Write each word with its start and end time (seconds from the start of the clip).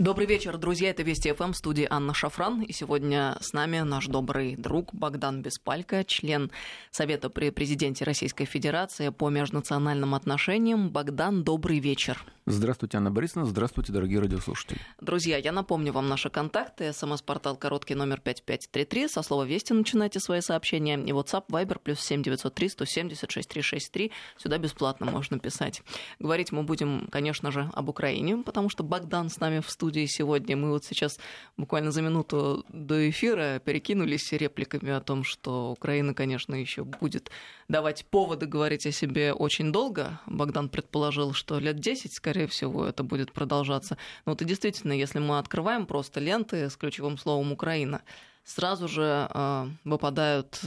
Добрый 0.00 0.26
вечер, 0.26 0.56
друзья. 0.56 0.88
Это 0.88 1.02
Вести 1.02 1.30
ФМ, 1.30 1.52
студии 1.52 1.86
Анна 1.90 2.14
Шафран. 2.14 2.62
И 2.62 2.72
сегодня 2.72 3.36
с 3.42 3.52
нами 3.52 3.80
наш 3.80 4.06
добрый 4.06 4.56
друг 4.56 4.94
Богдан 4.94 5.42
Беспалько, 5.42 6.04
член 6.04 6.50
Совета 6.90 7.28
при 7.28 7.50
президенте 7.50 8.06
Российской 8.06 8.46
Федерации 8.46 9.10
по 9.10 9.28
межнациональным 9.28 10.14
отношениям. 10.14 10.88
Богдан, 10.88 11.44
добрый 11.44 11.80
вечер. 11.80 12.24
Здравствуйте, 12.46 12.96
Анна 12.96 13.10
Борисовна. 13.10 13.46
Здравствуйте, 13.46 13.92
дорогие 13.92 14.20
радиослушатели. 14.20 14.80
Друзья, 15.02 15.36
я 15.36 15.52
напомню 15.52 15.92
вам 15.92 16.08
наши 16.08 16.30
контакты. 16.30 16.92
СМС-портал 16.94 17.56
короткий 17.56 17.94
номер 17.94 18.20
5533. 18.20 19.08
Со 19.08 19.22
слова 19.22 19.44
«Вести» 19.44 19.74
начинайте 19.74 20.18
свои 20.18 20.40
сообщения. 20.40 20.94
И 20.96 21.12
WhatsApp, 21.12 21.44
Viber, 21.48 21.78
плюс 21.78 22.00
7903 22.00 22.70
170 22.70 23.30
6363. 23.30 24.10
Сюда 24.38 24.56
бесплатно 24.56 25.10
можно 25.10 25.38
писать. 25.38 25.82
Говорить 26.18 26.50
мы 26.50 26.62
будем, 26.62 27.06
конечно 27.12 27.52
же, 27.52 27.70
об 27.74 27.90
Украине, 27.90 28.38
потому 28.38 28.70
что 28.70 28.82
Богдан 28.82 29.28
с 29.28 29.38
нами 29.38 29.60
в 29.60 29.68
студии 29.68 29.89
сегодня. 30.08 30.56
Мы 30.56 30.70
вот 30.70 30.84
сейчас 30.84 31.20
буквально 31.56 31.92
за 31.92 32.02
минуту 32.02 32.64
до 32.68 33.08
эфира 33.08 33.60
перекинулись 33.64 34.32
репликами 34.32 34.90
о 34.90 35.00
том, 35.00 35.24
что 35.24 35.70
Украина, 35.70 36.14
конечно, 36.14 36.54
еще 36.54 36.84
будет 36.84 37.30
давать 37.68 38.06
поводы 38.06 38.46
говорить 38.46 38.86
о 38.86 38.92
себе 38.92 39.32
очень 39.32 39.70
долго. 39.70 40.20
Богдан 40.26 40.68
предположил, 40.68 41.32
что 41.32 41.58
лет 41.58 41.78
10, 41.78 42.12
скорее 42.12 42.40
скорее 42.40 42.46
всего, 42.46 42.86
это 42.86 43.02
будет 43.02 43.32
продолжаться. 43.32 43.96
Но 44.24 44.32
вот 44.32 44.42
и 44.42 44.44
действительно, 44.44 44.92
если 44.92 45.18
мы 45.18 45.38
открываем 45.38 45.84
просто 45.86 46.20
ленты 46.20 46.70
с 46.70 46.76
ключевым 46.76 47.18
словом 47.18 47.52
«Украина», 47.52 48.02
сразу 48.44 48.88
же 48.88 49.28
э, 49.32 49.66
выпадают 49.84 50.60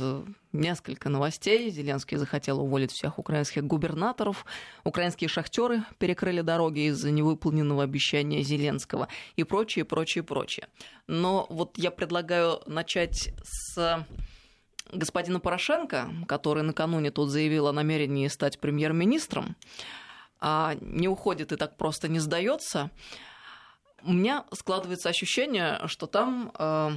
несколько 0.52 1.09
новостей. 1.09 1.70
Зеленский 1.70 2.18
захотел 2.18 2.62
уволить 2.62 2.91
всех 2.91 3.20
украинских 3.20 3.64
губернаторов. 3.64 4.45
Украинские 4.84 5.27
шахтеры 5.27 5.84
перекрыли 5.98 6.41
дороги 6.41 6.88
из-за 6.88 7.12
невыполненного 7.12 7.84
обещания 7.84 8.41
Зеленского 8.41 9.08
и 9.36 9.44
прочее, 9.44 9.86
прочее, 9.86 10.23
прочее. 10.23 10.67
Но 11.08 11.48
вот 11.50 11.78
я 11.78 11.91
предлагаю 11.91 12.62
начать 12.66 13.34
с 13.44 14.06
господина 14.92 15.40
Порошенко, 15.40 16.09
который 16.28 16.64
накануне 16.64 17.12
тут 17.12 17.30
заявил 17.30 17.67
о 17.67 17.73
намерении 17.73 18.28
стать 18.28 18.59
премьер-министром 18.59 19.56
а 20.45 20.75
не 20.81 21.08
уходит 21.08 21.53
и 21.53 21.56
так 21.56 21.78
просто 21.78 22.09
не 22.09 22.19
сдается, 22.19 22.92
у 24.03 24.12
меня 24.12 24.44
складывается 24.52 25.08
ощущение, 25.08 25.80
что 25.88 26.06
там 26.06 26.52
э, 26.59 26.90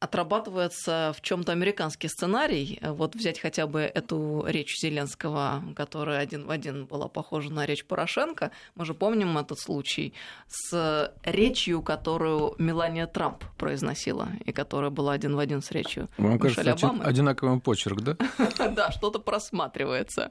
отрабатывается 0.00 1.12
в 1.16 1.20
чем-то 1.20 1.52
американский 1.52 2.08
сценарий. 2.08 2.78
Вот 2.82 3.14
взять 3.14 3.38
хотя 3.38 3.66
бы 3.66 3.80
эту 3.80 4.44
речь 4.46 4.80
Зеленского, 4.80 5.62
которая 5.76 6.20
один 6.20 6.46
в 6.46 6.50
один 6.50 6.86
была 6.86 7.08
похожа 7.08 7.52
на 7.52 7.66
речь 7.66 7.84
Порошенко. 7.84 8.50
Мы 8.74 8.86
же 8.86 8.94
помним 8.94 9.36
этот 9.36 9.60
случай 9.60 10.14
с 10.48 11.12
речью, 11.22 11.82
которую 11.82 12.54
Мелания 12.58 13.06
Трамп 13.06 13.44
произносила, 13.58 14.28
и 14.44 14.52
которая 14.52 14.90
была 14.90 15.12
один 15.12 15.36
в 15.36 15.38
один 15.38 15.60
с 15.60 15.70
речью 15.70 16.08
Вам 16.16 16.38
кажется, 16.38 16.72
Обамы. 16.72 17.04
одинаковый 17.04 17.60
почерк, 17.60 18.00
да? 18.00 18.16
Да, 18.70 18.90
что-то 18.92 19.18
просматривается. 19.18 20.30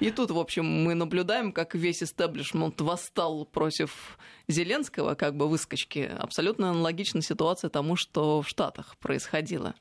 И 0.00 0.10
тут, 0.10 0.30
в 0.30 0.38
общем, 0.38 0.66
мы 0.66 0.94
наблюдаем, 0.94 1.52
как 1.52 1.74
весь 1.74 2.02
истеблишмент 2.02 2.80
восстал 2.80 3.46
против 3.46 4.18
Зеленского, 4.50 5.14
как 5.14 5.36
бы 5.36 5.48
выскочки. 5.48 6.10
Абсолютно 6.18 6.70
аналогична 6.70 7.22
ситуация 7.22 7.70
тому, 7.70 7.96
что 7.96 8.42
в 8.42 8.48
Штатах 8.48 8.96
происходило. 8.98 9.74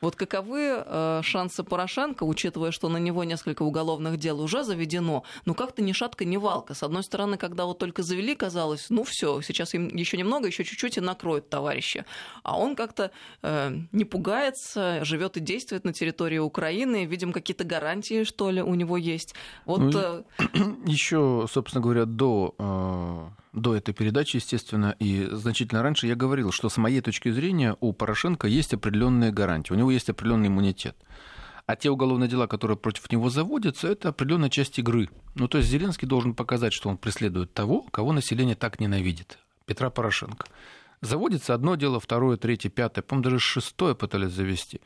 Вот 0.00 0.16
каковы 0.16 0.82
э, 0.84 1.20
шансы 1.22 1.64
Порошенко, 1.64 2.24
учитывая, 2.24 2.70
что 2.70 2.88
на 2.88 2.98
него 2.98 3.24
несколько 3.24 3.62
уголовных 3.62 4.16
дел 4.16 4.40
уже 4.40 4.64
заведено, 4.64 5.24
ну 5.44 5.54
как-то 5.54 5.82
ни 5.82 5.92
шатка, 5.92 6.24
ни 6.24 6.36
валка. 6.36 6.74
С 6.74 6.82
одной 6.82 7.02
стороны, 7.02 7.36
когда 7.36 7.64
вот 7.64 7.78
только 7.78 8.02
завели, 8.02 8.34
казалось, 8.34 8.86
ну 8.90 9.04
все, 9.04 9.40
сейчас 9.40 9.74
им 9.74 9.88
еще 9.88 10.16
немного, 10.16 10.46
еще 10.46 10.64
чуть-чуть 10.64 10.98
и 10.98 11.00
накроют 11.00 11.48
товарища. 11.48 12.04
А 12.42 12.58
он 12.58 12.76
как-то 12.76 13.10
э, 13.42 13.76
не 13.92 14.04
пугается, 14.04 15.04
живет 15.04 15.36
и 15.36 15.40
действует 15.40 15.84
на 15.84 15.92
территории 15.92 16.38
Украины. 16.38 17.04
Видим, 17.04 17.32
какие-то 17.32 17.64
гарантии, 17.64 18.24
что 18.24 18.50
ли, 18.50 18.62
у 18.62 18.74
него 18.74 18.96
есть. 18.96 19.34
Вот, 19.64 19.80
ну, 19.80 19.90
э... 19.94 20.22
Еще, 20.86 21.46
собственно 21.50 21.82
говоря, 21.82 22.04
до 22.04 22.54
э, 22.58 23.28
до 23.52 23.74
этой 23.74 23.92
передачи, 23.92 24.36
естественно, 24.36 24.94
и 24.98 25.28
значительно 25.32 25.82
раньше 25.82 26.06
я 26.06 26.14
говорил, 26.14 26.52
что 26.52 26.68
с 26.68 26.76
моей 26.76 27.00
точки 27.00 27.30
зрения 27.30 27.76
у 27.80 27.92
Порошенко 27.92 28.46
есть 28.46 28.74
определенные 28.74 29.32
гарантии, 29.32 29.72
у 29.72 29.76
него 29.76 29.87
есть 29.90 30.10
определенный 30.10 30.48
иммунитет. 30.48 30.96
А 31.66 31.76
те 31.76 31.90
уголовные 31.90 32.28
дела, 32.28 32.46
которые 32.46 32.76
против 32.78 33.12
него 33.12 33.28
заводятся, 33.28 33.88
это 33.88 34.08
определенная 34.08 34.48
часть 34.48 34.78
игры. 34.78 35.10
Ну, 35.34 35.48
то 35.48 35.58
есть 35.58 35.68
Зеленский 35.70 36.08
должен 36.08 36.34
показать, 36.34 36.72
что 36.72 36.88
он 36.88 36.96
преследует 36.96 37.52
того, 37.52 37.82
кого 37.90 38.12
население 38.12 38.56
так 38.56 38.80
ненавидит. 38.80 39.38
Петра 39.66 39.90
Порошенко. 39.90 40.46
Заводится 41.00 41.54
одно 41.54 41.76
дело, 41.76 42.00
второе, 42.00 42.36
третье, 42.38 42.70
пятое, 42.70 43.02
по-моему, 43.02 43.24
даже 43.24 43.38
шестое 43.38 43.94
пытались 43.94 44.32
завести. 44.32 44.80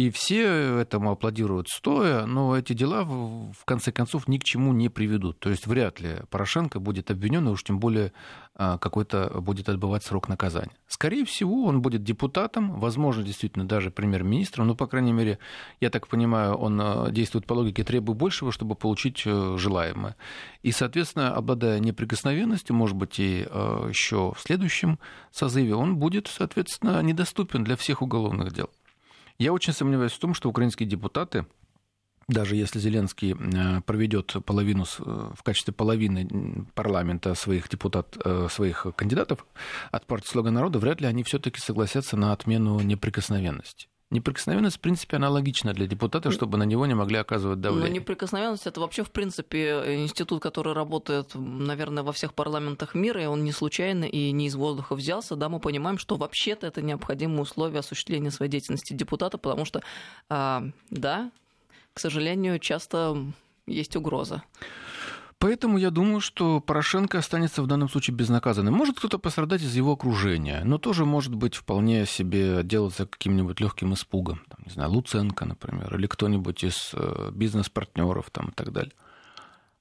И 0.00 0.08
все 0.08 0.80
этому 0.80 1.10
аплодируют 1.10 1.68
стоя, 1.68 2.24
но 2.24 2.56
эти 2.56 2.72
дела 2.72 3.04
в 3.04 3.66
конце 3.66 3.92
концов 3.92 4.28
ни 4.28 4.38
к 4.38 4.44
чему 4.44 4.72
не 4.72 4.88
приведут. 4.88 5.38
То 5.40 5.50
есть 5.50 5.66
вряд 5.66 6.00
ли 6.00 6.20
Порошенко 6.30 6.80
будет 6.80 7.10
обвинен, 7.10 7.46
и 7.46 7.50
уж 7.50 7.62
тем 7.62 7.78
более 7.78 8.14
а, 8.54 8.78
какой-то 8.78 9.30
будет 9.42 9.68
отбывать 9.68 10.02
срок 10.02 10.30
наказания. 10.30 10.72
Скорее 10.88 11.26
всего, 11.26 11.64
он 11.64 11.82
будет 11.82 12.02
депутатом, 12.02 12.80
возможно, 12.80 13.22
действительно 13.22 13.68
даже 13.68 13.90
премьер-министром, 13.90 14.68
но, 14.68 14.74
по 14.74 14.86
крайней 14.86 15.12
мере, 15.12 15.38
я 15.82 15.90
так 15.90 16.08
понимаю, 16.08 16.54
он 16.54 16.80
а, 16.80 17.10
действует 17.10 17.44
по 17.44 17.52
логике 17.52 17.84
требует 17.84 18.18
большего, 18.18 18.52
чтобы 18.52 18.76
получить 18.76 19.22
э, 19.26 19.56
желаемое. 19.58 20.16
И, 20.62 20.72
соответственно, 20.72 21.34
обладая 21.34 21.78
неприкосновенностью, 21.78 22.74
может 22.74 22.96
быть, 22.96 23.20
и 23.20 23.46
а, 23.50 23.86
еще 23.86 24.32
в 24.34 24.40
следующем 24.40 24.98
созыве, 25.30 25.74
он 25.74 25.96
будет, 25.96 26.26
соответственно, 26.26 27.02
недоступен 27.02 27.64
для 27.64 27.76
всех 27.76 28.00
уголовных 28.00 28.54
дел. 28.54 28.70
Я 29.40 29.54
очень 29.54 29.72
сомневаюсь 29.72 30.12
в 30.12 30.18
том, 30.18 30.34
что 30.34 30.50
украинские 30.50 30.86
депутаты 30.86 31.46
даже 32.28 32.54
если 32.54 32.78
Зеленский 32.78 33.32
э, 33.32 33.80
проведет 33.80 34.36
половину 34.44 34.84
э, 34.84 35.02
в 35.34 35.42
качестве 35.42 35.74
половины 35.74 36.28
парламента 36.74 37.34
своих 37.34 37.68
депутат, 37.68 38.16
э, 38.24 38.46
своих 38.48 38.86
кандидатов 38.94 39.44
от 39.90 40.06
партии 40.06 40.28
«Слуга 40.28 40.52
народа», 40.52 40.78
вряд 40.78 41.00
ли 41.00 41.08
они 41.08 41.24
все-таки 41.24 41.58
согласятся 41.58 42.16
на 42.16 42.32
отмену 42.32 42.78
неприкосновенности. 42.80 43.88
Неприкосновенность, 44.10 44.76
в 44.76 44.80
принципе, 44.80 45.16
аналогична 45.16 45.72
для 45.72 45.86
депутата, 45.86 46.32
чтобы 46.32 46.58
на 46.58 46.64
него 46.64 46.84
не 46.86 46.94
могли 46.94 47.18
оказывать 47.18 47.60
давление. 47.60 47.88
Но 47.88 47.94
неприкосновенность 47.94 48.66
это 48.66 48.80
вообще, 48.80 49.04
в 49.04 49.12
принципе, 49.12 50.02
институт, 50.02 50.42
который 50.42 50.72
работает, 50.72 51.30
наверное, 51.34 52.02
во 52.02 52.12
всех 52.12 52.34
парламентах 52.34 52.96
мира, 52.96 53.22
и 53.22 53.26
он 53.26 53.44
не 53.44 53.52
случайно 53.52 54.04
и 54.04 54.32
не 54.32 54.48
из 54.48 54.56
воздуха 54.56 54.96
взялся. 54.96 55.36
Да, 55.36 55.48
мы 55.48 55.60
понимаем, 55.60 55.96
что 55.96 56.16
вообще-то 56.16 56.66
это 56.66 56.82
необходимое 56.82 57.42
условие 57.42 57.78
осуществления 57.78 58.32
своей 58.32 58.50
деятельности 58.50 58.94
депутата, 58.94 59.38
потому 59.38 59.64
что, 59.64 59.80
а, 60.28 60.64
да, 60.90 61.30
к 61.94 62.00
сожалению, 62.00 62.58
часто 62.58 63.16
есть 63.68 63.94
угроза. 63.94 64.42
Поэтому 65.40 65.78
я 65.78 65.90
думаю, 65.90 66.20
что 66.20 66.60
Порошенко 66.60 67.16
останется 67.16 67.62
в 67.62 67.66
данном 67.66 67.88
случае 67.88 68.14
безнаказанным. 68.14 68.74
Может 68.74 68.98
кто-то 68.98 69.18
пострадать 69.18 69.62
из 69.62 69.74
его 69.74 69.92
окружения, 69.92 70.60
но 70.64 70.76
тоже 70.76 71.06
может 71.06 71.34
быть 71.34 71.54
вполне 71.54 72.04
себе 72.04 72.58
отделаться 72.58 73.06
каким-нибудь 73.06 73.58
легким 73.58 73.94
испугом. 73.94 74.42
Там, 74.50 74.58
не 74.66 74.70
знаю, 74.70 74.90
Луценко, 74.90 75.46
например, 75.46 75.96
или 75.96 76.06
кто-нибудь 76.06 76.62
из 76.62 76.90
э, 76.92 77.30
бизнес-партнеров 77.32 78.28
там, 78.30 78.50
и 78.50 78.52
так 78.52 78.70
далее. 78.70 78.92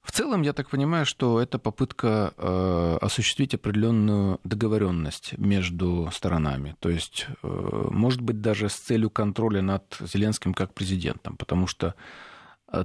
В 0.02 0.14
целом, 0.14 0.44
я 0.44 0.54
так 0.54 0.70
понимаю, 0.70 1.06
что 1.06 1.42
это 1.42 1.60
попытка 1.60 2.34
э, 2.38 2.98
осуществить 3.02 3.54
определенную 3.54 4.40
договоренность 4.46 5.38
между 5.38 6.10
сторонами. 6.14 6.78
То 6.80 6.90
есть, 6.90 7.28
э, 7.44 7.88
может 7.92 8.22
быть, 8.22 8.40
даже 8.40 8.70
с 8.70 8.76
целью 8.76 9.10
контроля 9.10 9.62
над 9.62 9.84
Зеленским 10.00 10.54
как 10.54 10.74
президентом, 10.74 11.36
потому 11.36 11.68
что 11.68 11.96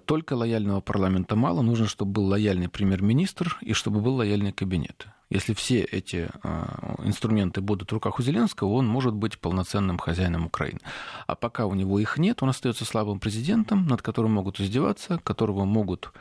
только 0.07 0.35
лояльного 0.35 0.81
парламента 0.81 1.37
мало, 1.37 1.63
нужно, 1.63 1.87
чтобы 1.87 2.13
был 2.13 2.27
лояльный 2.27 2.69
премьер-министр 2.69 3.59
и 3.61 3.73
чтобы 3.73 4.01
был 4.01 4.17
лояльный 4.17 4.53
кабинет. 4.53 5.07
Если 5.31 5.55
все 5.55 5.81
эти 5.81 6.29
э, 6.45 6.65
инструменты 7.05 7.61
будут 7.61 7.91
в 7.91 7.95
руках 7.95 8.19
у 8.19 8.23
Зеленского, 8.23 8.69
он 8.69 8.87
может 8.87 9.15
быть 9.15 9.39
полноценным 9.39 9.99
хозяином 9.99 10.47
Украины. 10.47 10.81
А 11.27 11.35
пока 11.35 11.67
у 11.67 11.75
него 11.75 11.99
их 11.99 12.19
нет, 12.19 12.43
он 12.43 12.51
остается 12.51 12.85
слабым 12.85 13.19
президентом, 13.21 13.87
над 13.87 14.01
которым 14.03 14.33
могут 14.33 14.61
издеваться, 14.61 15.19
которого 15.25 15.65
могут 15.65 16.13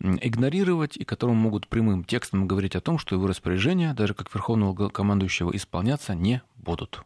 игнорировать 0.00 0.96
и 0.96 1.04
которому 1.04 1.36
могут 1.36 1.68
прямым 1.68 2.04
текстом 2.04 2.46
говорить 2.46 2.76
о 2.76 2.80
том, 2.80 2.98
что 2.98 3.14
его 3.14 3.26
распоряжения, 3.26 3.94
даже 3.94 4.14
как 4.14 4.32
верховного 4.34 4.88
командующего, 4.90 5.54
исполняться 5.56 6.14
не 6.14 6.42
будут. 6.56 7.04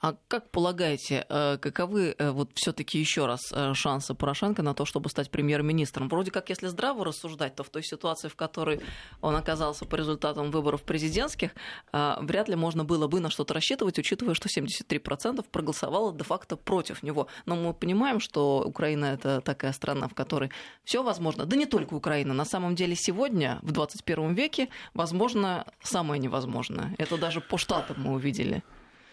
А 0.00 0.14
как 0.28 0.50
полагаете, 0.50 1.26
э, 1.28 1.58
каковы 1.58 2.14
э, 2.18 2.30
вот 2.30 2.50
все-таки 2.54 2.98
еще 2.98 3.26
раз 3.26 3.52
э, 3.52 3.74
шансы 3.74 4.14
Порошенко 4.14 4.62
на 4.62 4.74
то, 4.74 4.84
чтобы 4.84 5.08
стать 5.08 5.30
премьер-министром? 5.30 6.08
Вроде 6.08 6.30
как, 6.30 6.50
если 6.50 6.68
здраво 6.68 7.04
рассуждать, 7.04 7.54
то 7.54 7.62
в 7.62 7.70
той 7.70 7.82
ситуации, 7.82 8.28
в 8.28 8.36
которой 8.36 8.80
он 9.20 9.36
оказался 9.36 9.84
по 9.84 9.96
результатам 9.96 10.50
выборов 10.50 10.82
президентских, 10.82 11.50
вряд 11.92 12.48
ли 12.48 12.56
можно 12.56 12.84
было 12.84 13.06
бы 13.06 13.20
на 13.20 13.30
что-то 13.30 13.54
рассчитывать, 13.54 13.98
учитывая, 13.98 14.34
что 14.34 14.48
73% 14.48 15.44
проголосовало 15.50 16.12
де-факто 16.12 16.56
против 16.56 17.02
него. 17.02 17.26
Но 17.46 17.56
мы 17.56 17.74
понимаем, 17.74 18.20
что 18.20 18.62
Украина 18.66 19.06
это 19.06 19.40
такая 19.40 19.72
страна, 19.72 20.08
в 20.08 20.14
которой 20.14 20.50
все 20.84 21.02
возможно. 21.02 21.46
Да 21.46 21.56
не 21.56 21.66
только 21.66 21.94
Украина. 21.94 22.34
На 22.34 22.44
самом 22.44 22.74
деле 22.74 22.94
сегодня, 22.94 23.58
в 23.62 23.72
21 23.72 24.34
веке, 24.34 24.68
возможно 24.94 25.64
самое 25.82 26.20
невозможное. 26.20 26.94
Это 26.98 27.16
даже 27.16 27.40
по 27.40 27.58
штатам 27.58 27.96
мы 27.98 28.12
увидели. 28.14 28.62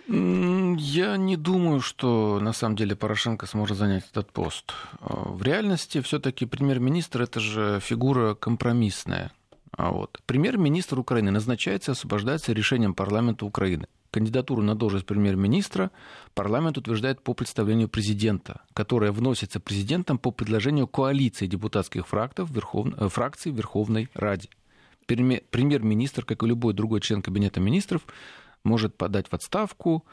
Я 0.08 1.18
не 1.18 1.38
думаю, 1.38 1.80
что 1.80 2.40
на 2.42 2.54
самом 2.54 2.76
деле 2.76 2.96
Порошенко 2.96 3.46
сможет 3.46 3.78
занять 3.78 4.04
этот 4.12 4.32
пост. 4.32 4.74
А, 5.00 5.30
в 5.30 5.42
реальности 5.44 6.02
все-таки 6.02 6.46
премьер-министр 6.46 7.22
это 7.22 7.40
же 7.40 7.80
фигура 7.82 8.36
компромиссная. 8.36 9.32
А 9.72 9.92
вот. 9.92 10.20
Премьер-министр 10.26 11.00
Украины 11.00 11.32
назначается 11.32 11.92
и 11.92 11.94
освобождается 11.94 12.54
решением 12.54 12.94
парламента 12.94 13.46
Украины. 13.46 13.88
Кандидатуру 14.12 14.62
на 14.62 14.76
должность 14.76 15.08
премьер-министра 15.08 15.90
парламент 16.36 16.78
утверждает 16.78 17.22
по 17.22 17.34
представлению 17.34 17.90
президента, 17.90 18.62
которая 18.74 19.12
вносится 19.12 19.60
президентом 19.60 20.20
по 20.20 20.30
предложению 20.30 20.86
коалиции 20.86 21.48
депутатских 21.48 22.08
фрактов, 22.08 22.52
Верхов... 22.52 22.88
Э, 23.00 23.10
фракций 23.10 23.52
Верховной 23.52 24.10
Раде. 24.14 24.50
Премьер-министр, 25.08 26.26
как 26.26 26.44
и 26.44 26.48
любой 26.48 26.74
другой 26.74 27.02
член 27.02 27.22
Кабинета 27.22 27.60
министров, 27.60 28.04
может 28.63 28.98
подать 28.98 29.30
в 29.30 29.33
отставку, 29.33 30.06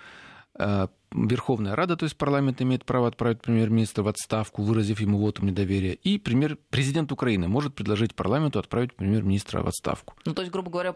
э, 0.58 0.88
Верховная 1.12 1.74
Рада, 1.74 1.96
то 1.96 2.04
есть 2.04 2.16
парламент, 2.16 2.62
имеет 2.62 2.84
право 2.84 3.08
отправить 3.08 3.40
премьер-министра 3.40 4.02
в 4.02 4.08
отставку, 4.08 4.62
выразив 4.62 5.00
ему 5.00 5.18
вотум 5.18 5.46
недоверия. 5.46 5.92
И 5.92 6.18
премьер, 6.18 6.56
президент 6.70 7.10
Украины 7.10 7.48
может 7.48 7.74
предложить 7.74 8.14
парламенту 8.14 8.58
отправить 8.58 8.94
премьер-министра 8.94 9.62
в 9.62 9.66
отставку. 9.66 10.14
Ну, 10.24 10.34
то 10.34 10.42
есть, 10.42 10.52
грубо 10.52 10.70
говоря, 10.70 10.94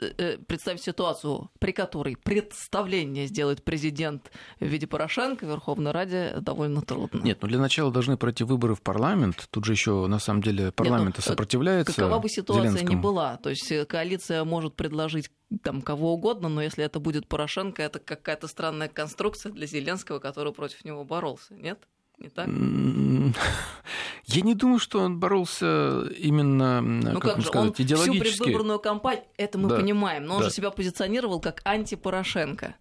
э, 0.00 0.38
представить 0.46 0.82
ситуацию, 0.82 1.50
при 1.58 1.72
которой 1.72 2.16
представление 2.16 3.26
сделает 3.26 3.64
президент 3.64 4.30
в 4.60 4.66
виде 4.66 4.86
Порошенко 4.86 5.46
в 5.46 5.48
Верховной 5.48 5.92
Раде, 5.92 6.36
довольно 6.40 6.82
трудно. 6.82 7.20
Нет, 7.22 7.38
ну 7.40 7.48
для 7.48 7.58
начала 7.58 7.90
должны 7.90 8.16
пройти 8.16 8.44
выборы 8.44 8.74
в 8.74 8.82
парламент. 8.82 9.48
Тут 9.50 9.64
же 9.64 9.72
еще, 9.72 10.06
на 10.06 10.18
самом 10.18 10.42
деле, 10.42 10.72
парламент 10.72 11.16
Нет, 11.16 11.16
ну, 11.18 11.22
сопротивляется 11.22 11.94
Какова 11.94 12.18
бы 12.18 12.28
ситуация 12.28 12.70
Зеленскому. 12.70 12.98
ни 12.98 13.00
была, 13.00 13.36
то 13.38 13.50
есть 13.50 13.70
э, 13.72 13.84
коалиция 13.86 14.44
может 14.44 14.74
предложить 14.74 15.30
там 15.62 15.82
кого 15.82 16.14
угодно, 16.14 16.48
но 16.48 16.62
если 16.62 16.84
это 16.84 17.00
будет 17.00 17.26
Порошенко, 17.28 17.82
это 17.82 17.98
какая-то 17.98 18.48
странная 18.48 18.88
конструкция 18.88 19.52
для 19.54 19.66
Зеленского, 19.66 20.18
который 20.18 20.52
против 20.52 20.84
него 20.84 21.04
боролся, 21.04 21.54
нет? 21.54 21.78
Не 22.18 22.28
так? 22.28 22.48
Я 24.26 24.42
не 24.42 24.54
думаю, 24.54 24.78
что 24.78 25.00
он 25.00 25.18
боролся 25.18 26.06
именно, 26.18 26.80
ну, 26.80 27.20
как, 27.20 27.34
как 27.34 27.40
же, 27.40 27.46
сказать, 27.48 27.68
он 27.68 27.74
идеологически. 27.76 28.24
Всю 28.24 28.44
предвыборную 28.44 28.78
кампанию, 28.78 29.24
это 29.36 29.58
мы 29.58 29.68
да, 29.68 29.76
понимаем, 29.76 30.24
но 30.24 30.36
он 30.36 30.40
да. 30.42 30.48
же 30.48 30.54
себя 30.54 30.70
позиционировал 30.70 31.40
как 31.40 31.60
анти-Порошенко. 31.64 32.74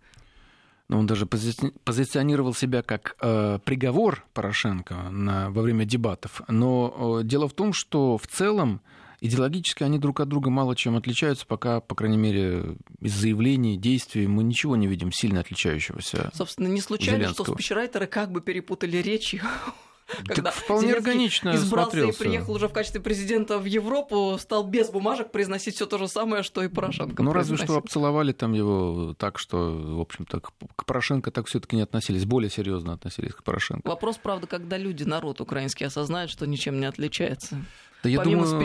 Но 0.90 1.00
он 1.00 1.08
даже 1.08 1.26
пози- 1.26 1.74
позиционировал 1.84 2.54
себя 2.54 2.84
как 2.84 3.16
э, 3.22 3.60
приговор 3.64 4.26
Порошенко 4.34 4.94
на, 5.10 5.50
во 5.50 5.62
время 5.62 5.86
дебатов. 5.86 6.42
Но 6.48 7.20
э, 7.22 7.24
дело 7.24 7.48
в 7.48 7.54
том, 7.54 7.74
что 7.74 8.18
в 8.18 8.28
целом 8.28 8.82
Идеологически 9.24 9.84
они 9.84 10.00
друг 10.00 10.20
от 10.20 10.28
друга 10.28 10.50
мало 10.50 10.76
чем 10.76 10.98
отличаются, 10.98 11.46
пока, 11.46 11.80
по 11.80 11.96
крайней 11.96 12.18
мере, 12.18 12.76
из 13.00 13.14
заявлений, 13.14 13.78
действий 13.78 14.28
мы 14.28 14.44
ничего 14.44 14.76
не 14.76 14.86
видим 14.86 15.14
сильно 15.14 15.40
отличающегося. 15.40 16.30
Собственно, 16.34 16.68
не 16.68 16.82
случайно, 16.82 17.20
Зеленского. 17.20 17.46
что 17.46 17.54
спичрайтеры 17.54 18.06
как 18.08 18.34
бы 18.34 18.42
перепутали 18.42 18.98
речи 18.98 19.42
когда 20.28 20.52
так 20.52 20.56
вполне 20.56 20.90
Зеленский 20.90 21.12
органично 21.12 21.56
избрался 21.56 21.92
смотрелся. 21.92 22.24
и 22.24 22.28
приехал 22.28 22.54
уже 22.54 22.68
в 22.68 22.74
качестве 22.74 23.00
президента 23.00 23.60
в 23.60 23.64
Европу, 23.64 24.38
стал 24.40 24.66
без 24.66 24.90
бумажек 24.90 25.32
произносить 25.32 25.76
все 25.76 25.86
то 25.86 25.98
же 25.98 26.10
самое, 26.10 26.44
что 26.44 26.62
и 26.62 26.68
Порошенко. 26.68 27.24
Ну, 27.24 27.32
разве 27.32 27.56
что 27.56 27.78
обцеловали 27.78 28.34
там 28.34 28.52
его 28.52 29.16
так, 29.18 29.40
что, 29.40 29.72
в 29.72 30.02
общем-то, 30.02 30.42
к 30.42 30.86
Порошенко 30.86 31.32
так 31.32 31.48
все-таки 31.48 31.78
не 31.78 31.84
относились, 31.84 32.26
более 32.26 32.50
серьезно 32.50 32.92
относились 32.92 33.34
к 33.34 33.42
Порошенко. 33.42 33.88
Вопрос, 33.88 34.18
правда, 34.18 34.48
когда 34.48 34.78
люди, 34.78 35.04
народ 35.04 35.40
украинский 35.40 35.86
осознают, 35.86 36.30
что 36.30 36.46
ничем 36.46 36.82
не 36.82 36.88
отличается. 36.88 37.64
Да 38.04 38.10
я 38.10 38.20
Помимо 38.20 38.46
думаю, 38.46 38.60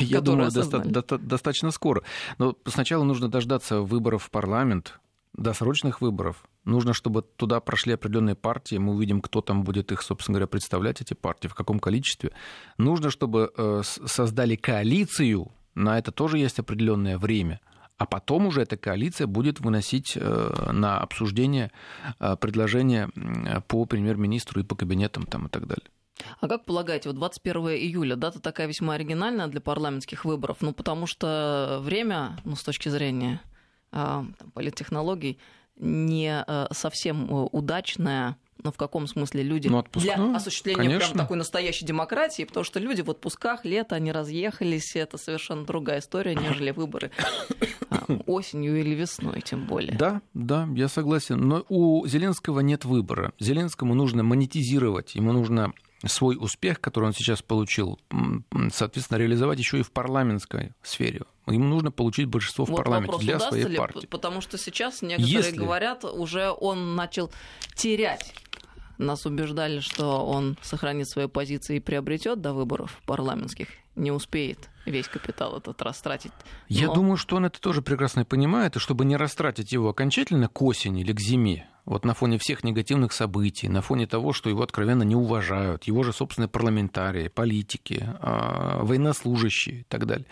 я 0.00 0.20
думаю, 0.20 0.50
доста- 0.50 0.78
до- 0.80 1.18
достаточно 1.18 1.70
скоро. 1.70 2.02
Но 2.38 2.56
сначала 2.66 3.04
нужно 3.04 3.28
дождаться 3.28 3.80
выборов 3.80 4.24
в 4.24 4.30
парламент, 4.30 4.98
досрочных 5.32 6.00
выборов. 6.00 6.44
Нужно, 6.64 6.92
чтобы 6.92 7.22
туда 7.22 7.60
прошли 7.60 7.94
определенные 7.94 8.34
партии, 8.34 8.76
мы 8.76 8.94
увидим, 8.94 9.20
кто 9.20 9.40
там 9.40 9.62
будет 9.62 9.92
их, 9.92 10.02
собственно 10.02 10.34
говоря, 10.34 10.46
представлять, 10.48 11.00
эти 11.00 11.14
партии, 11.14 11.48
в 11.48 11.54
каком 11.54 11.78
количестве. 11.78 12.32
Нужно, 12.78 13.10
чтобы 13.10 13.52
э, 13.56 13.82
создали 13.84 14.56
коалицию, 14.56 15.52
на 15.74 15.98
это 15.98 16.12
тоже 16.12 16.38
есть 16.38 16.58
определенное 16.58 17.18
время. 17.18 17.60
А 17.96 18.06
потом 18.06 18.46
уже 18.46 18.62
эта 18.62 18.76
коалиция 18.76 19.26
будет 19.26 19.60
выносить 19.60 20.16
э, 20.16 20.70
на 20.72 20.98
обсуждение 21.00 21.70
э, 22.18 22.36
предложения 22.36 23.08
по 23.68 23.84
премьер-министру 23.86 24.60
и 24.60 24.64
по 24.64 24.74
кабинетам 24.74 25.24
там, 25.26 25.46
и 25.46 25.48
так 25.48 25.66
далее. 25.66 25.86
А 26.40 26.48
как 26.48 26.64
полагаете, 26.64 27.08
вот 27.08 27.16
21 27.16 27.68
июля, 27.70 28.16
дата 28.16 28.40
такая 28.40 28.66
весьма 28.66 28.94
оригинальная 28.94 29.46
для 29.46 29.60
парламентских 29.60 30.24
выборов, 30.24 30.58
ну 30.60 30.72
потому 30.72 31.06
что 31.06 31.78
время, 31.82 32.38
ну 32.44 32.56
с 32.56 32.62
точки 32.62 32.88
зрения 32.88 33.40
э, 33.92 33.94
там, 33.94 34.50
политтехнологий, 34.54 35.38
не 35.76 36.44
э, 36.46 36.66
совсем 36.72 37.24
э, 37.24 37.48
удачное 37.52 38.36
но 38.62 38.70
в 38.70 38.76
каком 38.76 39.06
смысле 39.06 39.42
люди 39.42 39.68
ну, 39.68 39.84
для 39.94 40.14
осуществления 40.36 40.82
конечно. 40.82 41.08
прям 41.08 41.18
такой 41.18 41.36
настоящей 41.36 41.84
демократии, 41.84 42.44
потому 42.44 42.64
что 42.64 42.78
люди 42.78 43.02
в 43.02 43.10
отпусках, 43.10 43.64
лето, 43.64 43.96
они 43.96 44.12
разъехались, 44.12 44.94
это 44.94 45.18
совершенно 45.18 45.64
другая 45.64 46.00
история, 46.00 46.34
нежели 46.34 46.70
выборы 46.82 47.10
а, 47.90 48.04
осенью 48.26 48.78
или 48.78 48.94
весной, 48.94 49.40
тем 49.40 49.66
более. 49.66 49.96
Да, 49.96 50.22
да, 50.34 50.68
я 50.74 50.88
согласен. 50.88 51.40
Но 51.40 51.64
у 51.68 52.06
Зеленского 52.06 52.60
нет 52.60 52.84
выбора. 52.84 53.32
Зеленскому 53.38 53.94
нужно 53.94 54.22
монетизировать, 54.22 55.14
ему 55.14 55.32
нужно 55.32 55.72
свой 56.06 56.36
успех, 56.38 56.80
который 56.80 57.06
он 57.06 57.12
сейчас 57.12 57.42
получил, 57.42 57.98
соответственно, 58.72 59.18
реализовать 59.18 59.58
еще 59.58 59.80
и 59.80 59.82
в 59.82 59.92
парламентской 59.92 60.72
сфере. 60.82 61.22
Ему 61.46 61.64
нужно 61.64 61.90
получить 61.90 62.26
большинство 62.26 62.64
вот 62.64 62.74
в 62.74 62.76
парламенте 62.76 63.12
вопрос, 63.12 63.24
для 63.24 63.40
своей 63.40 63.66
ли, 63.66 63.76
партии. 63.76 64.06
Потому 64.06 64.40
что 64.40 64.58
сейчас 64.58 65.02
некоторые 65.02 65.32
Если... 65.32 65.56
говорят, 65.56 66.04
уже 66.04 66.50
он 66.50 66.94
начал 66.94 67.32
терять 67.74 68.34
нас 68.98 69.26
убеждали, 69.26 69.80
что 69.80 70.24
он 70.24 70.56
сохранит 70.62 71.08
свои 71.08 71.26
позиции 71.26 71.76
и 71.76 71.80
приобретет 71.80 72.40
до 72.40 72.52
выборов 72.52 73.00
парламентских, 73.04 73.68
не 73.94 74.10
успеет 74.10 74.70
весь 74.86 75.08
капитал 75.08 75.56
этот 75.56 75.80
растратить. 75.82 76.32
Но... 76.68 76.76
Я 76.76 76.88
думаю, 76.88 77.16
что 77.16 77.36
он 77.36 77.44
это 77.44 77.60
тоже 77.60 77.82
прекрасно 77.82 78.24
понимает, 78.24 78.76
и 78.76 78.78
чтобы 78.78 79.04
не 79.04 79.16
растратить 79.16 79.72
его 79.72 79.90
окончательно 79.90 80.48
к 80.48 80.62
осени 80.62 81.02
или 81.02 81.12
к 81.12 81.20
зиме, 81.20 81.68
вот 81.84 82.04
на 82.04 82.14
фоне 82.14 82.38
всех 82.38 82.64
негативных 82.64 83.12
событий, 83.12 83.68
на 83.68 83.82
фоне 83.82 84.06
того, 84.06 84.32
что 84.32 84.48
его 84.48 84.62
откровенно 84.62 85.02
не 85.02 85.16
уважают, 85.16 85.84
его 85.84 86.02
же 86.02 86.12
собственные 86.12 86.48
парламентарии, 86.48 87.28
политики, 87.28 88.08
а, 88.20 88.82
военнослужащие 88.82 89.80
и 89.80 89.84
так 89.84 90.06
далее, 90.06 90.26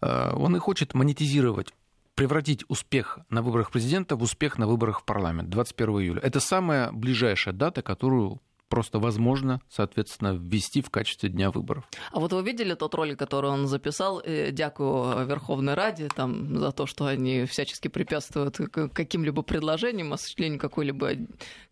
а, 0.00 0.34
он 0.36 0.56
и 0.56 0.58
хочет 0.58 0.94
монетизировать 0.94 1.72
превратить 2.14 2.64
успех 2.66 3.20
на 3.30 3.42
выборах 3.42 3.70
президента 3.70 4.16
в 4.16 4.22
успех 4.22 4.58
на 4.58 4.66
выборах 4.66 5.02
в 5.02 5.04
парламент 5.04 5.50
21 5.50 6.00
июля. 6.00 6.20
Это 6.20 6.40
самая 6.40 6.90
ближайшая 6.90 7.54
дата, 7.54 7.80
которую 7.80 8.40
просто 8.68 8.98
возможно, 8.98 9.60
соответственно, 9.68 10.34
ввести 10.34 10.82
в 10.82 10.90
качестве 10.90 11.28
дня 11.28 11.50
выборов. 11.50 11.88
А 12.12 12.20
вот 12.20 12.32
вы 12.32 12.42
видели 12.42 12.74
тот 12.74 12.94
ролик, 12.94 13.18
который 13.18 13.50
он 13.50 13.66
записал, 13.66 14.20
э, 14.24 14.50
дякую 14.52 15.26
Верховной 15.26 15.74
Раде 15.74 16.08
там, 16.14 16.58
за 16.58 16.72
то, 16.72 16.86
что 16.86 17.06
они 17.06 17.44
всячески 17.46 17.88
препятствуют 17.88 18.56
каким-либо 18.92 19.42
предложениям, 19.42 20.12
осуществлению 20.12 20.58
какой-либо 20.58 21.12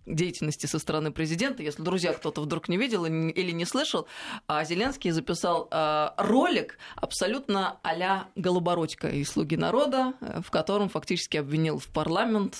деятельности 0.06 0.66
со 0.66 0.78
стороны 0.78 1.10
президента. 1.10 1.62
Если, 1.62 1.82
друзья, 1.82 2.12
кто-то 2.12 2.40
вдруг 2.40 2.68
не 2.68 2.76
видел 2.76 3.04
или 3.04 3.50
не 3.50 3.64
слышал, 3.64 4.06
а 4.46 4.64
Зеленский 4.64 5.10
записал 5.10 5.68
э, 5.70 6.10
ролик 6.16 6.78
абсолютно 6.96 7.78
а-ля 7.82 8.28
Голобородько 8.36 9.08
из 9.08 9.30
«Слуги 9.30 9.56
народа», 9.56 10.14
э, 10.20 10.40
в 10.42 10.50
котором 10.50 10.88
фактически 10.88 11.36
обвинил 11.36 11.78
в 11.78 11.88
парламент 11.88 12.56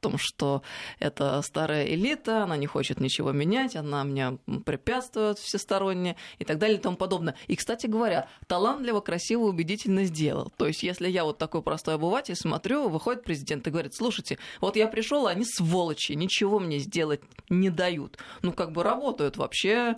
том, 0.00 0.16
что 0.18 0.62
это 0.98 1.40
старая 1.42 1.86
элита, 1.86 2.44
она 2.44 2.56
не 2.56 2.66
хочет 2.66 3.00
ничего 3.00 3.32
менять, 3.32 3.76
она 3.76 4.04
мне 4.04 4.38
препятствует 4.64 5.38
всесторонне 5.38 6.16
и 6.38 6.44
так 6.44 6.58
далее 6.58 6.78
и 6.78 6.80
тому 6.80 6.96
подобное. 6.96 7.34
И, 7.46 7.56
кстати 7.56 7.86
говоря, 7.86 8.28
талантливо, 8.46 9.00
красиво, 9.00 9.44
убедительно 9.44 10.04
сделал. 10.04 10.52
То 10.56 10.66
есть, 10.66 10.82
если 10.82 11.08
я 11.08 11.24
вот 11.24 11.38
такой 11.38 11.62
простой 11.62 11.94
обыватель 11.94 12.36
смотрю, 12.36 12.88
выходит 12.88 13.24
президент 13.24 13.66
и 13.66 13.70
говорит, 13.70 13.94
слушайте, 13.94 14.38
вот 14.60 14.76
я 14.76 14.86
пришел, 14.88 15.26
они 15.26 15.44
сволочи, 15.44 16.12
ничего 16.12 16.58
мне 16.58 16.78
сделать 16.78 17.20
не 17.48 17.70
дают. 17.70 18.18
Ну, 18.42 18.52
как 18.52 18.72
бы 18.72 18.82
работают 18.82 19.36
вообще. 19.36 19.96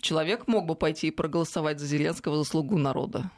Человек 0.00 0.46
мог 0.46 0.66
бы 0.66 0.74
пойти 0.74 1.08
и 1.08 1.10
проголосовать 1.10 1.78
за 1.78 1.86
Зеленского 1.86 2.36
за 2.36 2.44
слугу 2.44 2.78
народа. 2.78 3.30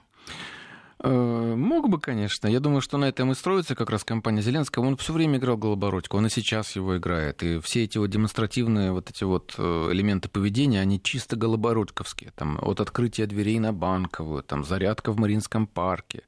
Э, 1.06 1.54
мог 1.54 1.88
бы, 1.88 2.00
конечно. 2.00 2.48
Я 2.48 2.58
думаю, 2.58 2.80
что 2.80 2.98
на 2.98 3.04
этом 3.04 3.30
и 3.30 3.34
строится 3.34 3.76
как 3.76 3.90
раз 3.90 4.02
компания 4.02 4.42
Зеленского. 4.42 4.86
Он 4.86 4.96
все 4.96 5.12
время 5.12 5.38
играл 5.38 5.56
Голобородько, 5.56 6.16
он 6.16 6.26
и 6.26 6.30
сейчас 6.30 6.74
его 6.74 6.96
играет. 6.96 7.42
И 7.42 7.60
все 7.60 7.84
эти 7.84 7.98
вот 7.98 8.10
демонстративные 8.10 8.90
вот 8.90 9.10
эти 9.10 9.22
вот 9.22 9.54
э, 9.56 9.88
элементы 9.92 10.28
поведения, 10.28 10.80
они 10.80 11.00
чисто 11.00 11.36
голобородьковские. 11.36 12.32
Там 12.34 12.58
от 12.60 12.80
открытия 12.80 13.26
дверей 13.26 13.60
на 13.60 13.72
Банковую, 13.72 14.42
там 14.42 14.64
зарядка 14.64 15.12
в 15.12 15.18
Маринском 15.18 15.68
парке, 15.68 16.22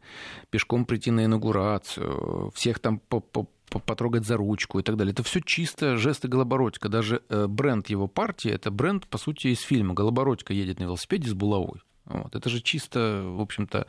пешком 0.51 0.85
прийти 0.85 1.11
на 1.11 1.25
инаугурацию, 1.25 2.53
всех 2.55 2.79
там 2.79 3.01
по, 3.01 3.21
по 3.21 3.49
потрогать 3.69 4.25
за 4.25 4.37
ручку 4.37 4.79
и 4.79 4.83
так 4.83 4.97
далее. 4.97 5.13
Это 5.13 5.23
все 5.23 5.41
чисто 5.41 5.99
жесты 5.99 6.29
Голобородько. 6.29 6.89
Даже 6.89 7.23
э, 7.29 7.47
бренд 7.49 7.91
его 7.91 8.07
партии, 8.07 8.51
это 8.51 8.71
бренд, 8.71 9.07
по 9.09 9.19
сути, 9.19 9.49
из 9.49 9.61
фильма. 9.61 9.93
Голобородько 9.93 10.55
едет 10.55 10.79
на 10.79 10.85
велосипеде 10.85 11.29
с 11.29 11.35
булавой. 11.35 11.83
Вот. 12.09 12.35
Это 12.35 12.49
же 12.49 12.61
чисто, 12.61 13.23
в 13.25 13.41
общем-то, 13.41 13.87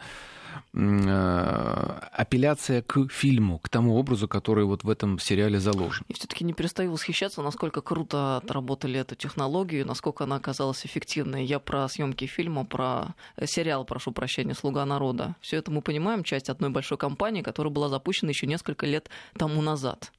Э, 0.74 2.00
апелляция 2.12 2.82
к 2.82 3.10
фильму, 3.10 3.60
к 3.60 3.70
тому 3.70 3.96
образу, 3.98 4.28
который 4.28 4.66
вот 4.66 4.84
в 4.84 4.90
этом 4.90 5.20
сериале 5.20 5.60
заложен. 5.60 6.06
И 6.08 6.14
все-таки 6.14 6.44
не 6.44 6.54
перестаю 6.54 6.92
восхищаться, 6.92 7.42
насколько 7.42 7.82
круто 7.82 8.38
отработали 8.38 9.00
эту 9.00 9.16
технологию, 9.16 9.86
насколько 9.86 10.26
она 10.26 10.36
оказалась 10.36 10.86
эффективной. 10.86 11.46
Я 11.46 11.60
про 11.60 11.88
съемки 11.88 12.26
фильма, 12.26 12.66
про 12.66 13.16
э, 13.36 13.46
сериал, 13.48 13.86
прошу 13.86 14.12
прощения, 14.12 14.54
«Слуга 14.54 14.86
народа». 14.86 15.36
Все 15.42 15.58
это 15.58 15.72
мы 15.72 15.82
понимаем, 15.82 16.24
часть 16.24 16.50
одной 16.50 16.70
большой 16.70 16.98
компании, 16.98 17.42
которая 17.42 17.74
была 17.74 17.90
запущена 17.90 18.30
еще 18.30 18.48
несколько 18.48 18.86
лет 18.86 19.10
тому 19.38 19.62
назад. 19.62 20.12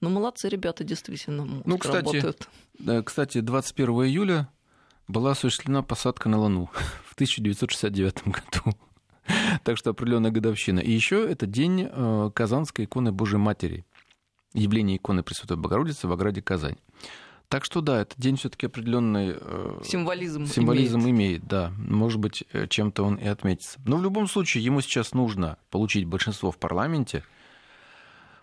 Ну, 0.00 0.10
молодцы 0.10 0.48
ребята, 0.48 0.84
действительно, 0.84 1.62
ну, 1.64 1.78
кстати, 1.78 1.96
работают. 1.96 2.48
Кстати, 3.06 3.40
21 3.40 3.94
июля 4.04 4.48
была 5.08 5.32
осуществлена 5.32 5.82
посадка 5.82 6.28
на 6.28 6.38
Луну 6.38 6.70
в 7.04 7.14
1969 7.14 8.24
году. 8.24 8.76
Так 9.64 9.76
что 9.76 9.90
определенная 9.90 10.30
годовщина. 10.30 10.78
И 10.78 10.92
еще 10.92 11.28
это 11.28 11.46
день 11.46 11.88
э, 11.90 12.30
Казанской 12.32 12.84
иконы 12.84 13.10
Божьей 13.10 13.38
Матери. 13.38 13.84
Явление 14.54 14.98
иконы 14.98 15.24
Пресвятой 15.24 15.56
Богородицы 15.56 16.06
в 16.06 16.12
ограде 16.12 16.42
Казань. 16.42 16.76
Так 17.48 17.64
что 17.64 17.80
да, 17.80 18.02
этот 18.02 18.18
день 18.18 18.36
все-таки 18.36 18.66
определенный 18.66 19.36
э, 19.38 19.80
символизм, 19.84 20.46
символизм 20.46 21.00
имеет. 21.00 21.10
имеет, 21.10 21.46
да. 21.46 21.72
Может 21.78 22.18
быть, 22.18 22.44
э, 22.52 22.66
чем-то 22.66 23.04
он 23.04 23.16
и 23.16 23.26
отметится. 23.26 23.78
Но 23.84 23.96
в 23.98 24.02
любом 24.02 24.26
случае 24.26 24.64
ему 24.64 24.80
сейчас 24.80 25.12
нужно 25.12 25.56
получить 25.70 26.06
большинство 26.06 26.50
в 26.50 26.58
парламенте, 26.58 27.24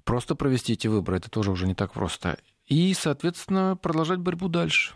просто 0.06 0.36
провести 0.36 0.74
эти 0.74 0.88
выборы, 0.88 1.18
это 1.18 1.30
тоже 1.30 1.52
уже 1.52 1.68
не 1.68 1.76
так 1.76 1.92
просто. 1.92 2.38
И, 2.68 2.94
соответственно, 2.94 3.78
продолжать 3.82 4.20
борьбу 4.20 4.48
дальше. 4.48 4.94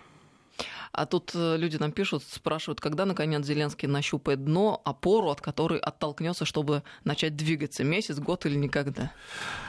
А 0.92 1.06
тут 1.06 1.32
э, 1.36 1.58
люди 1.58 1.78
нам 1.78 1.92
пишут, 1.92 2.24
спрашивают, 2.24 2.80
когда, 2.82 3.06
наконец, 3.06 3.46
Зеленский 3.46 3.88
нащупает 3.88 4.44
дно, 4.44 4.82
опору, 4.86 5.30
от 5.30 5.42
которой 5.42 5.80
оттолкнется, 5.80 6.46
чтобы 6.46 6.84
начать 7.04 7.36
двигаться. 7.36 7.84
Месяц, 7.84 8.20
год 8.20 8.46
или 8.46 8.56
никогда? 8.56 9.12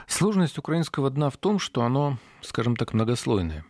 Сложность 0.07 0.59
украинского 0.59 1.11
дна 1.11 1.31
в 1.31 1.37
том, 1.37 1.59
что 1.59 1.83
оно, 1.83 2.19
скажем 2.43 2.77
так, 2.77 2.93
многослойное. 2.95 3.65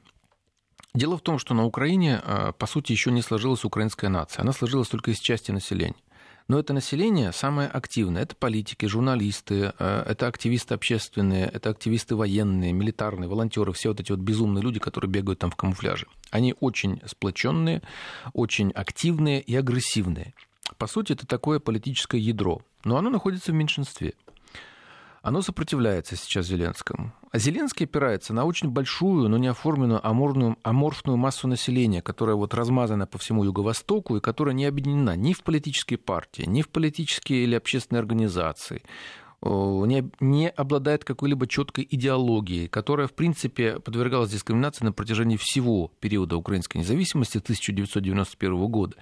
Дело 0.94 1.16
в 1.16 1.20
том, 1.20 1.38
что 1.38 1.54
на 1.54 1.64
Украине, 1.64 2.20
э, 2.24 2.52
по 2.58 2.66
сути, 2.66 2.92
еще 2.92 3.10
не 3.10 3.22
сложилась 3.22 3.64
украинская 3.64 4.10
нация. 4.10 4.42
Она 4.42 4.52
сложилась 4.52 4.88
только 4.88 5.10
из 5.10 5.18
части 5.18 5.50
населения. 5.50 5.94
Но 6.48 6.58
это 6.58 6.72
население 6.72 7.32
самое 7.32 7.68
активное. 7.68 8.22
Это 8.22 8.34
политики, 8.34 8.86
журналисты, 8.86 9.74
э, 9.78 10.02
это 10.06 10.26
активисты 10.26 10.72
общественные, 10.74 11.44
это 11.46 11.68
активисты 11.68 12.16
военные, 12.16 12.72
милитарные, 12.72 13.28
волонтеры, 13.28 13.72
все 13.74 13.90
вот 13.90 14.00
эти 14.00 14.10
вот 14.12 14.20
безумные 14.20 14.62
люди, 14.62 14.80
которые 14.80 15.10
бегают 15.10 15.38
там 15.38 15.50
в 15.50 15.56
камуфляже. 15.56 16.06
Они 16.30 16.54
очень 16.58 17.02
сплоченные, 17.04 17.82
очень 18.32 18.70
активные 18.70 19.42
и 19.42 19.54
агрессивные. 19.54 20.34
По 20.78 20.86
сути, 20.86 21.12
это 21.12 21.26
такое 21.26 21.60
политическое 21.60 22.18
ядро, 22.18 22.62
но 22.82 22.96
оно 22.96 23.10
находится 23.10 23.52
в 23.52 23.54
меньшинстве 23.54 24.14
оно 25.28 25.42
сопротивляется 25.42 26.16
сейчас 26.16 26.46
Зеленскому. 26.46 27.12
А 27.30 27.38
Зеленский 27.38 27.84
опирается 27.84 28.32
на 28.32 28.44
очень 28.44 28.70
большую, 28.70 29.28
но 29.28 29.38
не 29.38 29.48
оформленную 29.48 30.06
аморфную, 30.06 30.56
аморфную 30.62 31.16
массу 31.16 31.46
населения, 31.46 32.02
которая 32.02 32.36
вот 32.36 32.54
размазана 32.54 33.06
по 33.06 33.18
всему 33.18 33.44
Юго-Востоку 33.44 34.16
и 34.16 34.20
которая 34.20 34.54
не 34.54 34.64
объединена 34.64 35.16
ни 35.16 35.34
в 35.34 35.42
политические 35.42 35.98
партии, 35.98 36.44
ни 36.46 36.62
в 36.62 36.70
политические 36.70 37.44
или 37.44 37.54
общественные 37.54 38.00
организации 38.00 38.82
не, 39.40 40.10
не 40.20 40.48
обладает 40.50 41.04
какой-либо 41.04 41.46
четкой 41.46 41.86
идеологией, 41.88 42.68
которая, 42.68 43.06
в 43.06 43.12
принципе, 43.12 43.78
подвергалась 43.78 44.30
дискриминации 44.30 44.84
на 44.84 44.92
протяжении 44.92 45.36
всего 45.36 45.92
периода 46.00 46.36
украинской 46.36 46.78
независимости 46.78 47.38
1991 47.38 48.66
года, 48.66 48.96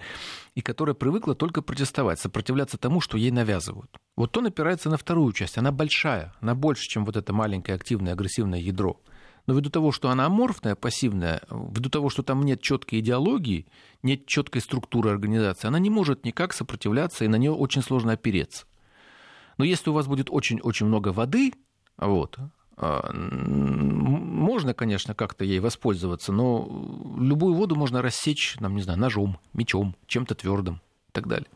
и 0.53 0.61
которая 0.61 0.93
привыкла 0.93 1.33
только 1.33 1.61
протестовать, 1.61 2.19
сопротивляться 2.19 2.77
тому, 2.77 3.01
что 3.01 3.17
ей 3.17 3.31
навязывают. 3.31 3.89
Вот 4.15 4.37
он 4.37 4.45
опирается 4.45 4.89
на 4.89 4.97
вторую 4.97 5.33
часть, 5.33 5.57
она 5.57 5.71
большая, 5.71 6.33
она 6.39 6.53
больше, 6.53 6.83
чем 6.83 7.05
вот 7.05 7.17
это 7.17 7.33
маленькое 7.33 7.75
активное 7.75 8.13
агрессивное 8.13 8.59
ядро. 8.59 8.99
Но 9.47 9.53
ввиду 9.53 9.69
того, 9.69 9.91
что 9.93 10.09
она 10.09 10.25
аморфная, 10.25 10.75
пассивная, 10.75 11.41
ввиду 11.49 11.89
того, 11.89 12.09
что 12.09 12.21
там 12.21 12.43
нет 12.43 12.61
четкой 12.61 12.99
идеологии, 12.99 13.65
нет 14.03 14.25
четкой 14.25 14.61
структуры 14.61 15.09
организации, 15.09 15.67
она 15.67 15.79
не 15.79 15.89
может 15.89 16.25
никак 16.25 16.53
сопротивляться, 16.53 17.23
и 17.23 17.29
на 17.29 17.37
нее 17.37 17.51
очень 17.51 17.81
сложно 17.81 18.11
опереться. 18.11 18.65
Но 19.57 19.65
если 19.65 19.89
у 19.89 19.93
вас 19.93 20.07
будет 20.07 20.29
очень-очень 20.29 20.85
много 20.85 21.09
воды, 21.09 21.53
вот, 21.97 22.37
а, 22.77 23.11
можно, 23.11 24.73
конечно, 24.73 25.15
как-то 25.15 25.43
ей 25.43 25.59
воспользоваться, 25.59 26.31
но 26.31 26.67
любую 27.19 27.55
воду 27.55 27.75
можно 27.75 28.01
рассечь, 28.01 28.55
нам, 28.59 28.75
не 28.75 28.81
знаю, 28.81 28.99
ножом, 28.99 29.39
мечом, 29.53 29.95
чем-то 30.05 30.35
твердым 30.35 30.75
и 31.09 31.11
так 31.11 31.27
далее. 31.27 31.49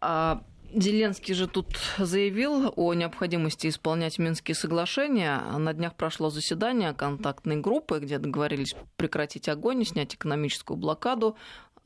А 0.00 0.42
Зеленский 0.74 1.34
же 1.34 1.46
тут 1.46 1.78
заявил 1.98 2.72
о 2.74 2.94
необходимости 2.94 3.68
исполнять 3.68 4.18
Минские 4.18 4.56
соглашения. 4.56 5.40
На 5.56 5.72
днях 5.72 5.94
прошло 5.94 6.30
заседание 6.30 6.92
контактной 6.92 7.60
группы, 7.60 8.00
где 8.00 8.18
договорились 8.18 8.74
прекратить 8.96 9.48
огонь 9.48 9.82
и 9.82 9.84
снять 9.84 10.16
экономическую 10.16 10.76
блокаду 10.76 11.36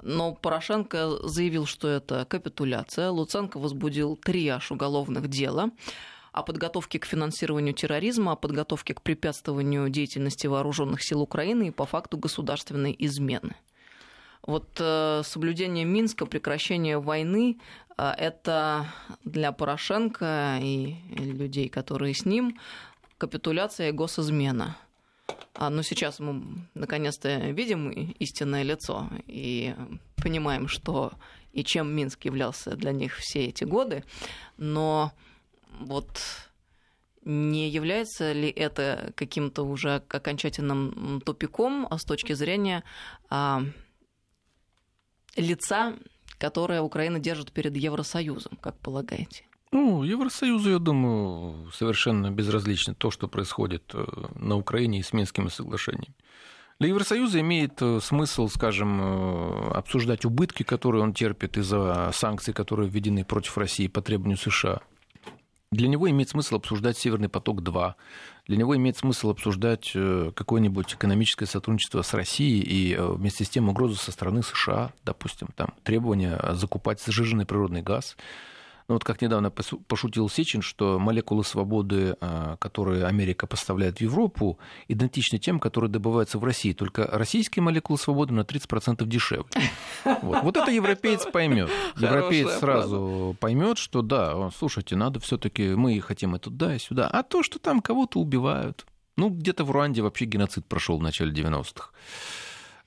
но 0.03 0.35
Порошенко 0.35 1.27
заявил, 1.29 1.67
что 1.67 1.89
это 1.89 2.25
капитуляция. 2.25 3.11
Луценко 3.11 3.59
возбудил 3.59 4.17
три 4.17 4.47
аж 4.49 4.71
уголовных 4.71 5.29
дела 5.29 5.71
о 6.33 6.43
подготовке 6.43 6.99
к 6.99 7.05
финансированию 7.05 7.75
терроризма, 7.75 8.33
о 8.33 8.37
подготовке 8.37 8.95
к 8.95 9.03
препятствованию 9.03 9.89
деятельности 9.89 10.47
вооруженных 10.47 11.03
сил 11.03 11.21
Украины 11.23 11.69
и 11.69 11.73
по 11.73 11.85
факту 11.85 12.17
государственной 12.17 12.95
измены. 12.99 13.57
Вот 14.47 14.69
э, 14.79 15.23
соблюдение 15.25 15.85
Минска, 15.85 16.27
прекращение 16.27 16.99
войны 16.99 17.59
э, 17.97 18.11
это 18.17 18.87
для 19.25 19.53
Порошенко 19.53 20.59
и 20.63 20.97
людей, 21.11 21.69
которые 21.69 22.15
с 22.15 22.25
ним, 22.25 22.59
капитуляция 23.19 23.89
и 23.89 23.93
госизмена– 23.93 24.77
но 25.59 25.83
сейчас 25.83 26.21
мы 26.21 26.67
наконец-то 26.75 27.51
видим 27.51 27.91
истинное 27.91 28.63
лицо 28.63 29.09
и 29.27 29.75
понимаем, 30.17 30.69
что 30.69 31.13
и 31.53 31.65
чем 31.65 31.95
Минск 31.95 32.25
являлся 32.25 32.77
для 32.77 32.93
них 32.93 33.17
все 33.17 33.47
эти 33.47 33.65
годы. 33.65 34.05
Но 34.57 35.13
вот 35.81 36.21
не 37.25 37.69
является 37.69 38.33
ли 38.33 38.49
это 38.49 39.13
каким-то 39.17 39.63
уже 39.65 39.97
окончательным 40.09 41.21
тупиком 41.25 41.87
а 41.91 41.99
с 41.99 42.05
точки 42.05 42.33
зрения 42.33 42.85
а, 43.29 43.63
лица, 45.37 45.95
которое 46.39 46.81
Украина 46.81 47.19
держит 47.19 47.53
перед 47.53 47.77
Евросоюзом, 47.77 48.57
как 48.61 48.79
полагаете? 48.79 49.48
Ну, 49.71 50.03
Евросоюзу, 50.03 50.71
я 50.71 50.79
думаю, 50.79 51.71
совершенно 51.73 52.31
безразлично 52.31 52.95
то, 52.95 53.11
что 53.11 53.29
происходит 53.29 53.91
э, 53.93 54.05
на 54.35 54.57
Украине 54.57 55.01
и 55.01 55.03
с 55.03 55.13
Минскими 55.13 55.49
соглашениями. 55.49 56.15
Для 56.81 56.89
Евросоюза 56.89 57.41
имеет 57.41 57.83
э, 57.83 58.01
смысл, 58.01 58.49
скажем, 58.49 59.01
э, 59.01 59.71
обсуждать 59.73 60.25
убытки, 60.25 60.63
которые 60.63 61.03
он 61.03 61.13
терпит 61.13 61.59
из-за 61.59 62.11
санкций, 62.15 62.55
которые 62.55 62.89
введены 62.89 63.27
против 63.27 63.59
России 63.59 63.89
по 63.89 64.01
требованию 64.01 64.39
США. 64.39 64.81
Для 65.71 65.89
него 65.89 66.09
имеет 66.09 66.31
смысл 66.31 66.57
обсуждать 66.57 66.97
Северный 66.97 67.29
поток-2. 67.29 67.95
Для 68.47 68.57
него 68.57 68.75
имеет 68.75 68.97
смысл 68.97 69.29
обсуждать 69.29 69.93
какое-нибудь 69.93 70.95
экономическое 70.95 71.45
сотрудничество 71.45 72.01
с 72.01 72.15
Россией 72.15 72.63
и 72.63 72.97
вместе 72.99 73.45
с 73.45 73.51
тем 73.51 73.69
угрозу 73.69 73.97
со 73.97 74.11
стороны 74.11 74.43
США, 74.43 74.93
допустим, 75.05 75.49
там, 75.55 75.75
требования 75.83 76.41
закупать 76.53 77.05
сжиженный 77.05 77.45
природный 77.45 77.83
газ. 77.83 78.17
Ну 78.89 78.95
вот 78.95 79.05
как 79.05 79.21
недавно 79.21 79.51
пошутил 79.51 80.31
Сечин, 80.31 80.63
что 80.63 80.99
молекулы 80.99 81.45
свободы, 81.45 82.17
а, 82.23 82.57
которые 82.57 83.05
Америка 83.05 83.47
поставляет 83.47 83.99
в 83.99 84.01
Европу, 84.01 84.59
идентичны 84.89 85.39
тем, 85.39 85.61
которые 85.61 85.91
добываются 85.91 86.39
в 86.39 86.45
России. 86.45 86.73
Только 86.73 87.07
российские 87.07 87.63
молекулы 87.63 87.99
свободы 87.99 88.33
на 88.33 88.41
30% 88.41 89.05
дешевле. 89.05 89.51
Вот, 90.23 90.43
вот 90.43 90.57
это 90.57 90.71
европеец 90.71 91.27
поймет. 91.27 91.71
Европеец 91.97 92.61
сразу 92.61 93.37
поймет, 93.41 93.77
что 93.77 94.01
да, 94.01 94.51
слушайте, 94.57 94.97
надо 94.97 95.21
все-таки 95.21 95.75
мы 95.75 96.01
хотим 96.01 96.35
и 96.35 96.39
туда, 96.39 96.75
и 96.75 96.79
сюда. 96.79 97.09
А 97.09 97.23
то, 97.23 97.43
что 97.43 97.59
там 97.59 97.83
кого-то 97.83 98.19
убивают. 98.19 98.87
Ну, 99.17 99.29
где-то 99.29 99.65
в 99.65 99.71
Руанде 99.71 100.01
вообще 100.01 100.25
геноцид 100.25 100.65
прошел 100.67 100.99
в 100.99 101.03
начале 101.03 101.33
90-х. 101.33 101.91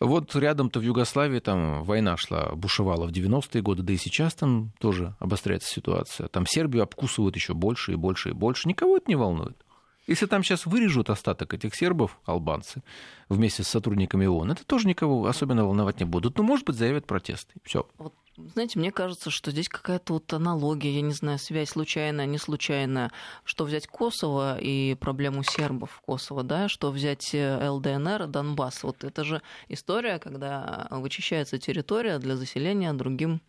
Вот 0.02 0.36
рядом-то 0.36 0.80
в 0.80 0.84
Югославии 0.84 1.38
там 1.38 1.84
война 1.84 2.18
шла, 2.18 2.56
бушевала 2.56 3.06
в 3.06 3.12
90-е 3.12 3.62
годы, 3.62 3.84
да 3.84 3.94
и 3.94 3.98
сейчас 3.98 4.34
там 4.34 4.72
тоже 4.80 5.16
обостряется 5.20 5.72
ситуация. 5.72 6.28
Там 6.28 6.48
Сербию 6.48 6.82
обкусывают 6.82 7.36
еще 7.36 7.54
больше 7.54 7.92
и 7.92 7.96
больше 7.96 8.32
и 8.32 8.34
больше. 8.34 8.68
Никого 8.68 8.98
это 8.98 9.06
не 9.08 9.16
волнует. 9.16 9.64
Если 10.08 10.26
там 10.26 10.44
сейчас 10.44 10.66
вырежут 10.66 11.12
остаток 11.12 11.54
этих 11.54 11.76
сербов, 11.76 12.20
албанцы, 12.26 12.82
вместе 13.30 13.62
с 13.62 13.68
сотрудниками 13.68 14.26
ООН, 14.26 14.54
это 14.54 14.66
тоже 14.66 14.88
никого 14.88 15.28
особенно 15.28 15.66
волновать 15.66 16.00
не 16.00 16.06
будут. 16.06 16.36
Ну, 16.40 16.44
может 16.44 16.66
быть, 16.66 16.78
заявят 16.78 17.06
протесты. 17.06 17.54
Все. 17.64 17.88
Вот, 18.00 18.16
знаете, 18.38 18.80
мне 18.80 18.92
кажется, 18.92 19.30
что 19.30 19.52
здесь 19.52 19.68
какая-то 19.68 20.14
вот 20.14 20.32
аналогия, 20.34 20.96
я 20.96 21.02
не 21.02 21.14
знаю, 21.14 21.38
связь 21.38 21.70
случайная, 21.70 22.26
не 22.26 22.38
случайная. 22.38 23.12
Что 23.44 23.66
взять 23.66 23.88
Косово 23.88 24.58
и 24.60 24.96
проблему 24.96 25.44
сербов 25.44 26.02
Косово, 26.06 26.44
да, 26.44 26.70
что 26.70 26.92
взять 26.92 27.34
э, 27.34 27.70
ЛДНР, 27.70 28.28
Донбасс. 28.28 28.84
Вот 28.84 29.04
это 29.04 29.24
же 29.24 29.42
история, 29.68 30.18
когда 30.20 30.88
вычищается 30.92 31.58
территория 31.60 32.20
для 32.20 32.36
заселения 32.38 32.94
другим, 32.94 33.42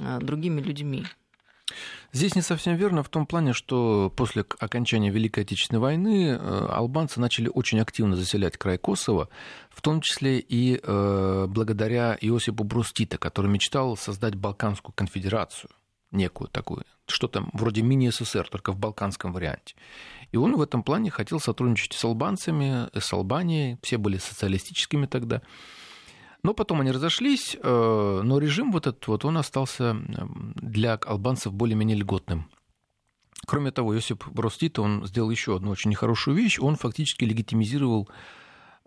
э, 0.00 0.18
другими 0.20 0.60
людьми. 0.60 1.04
Здесь 2.12 2.34
не 2.34 2.42
совсем 2.42 2.76
верно 2.76 3.02
в 3.02 3.08
том 3.08 3.26
плане, 3.26 3.52
что 3.52 4.12
после 4.14 4.44
окончания 4.58 5.10
Великой 5.10 5.44
Отечественной 5.44 5.80
войны 5.80 6.30
э, 6.30 6.66
албанцы 6.70 7.20
начали 7.20 7.50
очень 7.52 7.80
активно 7.80 8.16
заселять 8.16 8.56
край 8.56 8.78
Косово, 8.78 9.28
в 9.70 9.80
том 9.80 10.00
числе 10.00 10.38
и 10.38 10.80
э, 10.82 11.46
благодаря 11.48 12.16
Иосипу 12.20 12.64
Брустита, 12.64 13.18
который 13.18 13.50
мечтал 13.50 13.96
создать 13.96 14.34
Балканскую 14.34 14.92
конфедерацию, 14.94 15.70
некую 16.10 16.48
такую, 16.48 16.84
что-то 17.06 17.46
вроде 17.52 17.82
мини-СССР, 17.82 18.48
только 18.48 18.72
в 18.72 18.78
балканском 18.78 19.32
варианте. 19.32 19.74
И 20.32 20.36
он 20.36 20.56
в 20.56 20.62
этом 20.62 20.82
плане 20.82 21.10
хотел 21.10 21.40
сотрудничать 21.40 21.92
с 21.92 22.04
албанцами, 22.04 22.88
с 22.98 23.12
Албанией, 23.12 23.78
все 23.82 23.98
были 23.98 24.18
социалистическими 24.18 25.06
тогда. 25.06 25.42
Но 26.42 26.54
потом 26.54 26.80
они 26.80 26.90
разошлись, 26.90 27.56
э, 27.60 28.20
но 28.24 28.38
режим 28.38 28.72
вот 28.72 28.86
этот 28.86 29.06
вот, 29.08 29.24
он 29.24 29.36
остался 29.36 29.94
для 30.54 30.94
албанцев 30.94 31.52
более-менее 31.52 31.96
льготным. 31.96 32.48
Кроме 33.46 33.70
того, 33.70 33.94
Йосип 33.94 34.26
Брос 34.28 34.58
он 34.78 35.06
сделал 35.06 35.30
еще 35.30 35.56
одну 35.56 35.70
очень 35.70 35.90
нехорошую 35.90 36.36
вещь. 36.36 36.58
Он 36.60 36.76
фактически 36.76 37.24
легитимизировал 37.24 38.08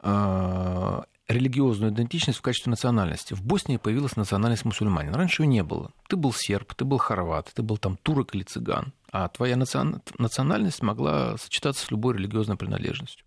э, 0.01 1.01
религиозную 1.27 1.91
идентичность 1.91 2.39
в 2.39 2.41
качестве 2.41 2.69
национальности. 2.69 3.33
В 3.33 3.43
Боснии 3.43 3.77
появилась 3.77 4.15
национальность 4.15 4.65
мусульманин. 4.65 5.13
Раньше 5.13 5.43
ее 5.43 5.48
не 5.48 5.63
было. 5.63 5.91
Ты 6.07 6.15
был 6.15 6.33
серб, 6.33 6.74
ты 6.75 6.86
был 6.86 6.98
хорват, 6.98 7.51
ты 7.53 7.62
был 7.62 7.77
там 7.77 7.98
турок 7.98 8.36
или 8.36 8.43
цыган. 8.43 8.93
А 9.12 9.27
твоя 9.29 9.55
национальность 9.55 10.81
могла 10.81 11.38
сочетаться 11.38 11.86
с 11.86 11.91
любой 11.91 12.15
религиозной 12.15 12.57
принадлежностью. 12.57 13.25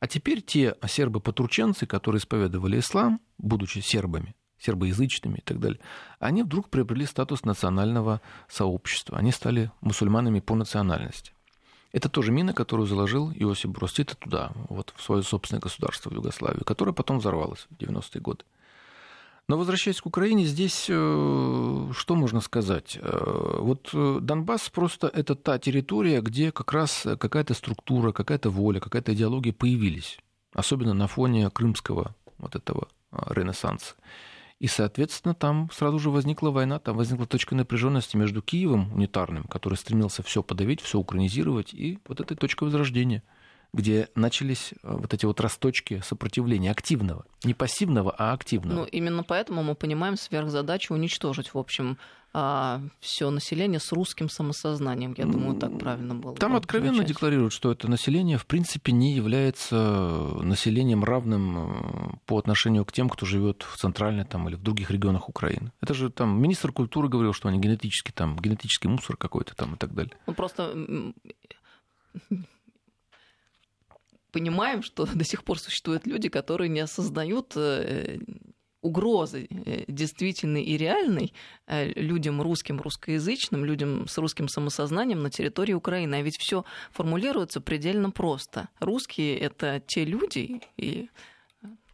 А 0.00 0.06
теперь 0.06 0.42
те 0.42 0.76
сербы-потурченцы, 0.86 1.86
которые 1.86 2.20
исповедовали 2.20 2.78
ислам, 2.78 3.20
будучи 3.38 3.80
сербами, 3.80 4.36
сербоязычными 4.58 5.38
и 5.38 5.40
так 5.40 5.58
далее, 5.58 5.80
они 6.20 6.42
вдруг 6.42 6.68
приобрели 6.68 7.06
статус 7.06 7.44
национального 7.44 8.20
сообщества. 8.48 9.18
Они 9.18 9.32
стали 9.32 9.70
мусульманами 9.80 10.40
по 10.40 10.54
национальности. 10.54 11.32
Это 11.92 12.08
тоже 12.08 12.32
мина, 12.32 12.52
которую 12.52 12.86
заложил 12.86 13.32
Иосиф 13.32 13.70
Брос 13.70 13.94
Тита 13.94 14.14
туда, 14.14 14.52
вот 14.68 14.92
в 14.96 15.02
свое 15.02 15.22
собственное 15.22 15.60
государство 15.60 16.10
в 16.10 16.14
Югославию, 16.14 16.64
которое 16.64 16.92
потом 16.92 17.18
взорвалось 17.18 17.66
в 17.70 17.82
90-е 17.82 18.20
годы. 18.20 18.44
Но 19.48 19.56
возвращаясь 19.56 20.00
к 20.02 20.06
Украине, 20.06 20.44
здесь 20.44 20.86
э, 20.90 21.90
что 21.92 22.14
можно 22.14 22.40
сказать? 22.40 22.98
Э, 23.00 23.58
вот 23.60 23.88
э, 23.94 24.18
Донбасс 24.20 24.68
просто 24.68 25.08
это 25.08 25.34
та 25.36 25.58
территория, 25.58 26.20
где 26.20 26.52
как 26.52 26.70
раз 26.74 27.06
какая-то 27.18 27.54
структура, 27.54 28.12
какая-то 28.12 28.50
воля, 28.50 28.78
какая-то 28.78 29.14
идеология 29.14 29.54
появились. 29.54 30.18
Особенно 30.52 30.92
на 30.92 31.06
фоне 31.06 31.48
крымского 31.48 32.14
вот 32.36 32.56
этого 32.56 32.88
ренессанса. 33.10 33.94
И, 34.58 34.66
соответственно, 34.66 35.34
там 35.34 35.70
сразу 35.72 35.98
же 35.98 36.10
возникла 36.10 36.50
война, 36.50 36.78
там 36.78 36.96
возникла 36.98 37.24
точка 37.24 37.54
напряженности 37.54 38.18
между 38.18 38.42
Киевом 38.42 38.92
унитарным, 38.92 39.44
который 39.44 39.76
стремился 39.76 40.22
все 40.22 40.42
подавить, 40.42 40.82
все 40.82 40.98
украинизировать, 40.98 41.72
и 41.72 42.00
вот 42.06 42.20
этой 42.20 42.36
точкой 42.36 42.64
возрождения– 42.64 43.22
где 43.72 44.08
начались 44.14 44.72
э, 44.72 44.96
вот 44.96 45.12
эти 45.12 45.26
вот 45.26 45.40
росточки 45.40 46.00
сопротивления 46.04 46.70
активного, 46.70 47.24
не 47.44 47.54
пассивного, 47.54 48.14
а 48.16 48.32
активного. 48.32 48.80
Ну, 48.80 48.84
именно 48.84 49.22
поэтому 49.22 49.62
мы 49.62 49.74
понимаем 49.74 50.16
сверхзадачу 50.16 50.94
уничтожить, 50.94 51.52
в 51.54 51.58
общем, 51.58 51.98
а, 52.34 52.82
все 53.00 53.30
население 53.30 53.80
с 53.80 53.90
русским 53.90 54.28
самосознанием. 54.28 55.14
Я 55.16 55.24
думаю, 55.24 55.56
так 55.56 55.78
правильно 55.78 56.14
было. 56.14 56.34
Там 56.36 56.56
откровенно 56.56 56.96
замечать. 56.96 57.08
декларируют, 57.08 57.52
что 57.52 57.72
это 57.72 57.88
население, 57.88 58.36
в 58.36 58.46
принципе, 58.46 58.92
не 58.92 59.14
является 59.14 59.76
населением 60.42 61.04
равным 61.04 61.58
э, 61.58 62.16
по 62.26 62.38
отношению 62.38 62.84
к 62.84 62.92
тем, 62.92 63.08
кто 63.08 63.24
живет 63.24 63.62
в 63.62 63.76
центральной 63.78 64.24
там, 64.24 64.48
или 64.48 64.56
в 64.56 64.62
других 64.62 64.90
регионах 64.90 65.28
Украины. 65.28 65.72
Это 65.80 65.94
же 65.94 66.10
там 66.10 66.40
министр 66.40 66.70
культуры 66.70 67.08
говорил, 67.08 67.32
что 67.32 67.48
они 67.48 67.58
генетически 67.58 68.12
там, 68.12 68.36
генетический 68.36 68.90
мусор 68.90 69.16
какой-то 69.16 69.54
там 69.54 69.74
и 69.74 69.78
так 69.78 69.94
далее. 69.94 70.14
Ну, 70.26 70.34
просто 70.34 70.74
понимаем, 74.32 74.82
что 74.82 75.06
до 75.06 75.24
сих 75.24 75.44
пор 75.44 75.58
существуют 75.58 76.06
люди, 76.06 76.28
которые 76.28 76.68
не 76.68 76.80
осознают 76.80 77.52
э, 77.56 78.18
угрозы 78.80 79.48
э, 79.50 79.84
действительной 79.88 80.62
и 80.62 80.76
реальной 80.76 81.32
э, 81.66 81.92
людям 81.94 82.40
русским, 82.40 82.80
русскоязычным, 82.80 83.64
людям 83.64 84.06
с 84.06 84.18
русским 84.18 84.48
самосознанием 84.48 85.22
на 85.22 85.30
территории 85.30 85.72
Украины. 85.72 86.16
А 86.16 86.22
ведь 86.22 86.38
все 86.38 86.64
формулируется 86.92 87.60
предельно 87.60 88.10
просто. 88.10 88.68
Русские— 88.80 89.38
это 89.40 89.82
те 89.86 90.04
люди, 90.04 90.60
и 90.76 91.10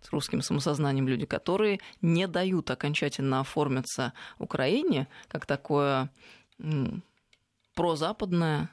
с 0.02 0.12
русским 0.12 0.42
самосознанием 0.42 1.08
люди, 1.08 1.24
которые 1.24 1.80
не 2.02 2.26
дают 2.28 2.70
окончательно 2.70 3.40
оформиться 3.40 4.12
Украине 4.38 5.08
как 5.28 5.46
такое 5.46 6.10
прозападное 7.74 8.70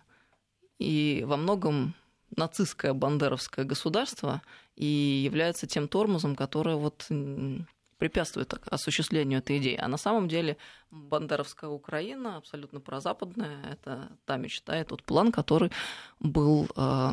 и 0.77 1.23
во 1.25 1.37
многом 1.37 1.95
нацистское 2.35 2.93
бандеровское 2.93 3.65
государство 3.65 4.41
и 4.75 4.85
является 4.85 5.67
тем 5.67 5.87
тормозом, 5.87 6.35
который 6.35 6.75
вот 6.75 7.07
препятствует 7.97 8.53
осуществлению 8.65 9.39
этой 9.39 9.59
идеи. 9.59 9.77
А 9.79 9.87
на 9.87 9.97
самом 9.97 10.27
деле 10.27 10.57
бандеровская 10.89 11.69
Украина 11.69 12.37
абсолютно 12.37 12.79
прозападная. 12.79 13.57
Это 13.71 14.09
та 14.25 14.37
мечта, 14.37 14.79
и 14.79 14.83
тот 14.83 15.03
план, 15.03 15.31
который 15.31 15.71
был 16.19 16.67
э, 16.75 17.11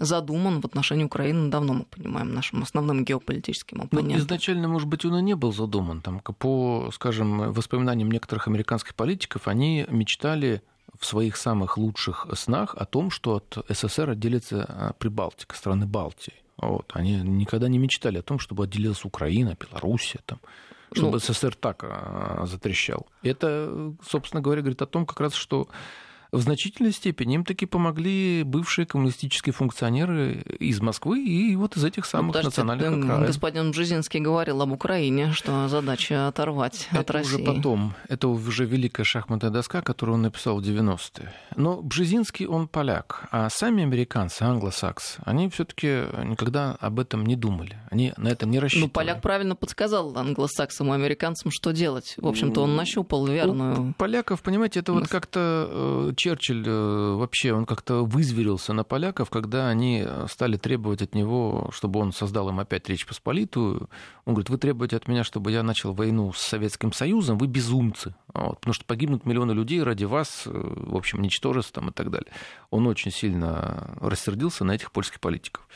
задуман 0.00 0.62
в 0.62 0.64
отношении 0.64 1.04
Украины 1.04 1.50
давно, 1.50 1.74
мы 1.74 1.84
понимаем, 1.84 2.32
нашим 2.32 2.62
основным 2.62 3.04
геополитическим 3.04 3.78
ну, 3.78 3.84
оппонентом. 3.84 4.16
Ну, 4.16 4.24
изначально, 4.24 4.68
может 4.68 4.88
быть, 4.88 5.04
он 5.04 5.18
и 5.18 5.22
не 5.22 5.34
был 5.34 5.52
задуман. 5.52 6.00
Там, 6.00 6.20
по, 6.20 6.90
скажем, 6.92 7.52
воспоминаниям 7.52 8.10
некоторых 8.10 8.48
американских 8.48 8.94
политиков, 8.94 9.46
они 9.46 9.84
мечтали 9.88 10.62
в 10.98 11.06
своих 11.06 11.36
самых 11.36 11.78
лучших 11.78 12.26
снах 12.34 12.74
о 12.76 12.84
том, 12.84 13.10
что 13.10 13.36
от 13.36 13.58
СССР 13.68 14.10
отделится 14.10 14.64
а, 14.68 14.92
Прибалтика, 14.94 15.56
страны 15.56 15.86
Балтии. 15.86 16.34
Вот. 16.56 16.90
Они 16.94 17.16
никогда 17.16 17.68
не 17.68 17.78
мечтали 17.78 18.18
о 18.18 18.22
том, 18.22 18.38
чтобы 18.38 18.64
отделилась 18.64 19.04
Украина, 19.04 19.56
Белоруссия, 19.58 20.20
там, 20.24 20.40
чтобы 20.92 21.12
ну, 21.12 21.18
СССР 21.18 21.54
так 21.56 21.84
а, 21.84 22.44
затрещал. 22.46 23.06
Это, 23.22 23.92
собственно 24.06 24.40
говоря, 24.40 24.62
говорит 24.62 24.82
о 24.82 24.86
том, 24.86 25.06
как 25.06 25.20
раз, 25.20 25.34
что 25.34 25.68
в 26.34 26.40
значительной 26.40 26.92
степени 26.92 27.36
им 27.36 27.44
таки 27.44 27.66
помогли 27.66 28.42
бывшие 28.42 28.86
коммунистические 28.86 29.52
функционеры 29.52 30.44
из 30.58 30.80
Москвы 30.80 31.24
и 31.24 31.54
вот 31.56 31.76
из 31.76 31.84
этих 31.84 32.06
самых 32.06 32.34
ну, 32.36 32.42
национальных 32.42 32.86
это, 32.86 32.98
окраин. 32.98 33.26
Господин 33.26 33.70
Бжезинский 33.70 34.20
говорил 34.20 34.60
об 34.62 34.72
Украине, 34.72 35.32
что 35.32 35.68
задача 35.68 36.28
оторвать 36.28 36.88
это 36.90 37.00
от 37.00 37.10
России. 37.10 37.36
уже 37.36 37.44
потом. 37.44 37.94
Это 38.08 38.28
уже 38.28 38.64
великая 38.64 39.04
шахматная 39.04 39.50
доска, 39.50 39.82
которую 39.82 40.16
он 40.16 40.22
написал 40.22 40.60
в 40.60 40.64
90-е. 40.64 41.32
Но 41.56 41.80
Бжезинский, 41.82 42.46
он 42.46 42.68
поляк, 42.68 43.28
а 43.30 43.48
сами 43.48 43.82
американцы, 43.82 44.42
англосаксы, 44.42 45.20
они 45.24 45.48
все 45.48 45.64
таки 45.64 46.04
никогда 46.24 46.76
об 46.80 46.98
этом 46.98 47.24
не 47.24 47.36
думали. 47.36 47.78
Они 47.90 48.12
на 48.16 48.28
этом 48.28 48.50
не 48.50 48.58
рассчитывали. 48.58 48.88
Ну, 48.88 48.92
поляк 48.92 49.22
правильно 49.22 49.56
подсказал 49.56 50.16
англосаксам 50.16 50.92
и 50.92 50.94
американцам, 50.94 51.50
что 51.52 51.72
делать. 51.72 52.14
В 52.16 52.26
общем-то, 52.26 52.62
он 52.62 52.76
нащупал 52.76 53.26
верную... 53.26 53.90
У 53.90 53.92
поляков, 53.92 54.42
понимаете, 54.42 54.80
это 54.80 54.92
вот 54.92 55.08
как-то 55.08 55.68
э, 55.70 56.12
Черчилль 56.24 56.64
э, 56.66 57.14
вообще, 57.16 57.52
он 57.52 57.66
как-то 57.66 58.02
вызверился 58.02 58.72
на 58.72 58.82
поляков, 58.82 59.28
когда 59.28 59.68
они 59.68 60.06
стали 60.26 60.56
требовать 60.56 61.02
от 61.02 61.14
него, 61.14 61.68
чтобы 61.70 62.00
он 62.00 62.12
создал 62.12 62.48
им 62.48 62.60
опять 62.60 62.88
Речь 62.88 63.06
Посполитую. 63.06 63.90
Он 64.24 64.32
говорит, 64.32 64.48
вы 64.48 64.56
требуете 64.56 64.96
от 64.96 65.06
меня, 65.06 65.22
чтобы 65.22 65.52
я 65.52 65.62
начал 65.62 65.92
войну 65.92 66.32
с 66.32 66.38
Советским 66.38 66.94
Союзом, 66.94 67.36
вы 67.36 67.46
безумцы. 67.46 68.14
Вот, 68.32 68.58
потому 68.58 68.72
что 68.72 68.86
погибнут 68.86 69.26
миллионы 69.26 69.52
людей 69.52 69.82
ради 69.82 70.04
вас, 70.04 70.44
э, 70.46 70.50
в 70.50 70.96
общем, 70.96 71.20
ничтожество 71.20 71.82
там, 71.82 71.90
и 71.90 71.92
так 71.92 72.10
далее. 72.10 72.32
Он 72.70 72.86
очень 72.86 73.10
сильно 73.10 73.94
рассердился 74.00 74.64
на 74.64 74.72
этих 74.72 74.92
польских 74.92 75.20
политиков. 75.20 75.68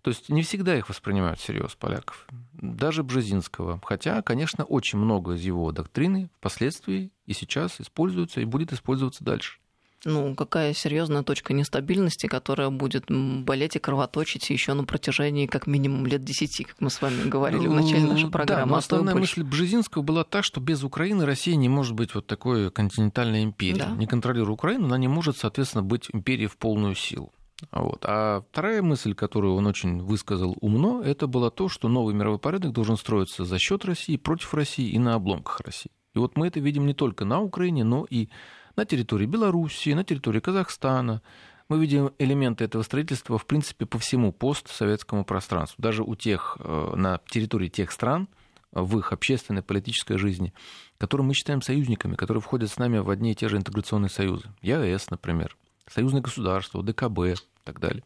То 0.00 0.08
есть 0.08 0.30
не 0.30 0.40
всегда 0.40 0.78
их 0.78 0.88
воспринимают 0.88 1.40
всерьез 1.40 1.74
поляков, 1.74 2.26
даже 2.54 3.02
Бжезинского. 3.02 3.82
Хотя, 3.84 4.22
конечно, 4.22 4.64
очень 4.64 4.98
много 4.98 5.34
из 5.34 5.42
его 5.42 5.72
доктрины 5.72 6.30
впоследствии 6.38 7.10
и 7.26 7.34
сейчас 7.34 7.82
используется 7.82 8.40
и 8.40 8.46
будет 8.46 8.72
использоваться 8.72 9.22
дальше. 9.22 9.58
Ну, 10.04 10.34
какая 10.34 10.74
серьезная 10.74 11.22
точка 11.22 11.52
нестабильности, 11.52 12.26
которая 12.26 12.70
будет 12.70 13.04
болеть 13.08 13.76
и 13.76 13.78
кровоточить 13.78 14.48
еще 14.50 14.74
на 14.74 14.84
протяжении 14.84 15.46
как 15.46 15.66
минимум 15.66 16.06
лет 16.06 16.22
десяти, 16.22 16.64
как 16.64 16.76
мы 16.80 16.90
с 16.90 17.00
вами 17.00 17.28
говорили 17.28 17.66
в 17.66 17.74
начале 17.74 18.04
нашей 18.04 18.30
программы. 18.30 18.62
Да, 18.62 18.66
но 18.66 18.74
а 18.74 18.78
основная 18.78 19.14
мысль 19.14 19.42
Бжезинского 19.42 20.02
была 20.02 20.24
та, 20.24 20.42
что 20.42 20.60
без 20.60 20.82
Украины 20.84 21.24
Россия 21.24 21.56
не 21.56 21.68
может 21.68 21.94
быть 21.94 22.14
вот 22.14 22.26
такой 22.26 22.70
континентальной 22.70 23.42
империей. 23.44 23.78
Да. 23.78 23.90
Не 23.90 24.06
контролируя 24.06 24.52
Украину, 24.52 24.86
она 24.86 24.98
не 24.98 25.08
может, 25.08 25.36
соответственно, 25.38 25.82
быть 25.82 26.08
империей 26.12 26.48
в 26.48 26.56
полную 26.56 26.94
силу. 26.94 27.32
Вот. 27.70 28.04
А 28.04 28.42
вторая 28.50 28.82
мысль, 28.82 29.14
которую 29.14 29.54
он 29.54 29.66
очень 29.66 30.02
высказал 30.02 30.56
умно, 30.60 31.02
это 31.02 31.26
было 31.26 31.50
то, 31.50 31.68
что 31.68 31.88
новый 31.88 32.14
мировой 32.14 32.38
порядок 32.38 32.72
должен 32.72 32.96
строиться 32.96 33.44
за 33.44 33.58
счет 33.58 33.84
России, 33.84 34.16
против 34.16 34.54
России 34.54 34.88
и 34.88 34.98
на 34.98 35.14
обломках 35.14 35.60
России. 35.60 35.90
И 36.14 36.18
вот 36.18 36.36
мы 36.36 36.46
это 36.46 36.60
видим 36.60 36.86
не 36.86 36.94
только 36.94 37.24
на 37.24 37.40
Украине, 37.40 37.84
но 37.84 38.06
и 38.08 38.28
на 38.76 38.84
территории 38.84 39.26
Белоруссии, 39.26 39.92
на 39.92 40.04
территории 40.04 40.40
Казахстана. 40.40 41.22
Мы 41.68 41.80
видим 41.80 42.12
элементы 42.18 42.64
этого 42.64 42.82
строительства, 42.82 43.38
в 43.38 43.46
принципе, 43.46 43.86
по 43.86 43.98
всему 43.98 44.32
постсоветскому 44.32 45.24
пространству. 45.24 45.80
Даже 45.80 46.02
у 46.02 46.14
тех, 46.14 46.58
э, 46.60 46.92
на 46.96 47.20
территории 47.30 47.68
тех 47.68 47.90
стран, 47.90 48.28
в 48.72 48.98
их 48.98 49.12
общественной, 49.12 49.62
политической 49.62 50.18
жизни, 50.18 50.52
которые 50.98 51.26
мы 51.26 51.34
считаем 51.34 51.62
союзниками, 51.62 52.16
которые 52.16 52.40
входят 52.40 52.70
с 52.70 52.76
нами 52.76 52.98
в 52.98 53.08
одни 53.08 53.32
и 53.32 53.34
те 53.34 53.48
же 53.48 53.56
интеграционные 53.56 54.10
союзы. 54.10 54.50
ЕАЭС, 54.62 55.10
например, 55.10 55.56
союзное 55.88 56.20
государство, 56.20 56.82
ДКБ 56.82 57.18
и 57.20 57.34
так 57.62 57.78
далее. 57.78 58.02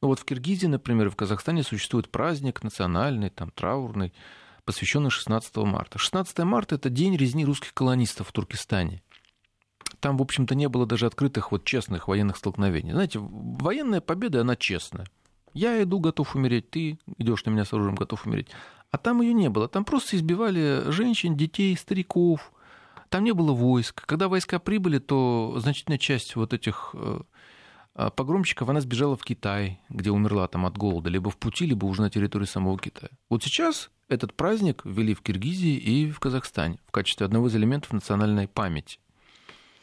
Ну 0.00 0.08
вот 0.08 0.18
в 0.18 0.24
Киргизии, 0.24 0.66
например, 0.66 1.08
в 1.08 1.16
Казахстане 1.16 1.62
существует 1.62 2.10
праздник 2.10 2.64
национальный, 2.64 3.30
там, 3.30 3.52
траурный, 3.52 4.12
посвященный 4.64 5.10
16 5.10 5.56
марта. 5.58 5.98
16 5.98 6.36
марта– 6.40 6.74
это 6.76 6.90
день 6.90 7.16
резни 7.16 7.44
русских 7.44 7.72
колонистов 7.72 8.28
в 8.28 8.32
Туркестане 8.32 9.02
там, 10.02 10.18
в 10.18 10.22
общем-то, 10.22 10.56
не 10.56 10.68
было 10.68 10.84
даже 10.84 11.06
открытых 11.06 11.52
вот 11.52 11.64
честных 11.64 12.08
военных 12.08 12.36
столкновений. 12.36 12.90
Знаете, 12.90 13.20
военная 13.20 14.00
победа, 14.00 14.40
она 14.40 14.56
честная. 14.56 15.06
Я 15.54 15.80
иду, 15.80 16.00
готов 16.00 16.34
умереть, 16.34 16.70
ты 16.70 16.98
идешь 17.18 17.44
на 17.44 17.50
меня 17.50 17.64
с 17.64 17.72
оружием, 17.72 17.94
готов 17.94 18.26
умереть. 18.26 18.48
А 18.90 18.98
там 18.98 19.22
ее 19.22 19.32
не 19.32 19.48
было. 19.48 19.68
Там 19.68 19.84
просто 19.84 20.16
избивали 20.16 20.90
женщин, 20.90 21.36
детей, 21.36 21.76
стариков. 21.76 22.52
Там 23.10 23.22
не 23.22 23.30
было 23.30 23.52
войск. 23.52 24.04
Когда 24.04 24.26
войска 24.26 24.58
прибыли, 24.58 24.98
то 24.98 25.54
значительная 25.58 25.98
часть 25.98 26.34
вот 26.34 26.52
этих 26.52 26.94
э, 26.94 27.20
погромщиков, 27.94 28.68
она 28.68 28.80
сбежала 28.80 29.16
в 29.16 29.22
Китай, 29.22 29.78
где 29.88 30.10
умерла 30.10 30.48
там 30.48 30.66
от 30.66 30.76
голода, 30.76 31.10
либо 31.10 31.30
в 31.30 31.36
пути, 31.36 31.64
либо 31.64 31.86
уже 31.86 32.02
на 32.02 32.10
территории 32.10 32.46
самого 32.46 32.76
Китая. 32.76 33.10
Вот 33.30 33.44
сейчас 33.44 33.90
этот 34.08 34.34
праздник 34.34 34.82
ввели 34.84 35.14
в 35.14 35.22
Киргизии 35.22 35.76
и 35.76 36.10
в 36.10 36.18
Казахстане 36.18 36.80
в 36.88 36.90
качестве 36.90 37.24
одного 37.24 37.46
из 37.46 37.54
элементов 37.54 37.92
национальной 37.92 38.48
памяти. 38.48 38.98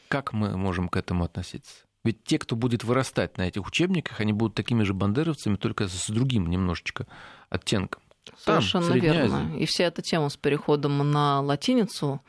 Как 0.09 0.33
мы 0.33 0.57
можем 0.57 0.89
к 0.89 0.97
этому 0.97 1.23
относиться? 1.23 1.85
Ведь 2.03 2.23
те, 2.23 2.39
кто 2.39 2.55
будет 2.55 2.83
вырастать 2.83 3.37
на 3.37 3.43
этих 3.43 3.65
учебниках, 3.67 4.19
они 4.19 4.33
будут 4.33 4.55
такими 4.55 4.83
же 4.83 4.93
бандеровцами, 4.93 5.55
только 5.55 5.87
с 5.87 6.07
другим 6.09 6.49
немножечко 6.49 7.07
оттенком. 7.49 8.01
Совершенно 8.37 8.93
верно. 8.93 9.45
Азия. 9.45 9.59
И 9.59 9.65
вся 9.65 9.85
эта 9.85 10.01
тема 10.01 10.29
с 10.29 10.37
переходом 10.37 11.11
на 11.11 11.41
латиницу, 11.41 12.21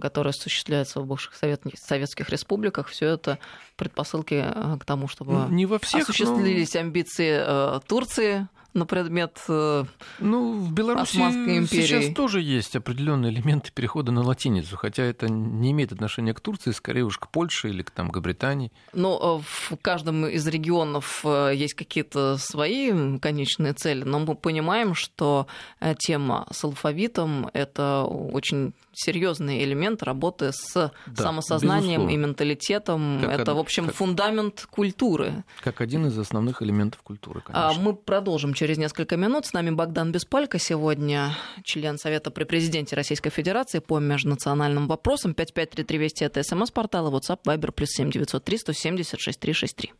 которая 0.00 0.32
осуществляется 0.32 1.00
в 1.00 1.06
бывших 1.06 1.34
совет... 1.34 1.62
советских 1.74 2.30
республиках, 2.30 2.88
все 2.88 3.06
это 3.06 3.38
предпосылки 3.76 4.44
э, 4.46 4.78
к 4.78 4.84
тому, 4.84 5.08
чтобы 5.08 5.46
Не 5.50 5.66
во 5.66 5.78
всех, 5.78 6.02
осуществились 6.08 6.74
но... 6.74 6.80
амбиции 6.80 7.42
э, 7.44 7.80
Турции 7.86 8.48
на 8.76 8.86
предмет 8.86 9.40
э, 9.48 9.84
ну, 10.20 10.52
в 10.58 10.72
Беларуси 10.72 11.16
империи. 11.16 11.86
сейчас 11.86 12.14
тоже 12.14 12.40
есть 12.40 12.76
определенные 12.76 13.32
элементы 13.32 13.72
перехода 13.72 14.12
на 14.12 14.22
латиницу, 14.22 14.76
хотя 14.76 15.02
это 15.02 15.28
не 15.28 15.72
имеет 15.72 15.92
отношения 15.92 16.34
к 16.34 16.40
Турции, 16.40 16.70
скорее 16.70 17.04
уж 17.04 17.18
к 17.18 17.28
Польше 17.28 17.70
или 17.70 17.82
к, 17.82 17.90
там, 17.90 18.10
к 18.10 18.18
Британии. 18.20 18.70
Но 18.92 19.40
э, 19.40 19.70
в 19.70 19.76
каждом 19.80 20.26
из 20.26 20.46
регионов 20.46 21.22
э, 21.24 21.52
есть 21.54 21.74
какие-то 21.74 22.36
свои 22.38 23.18
конечные 23.18 23.72
цели, 23.72 24.04
но 24.04 24.20
мы 24.20 24.34
понимаем, 24.34 24.94
что 24.94 25.46
тема 25.98 26.46
с 26.50 26.62
алфавитом– 26.64 27.50
это 27.52 28.04
очень 28.04 28.74
серьезный 28.92 29.62
элемент 29.62 30.02
работы 30.02 30.52
с 30.52 30.72
да, 30.74 31.22
самосознанием 31.22 32.02
безусловно. 32.02 32.10
и 32.10 32.16
менталитетом. 32.16 33.20
Как 33.22 33.40
это, 33.40 33.52
од... 33.52 33.56
в 33.58 33.60
общем, 33.60 33.86
как... 33.86 33.94
фундамент 33.94 34.66
культуры. 34.70 35.44
Как 35.60 35.80
один 35.80 36.06
из 36.06 36.18
основных 36.18 36.62
элементов 36.62 37.02
культуры, 37.02 37.42
а 37.46 37.68
конечно. 37.68 37.82
Мы 37.82 37.94
продолжим 37.94 38.54
через 38.54 38.65
несколько 38.74 39.16
минут. 39.16 39.46
С 39.46 39.52
нами 39.52 39.70
Богдан 39.70 40.12
Беспалько 40.12 40.58
сегодня, 40.58 41.34
член 41.62 41.98
Совета 41.98 42.30
при 42.30 42.44
президенте 42.44 42.96
Российской 42.96 43.30
Федерации 43.30 43.78
по 43.78 43.98
межнациональным 43.98 44.88
вопросам. 44.88 45.34
5533 45.34 45.98
Вести 45.98 46.24
это 46.24 46.42
смс-портал, 46.42 47.12
WhatsApp, 47.14 47.40
Viber, 47.46 47.72
плюс 47.72 47.90
7903 47.90 48.58
176 48.58 49.38
363. 49.38 49.92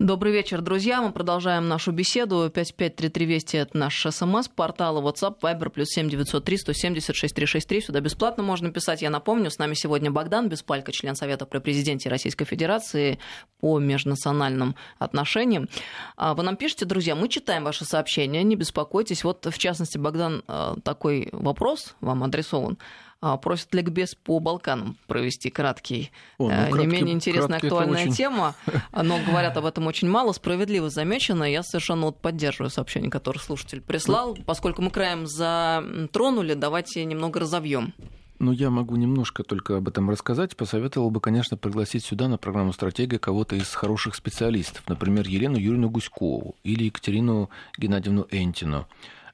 Добрый 0.00 0.32
вечер, 0.32 0.62
друзья. 0.62 1.02
Мы 1.02 1.12
продолжаем 1.12 1.68
нашу 1.68 1.92
беседу. 1.92 2.50
553320– 2.50 3.54
это 3.56 3.76
наш 3.76 4.00
смс, 4.00 4.48
портал 4.48 5.06
WhatsApp, 5.06 5.38
Viber, 5.42 5.68
плюс 5.68 5.88
7903 5.90 6.56
176 6.56 7.34
363. 7.34 7.80
Сюда 7.82 8.00
бесплатно 8.00 8.42
можно 8.42 8.70
писать. 8.70 9.02
Я 9.02 9.10
напомню, 9.10 9.50
с 9.50 9.58
нами 9.58 9.74
сегодня 9.74 10.10
Богдан 10.10 10.48
Беспалько, 10.48 10.90
член 10.90 11.14
Совета 11.16 11.44
при 11.44 11.58
президенте 11.58 12.08
Российской 12.08 12.46
Федерации 12.46 13.18
по 13.60 13.78
межнациональным 13.78 14.74
отношениям. 14.98 15.68
А 16.16 16.32
вы 16.32 16.44
нам 16.44 16.56
пишете, 16.56 16.86
друзья, 16.86 17.14
мы 17.14 17.28
читаем 17.28 17.64
ваши 17.64 17.84
сообщения, 17.84 18.42
не 18.42 18.56
беспокойтесь. 18.56 19.22
Вот, 19.22 19.44
в 19.44 19.58
частности, 19.58 19.98
Богдан, 19.98 20.42
э, 20.48 20.76
такой 20.82 21.28
вопрос 21.32 21.94
вам 22.00 22.24
адресован. 22.24 22.78
А, 23.22 23.36
просят 23.36 23.74
ликбез 23.74 24.14
по 24.14 24.40
Балканам 24.40 24.96
провести 25.06 25.50
краткий. 25.50 26.10
О, 26.38 26.44
ну, 26.44 26.48
краткий, 26.48 26.78
не 26.78 26.86
менее 26.86 27.14
интересная 27.14 27.58
актуальная 27.58 28.04
очень... 28.04 28.14
тема, 28.14 28.54
но 28.92 29.18
говорят 29.18 29.56
об 29.58 29.66
этом 29.66 29.86
очень 29.86 30.08
мало, 30.08 30.32
справедливо 30.32 30.88
замечено. 30.88 31.44
Я 31.44 31.62
совершенно 31.62 32.06
вот 32.06 32.18
поддерживаю 32.18 32.70
сообщение, 32.70 33.10
которое 33.10 33.38
слушатель 33.38 33.82
прислал. 33.82 34.38
Поскольку 34.46 34.80
мы 34.80 34.90
краем 34.90 35.26
затронули, 35.26 36.54
давайте 36.54 37.04
немного 37.04 37.40
разовьем. 37.40 37.92
Ну, 38.38 38.52
я 38.52 38.70
могу 38.70 38.96
немножко 38.96 39.42
только 39.42 39.76
об 39.76 39.88
этом 39.88 40.08
рассказать. 40.08 40.56
Посоветовал 40.56 41.10
бы, 41.10 41.20
конечно, 41.20 41.58
пригласить 41.58 42.06
сюда 42.06 42.26
на 42.26 42.38
программу 42.38 42.72
«Стратегия» 42.72 43.18
кого-то 43.18 43.54
из 43.54 43.68
хороших 43.74 44.14
специалистов. 44.14 44.82
Например, 44.88 45.28
Елену 45.28 45.58
Юрьевну 45.58 45.90
Гуськову 45.90 46.56
или 46.64 46.84
Екатерину 46.84 47.50
Геннадьевну 47.76 48.26
Энтину. 48.30 48.88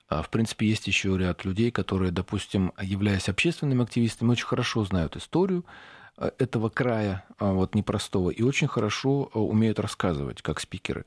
А, 0.08 0.22
в 0.22 0.30
принципе, 0.30 0.68
есть 0.68 0.86
еще 0.86 1.16
ряд 1.18 1.44
людей, 1.44 1.70
которые, 1.70 2.12
допустим, 2.12 2.72
являясь 2.80 3.28
общественными 3.28 3.82
активистами, 3.82 4.30
очень 4.30 4.46
хорошо 4.46 4.84
знают 4.84 5.16
историю 5.16 5.64
а, 6.16 6.32
этого 6.38 6.68
края, 6.68 7.24
а, 7.38 7.52
вот 7.52 7.74
непростого, 7.74 8.30
и 8.30 8.42
очень 8.42 8.68
хорошо 8.68 9.24
умеют 9.34 9.80
рассказывать, 9.80 10.42
как 10.42 10.60
спикеры. 10.60 11.06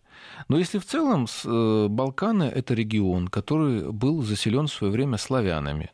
Но 0.50 0.58
если 0.58 0.80
в 0.80 0.86
целом 0.86 1.28
э, 1.46 1.88
Балканы– 1.90 2.44
это 2.56 2.74
регион, 2.74 3.30
который 3.30 3.90
был 3.90 4.22
заселен 4.22 4.68
в 4.68 4.74
свое 4.74 4.92
время 4.92 5.18
славянами. 5.18 5.92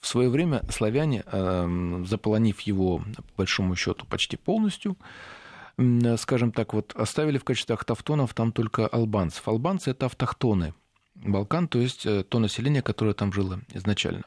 В 0.00 0.06
свое 0.08 0.28
время 0.28 0.62
славяне, 0.68 1.22
заполонив 2.06 2.60
его, 2.62 2.98
по 2.98 3.22
большому 3.36 3.76
счету, 3.76 4.04
почти 4.06 4.36
полностью, 4.36 4.96
скажем 6.16 6.50
так, 6.50 6.74
вот 6.74 6.92
оставили 6.96 7.38
в 7.38 7.44
качестве 7.44 7.74
автохтонов 7.74 8.34
там 8.34 8.50
только 8.50 8.88
албанцев. 8.88 9.46
Албанцы– 9.46 9.90
это 9.92 10.06
автохтоны– 10.06 10.74
Балкан, 11.24 11.68
то 11.68 11.78
есть 11.78 12.06
э, 12.06 12.24
то 12.24 12.38
население, 12.38 12.82
которое 12.82 13.14
там 13.14 13.32
жило 13.32 13.60
изначально. 13.72 14.24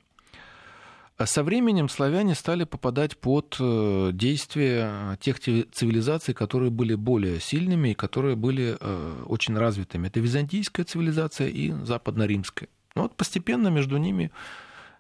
А 1.17 1.25
со 1.25 1.43
временем 1.43 1.87
славяне 1.87 2.35
стали 2.35 2.65
попадать 2.65 3.17
под 3.17 3.55
э, 3.59 4.11
действие 4.13 5.17
тех 5.21 5.39
цивилизаций, 5.39 6.33
которые 6.33 6.71
были 6.71 6.95
более 6.95 7.39
сильными 7.39 7.89
и 7.89 7.93
которые 7.93 8.35
были 8.35 8.77
э, 8.79 9.23
очень 9.25 9.57
развитыми. 9.57 10.07
Это 10.07 10.19
византийская 10.19 10.85
цивилизация 10.85 11.47
и 11.47 11.71
западно-римская. 11.71 12.67
Но 12.95 13.03
вот 13.03 13.15
постепенно 13.15 13.69
между 13.69 13.97
ними 13.97 14.31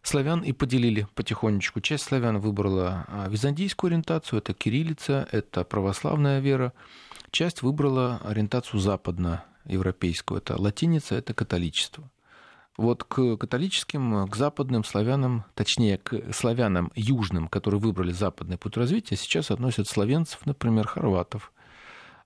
славян 0.03 0.41
и 0.41 0.53
поделили 0.53 1.07
потихонечку. 1.15 1.81
Часть 1.81 2.05
славян 2.05 2.39
выбрала 2.39 3.27
византийскую 3.29 3.89
ориентацию, 3.89 4.39
это 4.39 4.53
кириллица, 4.53 5.27
это 5.31 5.63
православная 5.63 6.39
вера. 6.39 6.73
Часть 7.31 7.61
выбрала 7.61 8.21
ориентацию 8.23 8.79
западно 8.79 9.43
европейскую. 9.65 10.39
Это 10.39 10.59
латиница, 10.59 11.15
это 11.15 11.33
католичество. 11.33 12.09
Вот 12.77 13.05
к 13.05 13.37
католическим, 13.37 14.27
к 14.27 14.35
западным 14.35 14.83
славянам, 14.83 15.45
точнее, 15.53 15.97
к 15.97 16.33
славянам 16.33 16.91
южным, 16.95 17.47
которые 17.47 17.79
выбрали 17.79 18.11
западный 18.11 18.57
путь 18.57 18.75
развития, 18.75 19.15
сейчас 19.15 19.49
относят 19.49 19.87
славянцев, 19.87 20.45
например, 20.45 20.87
хорватов. 20.87 21.53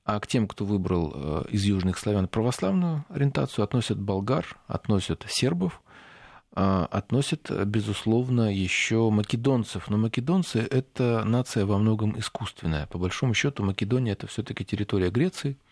А 0.06 0.20
к 0.20 0.26
тем, 0.26 0.48
кто 0.48 0.66
выбрал 0.66 1.14
э, 1.14 1.44
из 1.52 1.64
южных 1.66 2.00
славян 2.00 2.28
православную 2.28 3.06
ориентацию, 3.10 3.64
относят 3.64 4.00
болгар, 4.00 4.58
относят 4.66 5.24
сербов, 5.28 5.84
а, 6.52 6.88
относят, 6.90 7.52
безусловно, 7.68 8.52
еще 8.52 9.08
македонцев. 9.12 9.88
Но 9.88 9.98
македонцы– 9.98 10.58
это 10.72 11.24
нация 11.26 11.68
во 11.68 11.78
многом 11.78 12.18
искусственная. 12.18 12.88
По 12.88 12.98
большому 12.98 13.36
счету, 13.36 13.64
Македония– 13.64 14.12
это 14.14 14.26
все-таки 14.26 14.66
территория 14.66 15.12
Греции– 15.12 15.60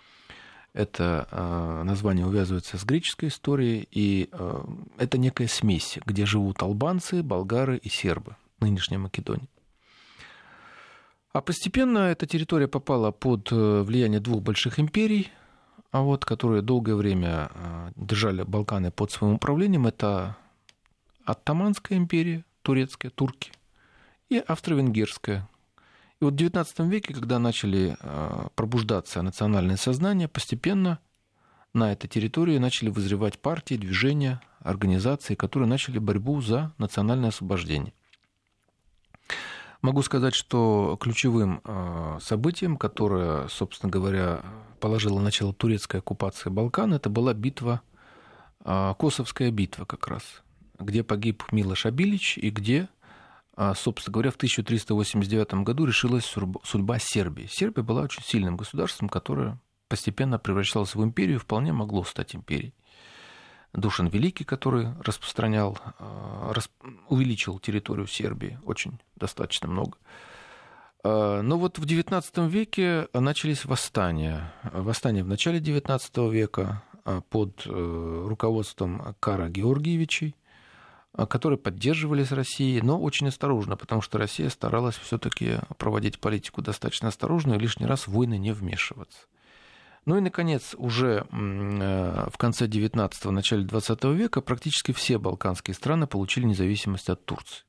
это 0.78 1.28
э, 1.32 1.84
название 1.84 2.28
увязывается 2.28 2.78
с 2.78 2.86
греческой 2.86 3.30
историей, 3.30 3.88
и 3.90 4.30
э, 4.32 4.64
это 5.00 5.18
некая 5.18 5.48
смесь, 5.48 5.98
где 6.06 6.28
живут 6.28 6.62
албанцы, 6.62 7.24
болгары 7.24 7.78
и 7.78 7.90
сербы, 7.90 8.36
нынешняя 8.60 9.00
Македония. 9.00 9.48
А 11.34 11.42
постепенно 11.42 11.98
эта 11.98 12.28
территория 12.28 12.68
попала 12.68 13.10
под 13.10 13.52
э, 13.52 13.82
влияние 13.82 14.20
двух 14.20 14.44
больших 14.44 14.80
империй, 14.80 15.32
а 15.90 16.02
вот, 16.02 16.26
которые 16.26 16.62
долгое 16.62 16.94
время 16.96 17.50
э, 17.56 17.92
держали 17.96 18.44
Балканы 18.44 18.92
под 18.92 19.12
своим 19.12 19.34
управлением. 19.34 19.88
Это 19.88 20.38
Оттаманская 21.26 21.98
империя, 21.98 22.46
турецкая, 22.62 23.10
турки, 23.10 23.52
и 24.30 24.38
Австро-Венгерская. 24.38 25.50
И 26.20 26.26
вот 26.26 26.34
в 26.34 26.38
XIX 26.38 26.90
веке, 26.90 27.14
когда 27.14 27.38
начали 27.38 27.96
э, 28.00 28.48
пробуждаться 28.56 29.22
национальное 29.22 29.78
сознание, 29.78 30.28
постепенно 30.28 31.00
на 31.74 31.92
этой 31.92 32.08
территории 32.08 32.58
начали 32.58 32.90
вызревать 32.90 33.40
партии, 33.40 33.76
движения, 33.76 34.42
организации, 34.60 35.36
которые 35.36 35.70
начали 35.70 36.00
борьбу 36.00 36.42
за 36.42 36.74
национальное 36.80 37.30
освобождение. 37.30 37.94
Могу 39.84 40.02
сказать, 40.02 40.34
что 40.34 40.98
ключевым 41.00 41.62
э, 41.64 42.18
событием, 42.20 42.78
которое, 42.78 43.48
собственно 43.48 43.92
говоря, 43.92 44.42
положило 44.80 45.20
начало 45.20 45.54
турецкой 45.54 45.98
оккупации 45.98 46.50
Балкан, 46.50 46.96
это 46.96 47.10
была 47.10 47.34
битва, 47.36 47.82
э, 48.66 48.96
Косовская 48.98 49.52
битва 49.52 49.86
как 49.86 50.08
раз, 50.08 50.24
где 50.80 51.04
погиб 51.04 51.44
Милош 51.52 51.86
Абилич 51.86 52.40
и 52.40 52.50
где, 52.50 52.90
собственно 53.76 54.14
говоря, 54.14 54.32
в 54.32 54.36
1389 54.36 55.64
году 55.64 55.86
решилась 55.86 56.26
судьба 56.64 57.00
Сербии. 57.00 57.48
Сербия 57.50 57.82
была 57.82 58.04
очень 58.04 58.24
сильным 58.24 58.56
государством, 58.56 59.10
которое 59.10 59.60
постепенно 59.88 60.38
превращалось 60.38 60.96
в 60.96 61.04
империю, 61.04 61.40
вполне 61.40 61.74
могло 61.74 62.04
стать 62.04 62.36
империей. 62.36 62.74
Душан 63.74 64.08
Великий, 64.08 64.44
который 64.44 64.90
распространял, 65.04 65.78
э, 66.00 66.54
увеличил 67.10 67.60
территорию 67.60 68.08
Сербии 68.08 68.60
очень 68.64 69.00
достаточно 69.16 69.68
много. 69.68 69.98
Э, 71.04 71.42
но 71.42 71.58
вот 71.58 71.78
в 71.78 71.86
XIX 71.86 72.50
веке 72.50 73.08
начались 73.14 73.66
восстания. 73.66 74.54
Восстания 74.64 75.24
в 75.24 75.28
начале 75.28 75.60
XIX 75.60 76.32
века 76.32 76.84
э, 77.06 77.22
под 77.30 77.66
руководством 77.66 79.16
Кара 79.20 79.50
Георгиевичей, 79.50 80.36
которые 81.26 81.58
поддерживались 81.58 82.32
Россией, 82.32 82.82
но 82.82 83.00
очень 83.00 83.28
осторожно, 83.28 83.76
потому 83.76 84.02
что 84.02 84.18
Россия 84.18 84.50
старалась 84.50 84.96
все-таки 84.96 85.60
проводить 85.78 86.20
политику 86.20 86.62
достаточно 86.62 87.08
осторожно 87.08 87.56
и 87.56 87.60
лишний 87.60 87.88
раз 87.88 88.08
в 88.08 88.12
войны 88.12 88.38
не 88.38 88.52
вмешиваться. 88.52 89.22
Ну 90.06 90.16
и, 90.16 90.22
наконец, 90.22 90.74
уже 90.78 91.28
э, 91.30 92.30
в 92.32 92.38
конце 92.38 92.68
19-го, 92.68 93.32
начале 93.32 93.66
20 93.66 94.04
века 94.06 94.40
практически 94.40 94.94
все 94.94 95.18
балканские 95.18 95.76
страны 95.76 96.08
получили 96.08 96.46
независимость 96.46 97.10
от 97.10 97.26
Турции. 97.26 97.66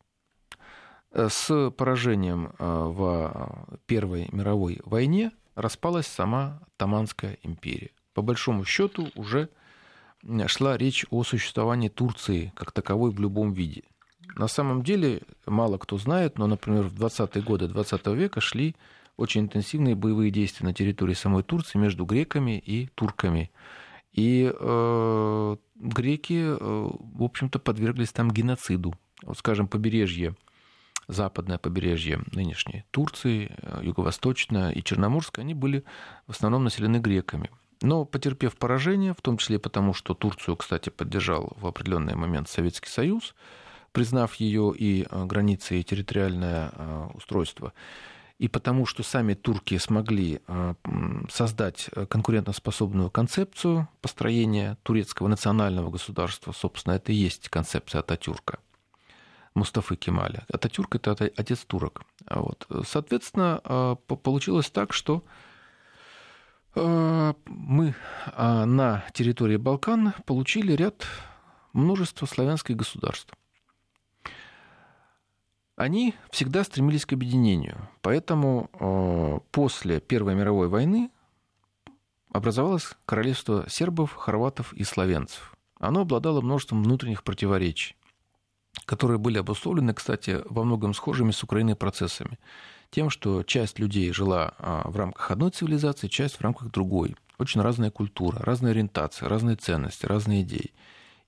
Э, 1.10 1.28
с 1.30 1.70
поражением 1.72 2.52
э, 2.58 2.64
в 2.64 3.80
Первой 3.86 4.28
мировой 4.30 4.80
войне 4.84 5.32
распалась 5.56 6.06
сама 6.06 6.60
Таманская 6.76 7.38
империя. 7.42 7.90
По 8.14 8.22
большому 8.22 8.64
счету 8.64 9.10
уже 9.16 9.48
шла 10.46 10.76
речь 10.76 11.06
о 11.10 11.24
существовании 11.24 11.88
Турции 11.88 12.52
как 12.56 12.72
таковой 12.72 13.10
в 13.10 13.20
любом 13.20 13.52
виде. 13.52 13.84
На 14.36 14.48
самом 14.48 14.82
деле 14.82 15.22
мало 15.46 15.78
кто 15.78 15.98
знает, 15.98 16.38
но, 16.38 16.46
например, 16.46 16.84
в 16.84 16.94
20-е 16.94 17.42
годы 17.42 17.68
20 17.68 18.06
века 18.08 18.40
шли 18.40 18.76
очень 19.16 19.42
интенсивные 19.42 19.96
боевые 19.96 20.30
действия 20.30 20.66
на 20.66 20.72
территории 20.72 21.14
самой 21.14 21.42
Турции 21.42 21.78
между 21.78 22.04
греками 22.04 22.58
и 22.58 22.86
турками. 22.94 23.50
И 24.12 24.50
э, 24.52 25.56
греки, 25.74 26.40
э, 26.40 26.56
в 26.60 27.22
общем-то, 27.22 27.58
подверглись 27.58 28.12
там 28.12 28.30
геноциду. 28.30 28.94
Вот, 29.22 29.38
скажем, 29.38 29.66
побережье, 29.66 30.36
западное 31.08 31.58
побережье 31.58 32.20
нынешней 32.32 32.84
Турции, 32.90 33.50
э, 33.58 33.80
юго-восточное 33.82 34.70
и 34.70 34.82
черноморское, 34.82 35.44
они 35.44 35.54
были 35.54 35.84
в 36.26 36.30
основном 36.30 36.64
населены 36.64 36.98
греками. 36.98 37.50
Но 37.80 38.04
потерпев 38.04 38.56
поражение, 38.56 39.14
в 39.14 39.22
том 39.22 39.36
числе 39.36 39.58
потому, 39.58 39.94
что 39.94 40.14
Турцию, 40.14 40.56
кстати, 40.56 40.88
поддержал 40.90 41.52
в 41.56 41.66
определенный 41.66 42.16
момент 42.16 42.48
Советский 42.48 42.88
Союз, 42.88 43.34
признав 43.92 44.34
ее 44.36 44.74
и 44.76 45.06
э, 45.08 45.24
границы, 45.24 45.80
и 45.80 45.84
территориальное 45.84 46.72
э, 46.72 47.08
устройство, 47.14 47.72
и 48.38 48.48
потому 48.48 48.86
что 48.86 49.02
сами 49.02 49.34
турки 49.34 49.78
смогли 49.78 50.40
э, 50.46 50.74
создать 51.30 51.90
конкурентоспособную 52.08 53.10
концепцию 53.10 53.88
построения 54.00 54.76
турецкого 54.82 55.28
национального 55.28 55.90
государства, 55.90 56.52
собственно, 56.52 56.94
это 56.94 57.12
и 57.12 57.16
есть 57.16 57.48
концепция 57.48 58.00
Ататюрка. 58.00 58.58
Мустафы 59.54 59.96
Кемаля. 59.96 60.44
Ататюрк– 60.52 60.94
это 60.96 61.10
отец 61.36 61.64
турок. 61.64 62.02
Вот. 62.30 62.68
Соответственно, 62.86 63.96
получилось 64.06 64.70
так, 64.70 64.92
что 64.92 65.24
мы 67.46 67.94
на 68.36 69.04
территории 69.12 69.56
Балкан 69.56 70.14
получили 70.26 70.72
ряд 70.72 71.06
множества 71.72 72.26
славянских 72.26 72.76
государств 72.76 73.34
они 75.78 76.14
всегда 76.30 76.64
стремились 76.64 77.06
к 77.06 77.12
объединению. 77.12 77.88
Поэтому 78.02 78.68
э, 78.72 79.38
после 79.52 80.00
Первой 80.00 80.34
мировой 80.34 80.68
войны 80.68 81.10
образовалось 82.32 82.94
королевство 83.06 83.64
сербов, 83.68 84.14
хорватов 84.14 84.72
и 84.72 84.82
словенцев. 84.82 85.54
Оно 85.78 86.00
обладало 86.00 86.40
множеством 86.40 86.82
внутренних 86.82 87.22
противоречий, 87.22 87.94
которые 88.86 89.18
были 89.18 89.38
обусловлены, 89.38 89.94
кстати, 89.94 90.42
во 90.46 90.64
многом 90.64 90.94
схожими 90.94 91.30
с 91.30 91.44
Украиной 91.44 91.76
процессами. 91.76 92.40
Тем, 92.90 93.10
что 93.10 93.42
часть 93.42 93.78
людей 93.78 94.12
жила 94.12 94.54
а, 94.58 94.88
в 94.88 94.96
рамках 94.96 95.30
одной 95.30 95.50
цивилизации, 95.50 96.08
часть 96.08 96.36
в 96.36 96.40
рамках 96.40 96.70
другой. 96.70 97.16
Очень 97.38 97.60
разная 97.60 97.90
культура, 97.90 98.38
разная 98.40 98.72
ориентация, 98.72 99.28
разные 99.28 99.56
ценности, 99.56 100.06
разные 100.06 100.42
идеи. 100.42 100.72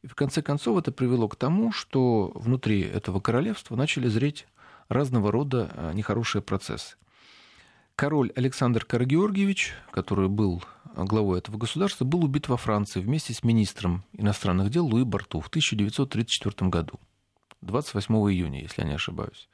И 0.03 0.07
в 0.07 0.15
конце 0.15 0.41
концов 0.41 0.79
это 0.79 0.91
привело 0.93 1.29
к 1.29 1.37
тому, 1.37 1.73
что 1.73 2.33
внутри 2.35 2.81
этого 2.81 3.21
королевства 3.21 3.77
начали 3.77 4.09
зреть 4.09 4.47
разного 4.89 5.31
рода 5.31 5.71
а, 5.75 5.93
нехорошие 5.93 6.43
процессы. 6.43 6.97
Король 7.95 8.33
Александр 8.35 8.87
Карагеоргиевич, 8.87 9.75
который 9.91 10.29
был 10.31 10.63
главой 10.97 11.39
этого 11.39 11.59
государства, 11.59 12.07
был 12.07 12.25
убит 12.25 12.49
во 12.49 12.57
Франции 12.57 13.01
вместе 13.01 13.35
с 13.35 13.45
министром 13.45 14.05
иностранных 14.15 14.71
дел 14.71 14.87
Луи 14.87 15.05
Барту 15.05 15.41
в 15.41 15.49
1934 15.49 16.71
году, 16.71 16.99
28 17.61 18.15
июня, 18.33 18.63
если 18.63 18.81
я 18.81 18.89
не 18.89 18.95
ошибаюсь. 18.95 19.51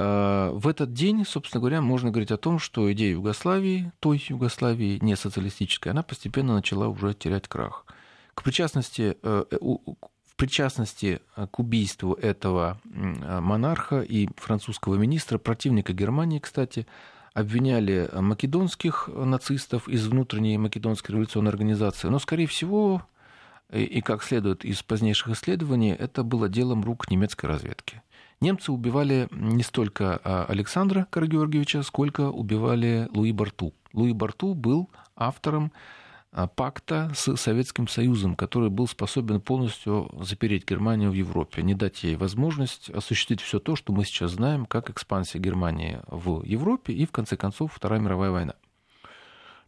А, 0.00 0.52
в 0.52 0.68
этот 0.68 0.92
день, 0.92 1.26
собственно 1.26 1.60
говоря, 1.60 1.82
можно 1.82 2.10
говорить 2.10 2.30
о 2.30 2.36
том, 2.38 2.58
что 2.58 2.90
идея 2.92 3.12
Югославии, 3.12 3.92
той 4.00 4.24
Югославии, 4.28 4.98
не 5.02 5.16
социалистической, 5.16 5.92
она 5.92 6.02
постепенно 6.02 6.54
начала 6.54 6.88
уже 6.88 7.12
терять 7.14 7.48
крах– 7.48 7.84
к 8.38 8.44
причастности, 8.44 9.16
э, 9.20 9.44
в 9.50 10.36
причастности 10.36 11.20
э, 11.34 11.48
к 11.50 11.58
убийству 11.58 12.14
этого 12.14 12.80
э, 12.84 13.40
монарха 13.40 14.00
и 14.00 14.28
французского 14.36 14.94
министра, 14.94 15.38
противника 15.38 15.92
Германии, 15.92 16.38
кстати, 16.38 16.86
обвиняли 17.34 18.08
македонских 18.12 19.08
нацистов 19.12 19.88
из 19.88 20.06
внутренней 20.06 20.56
македонской 20.56 21.10
революционной 21.10 21.50
организации. 21.50 22.06
Но, 22.06 22.20
скорее 22.20 22.46
всего, 22.46 23.02
и 23.72 24.00
как 24.02 24.22
следует 24.22 24.64
из 24.64 24.84
позднейших 24.84 25.30
исследований, 25.30 25.90
это 25.90 26.22
было 26.22 26.48
делом 26.48 26.84
рук 26.84 27.10
немецкой 27.10 27.46
разведки. 27.46 28.02
Немцы 28.40 28.70
убивали 28.70 29.28
не 29.32 29.64
столько 29.64 30.16
Александра 30.44 31.06
Карагеоргиевича, 31.10 31.82
сколько 31.82 32.30
убивали 32.30 33.08
Луи 33.12 33.32
Барту. 33.32 33.74
Луи 33.92 34.12
Барту 34.12 34.54
был 34.54 34.90
автором 35.16 35.72
а, 36.30 36.46
пакта 36.46 37.10
с 37.14 37.36
Советским 37.36 37.88
Союзом, 37.88 38.36
который 38.36 38.68
был 38.68 38.86
способен 38.86 39.40
полностью 39.40 40.10
запереть 40.20 40.68
Германию 40.68 41.10
в 41.10 41.14
Европе, 41.14 41.62
не 41.62 41.74
дать 41.74 42.04
ей 42.04 42.16
возможность 42.16 42.90
осуществить 42.90 43.40
все 43.40 43.58
то, 43.58 43.76
что 43.76 43.92
мы 43.92 44.04
сейчас 44.04 44.32
знаем, 44.32 44.66
как 44.66 44.90
экспансия 44.90 45.38
Германии 45.38 46.00
в 46.06 46.44
Европе 46.44 46.92
и, 46.92 47.06
в 47.06 47.12
конце 47.12 47.36
концов, 47.36 47.72
Вторая 47.74 47.98
мировая 47.98 48.30
война. 48.30 48.54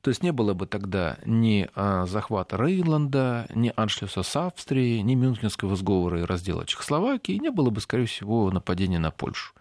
То 0.03 0.09
есть 0.09 0.23
не 0.23 0.33
было 0.33 0.55
бы 0.55 0.67
тогда 0.67 1.19
ни 1.27 1.69
а, 1.75 2.07
захвата 2.07 2.57
Рейнланда, 2.57 3.47
ни 3.55 3.73
аншлюса 3.77 4.23
с 4.23 4.35
Австрией, 4.37 5.03
ни 5.03 5.15
Мюнхенского 5.15 5.77
сговора 5.77 6.21
и 6.21 6.25
раздела 6.25 6.67
Чехословакии, 6.67 7.33
не 7.33 7.51
было 7.51 7.71
бы, 7.71 7.81
скорее 7.81 8.07
всего, 8.07 8.51
нападения 8.51 8.99
на 8.99 9.11
Польшу. 9.11 9.53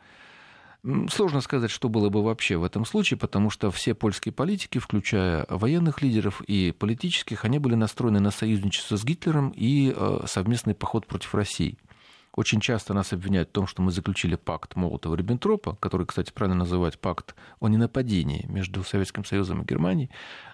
Сложно 1.09 1.41
сказать, 1.41 1.71
что 1.71 1.89
было 1.89 2.09
бы 2.09 2.23
вообще 2.23 2.55
в 2.55 2.63
этом 2.63 2.85
случае, 2.85 3.17
потому 3.17 3.49
что 3.49 3.69
все 3.69 3.93
польские 3.93 4.31
политики, 4.31 4.77
включая 4.77 5.45
военных 5.49 6.01
лидеров 6.01 6.41
и 6.41 6.71
политических, 6.71 7.43
они 7.43 7.59
были 7.59 7.75
настроены 7.75 8.21
на 8.21 8.31
союзничество 8.31 8.95
с 8.95 9.03
Гитлером 9.03 9.49
и 9.49 9.93
э, 9.93 10.19
совместный 10.25 10.73
поход 10.73 11.05
против 11.05 11.35
России. 11.35 11.77
Очень 12.35 12.59
часто 12.59 12.93
нас 12.93 13.11
обвиняют 13.11 13.49
в 13.49 13.51
том, 13.53 13.67
что 13.67 13.81
мы 13.81 13.91
заключили 13.91 14.35
пакт 14.35 14.75
Молотова-Риббентропа, 14.75 15.75
который, 15.79 16.05
кстати, 16.05 16.31
правильно 16.31 16.59
называть 16.59 16.99
пакт 16.99 17.35
о 17.59 17.67
ненападении 17.67 18.45
между 18.47 18.83
Советским 18.83 19.25
Союзом 19.25 19.61
и 19.61 19.65
Германией. 19.65 20.09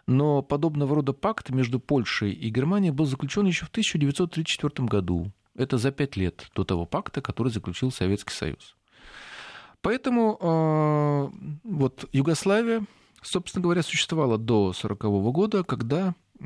Но 0.08 0.42
подобного 0.42 0.96
рода 0.96 1.14
пакт 1.14 1.50
между 1.50 1.80
Польшей 1.80 2.32
и 2.32 2.50
Германией 2.50 2.92
был 2.92 3.06
заключен 3.06 3.46
еще 3.46 3.66
в 3.66 3.70
1934 3.70 4.88
году. 4.88 5.32
Это 5.56 5.78
за 5.78 5.92
пять 5.92 6.16
лет 6.16 6.50
до 6.56 6.64
того 6.64 6.86
пакта, 6.86 7.22
который 7.22 7.52
заключил 7.52 7.92
Советский 7.92 8.34
Союз. 8.34 8.76
Поэтому 9.82 10.38
э, 10.42 11.58
вот 11.64 12.10
Югославия, 12.12 12.86
собственно 13.22 13.62
говоря, 13.62 13.84
существовала 13.84 14.38
до 14.38 14.70
1940 14.70 15.34
года, 15.34 15.64
когда 15.64 16.16
э, 16.40 16.46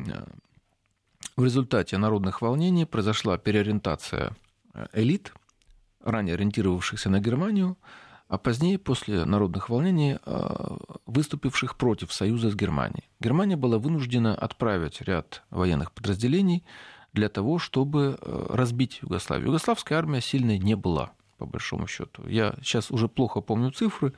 в 1.38 1.46
результате 1.46 1.98
народных 1.98 2.42
волнений 2.42 2.86
произошла 2.86 3.38
переориентация 3.38 4.36
элит, 4.94 5.34
ранее 6.02 6.36
ориентировавшихся 6.36 7.10
на 7.10 7.20
Германию, 7.20 7.78
а 8.28 8.38
позднее, 8.38 8.78
после 8.78 9.26
народных 9.26 9.70
волнений, 9.70 10.20
выступивших 11.06 11.78
против 11.78 12.14
союза 12.14 12.52
с 12.52 12.56
Германией. 12.56 13.10
Германия 13.20 13.56
была 13.56 13.80
вынуждена 13.80 14.36
отправить 14.36 15.02
ряд 15.02 15.44
военных 15.50 15.92
подразделений 15.92 16.64
для 17.12 17.28
того, 17.30 17.58
чтобы 17.58 18.20
разбить 18.22 19.00
Югославию. 19.02 19.48
Югославская 19.48 19.98
армия 19.98 20.22
сильной 20.22 20.60
не 20.60 20.76
была 20.76 21.12
по 21.40 21.46
большому 21.48 21.88
счету. 21.88 22.28
Я 22.28 22.54
сейчас 22.62 22.92
уже 22.92 23.08
плохо 23.08 23.42
помню 23.42 23.72
цифры, 23.72 24.14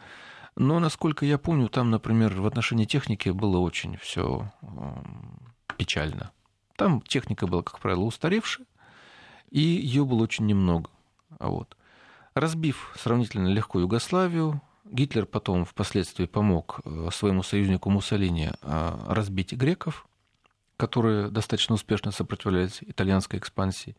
но, 0.58 0.80
насколько 0.80 1.26
я 1.26 1.38
помню, 1.38 1.69
там, 1.69 1.89
например, 1.89 2.34
в 2.41 2.45
отношении 2.45 2.84
техники 2.86 3.30
было 3.30 3.60
очень 3.60 3.95
все 3.97 4.52
печально. 5.78 6.32
Там 6.76 7.02
техника 7.02 7.47
была, 7.47 7.62
как 7.62 7.80
правило, 7.80 8.04
устаревшая, 8.04 8.65
и 9.51 9.59
ее 9.59 10.05
было 10.05 10.23
очень 10.23 10.45
немного. 10.47 10.89
А 11.39 11.49
вот. 11.49 11.77
Разбив 12.33 12.95
сравнительно 12.97 13.47
легко 13.47 13.79
Югославию, 13.79 14.61
Гитлер 14.85 15.25
потом 15.25 15.65
впоследствии 15.65 16.25
помог 16.25 16.81
э, 16.83 17.09
своему 17.11 17.43
союзнику 17.43 17.89
Муссолини 17.89 18.51
э, 18.61 18.97
разбить 19.07 19.53
греков, 19.53 20.07
которые 20.77 21.29
достаточно 21.29 21.75
успешно 21.75 22.11
сопротивлялись 22.11 22.79
итальянской 22.81 23.37
экспансии. 23.37 23.95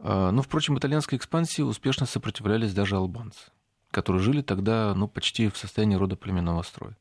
А, 0.00 0.26
Но, 0.26 0.32
ну, 0.32 0.42
впрочем, 0.42 0.76
итальянской 0.76 1.16
экспансии 1.16 1.62
успешно 1.62 2.06
сопротивлялись 2.06 2.74
даже 2.74 2.96
албанцы, 2.96 3.52
которые 3.92 4.20
жили 4.20 4.42
тогда 4.42 4.94
ну, 4.96 5.06
почти 5.06 5.48
в 5.48 5.56
состоянии 5.56 5.94
родоплеменного 5.94 6.62
строя. 6.62 6.96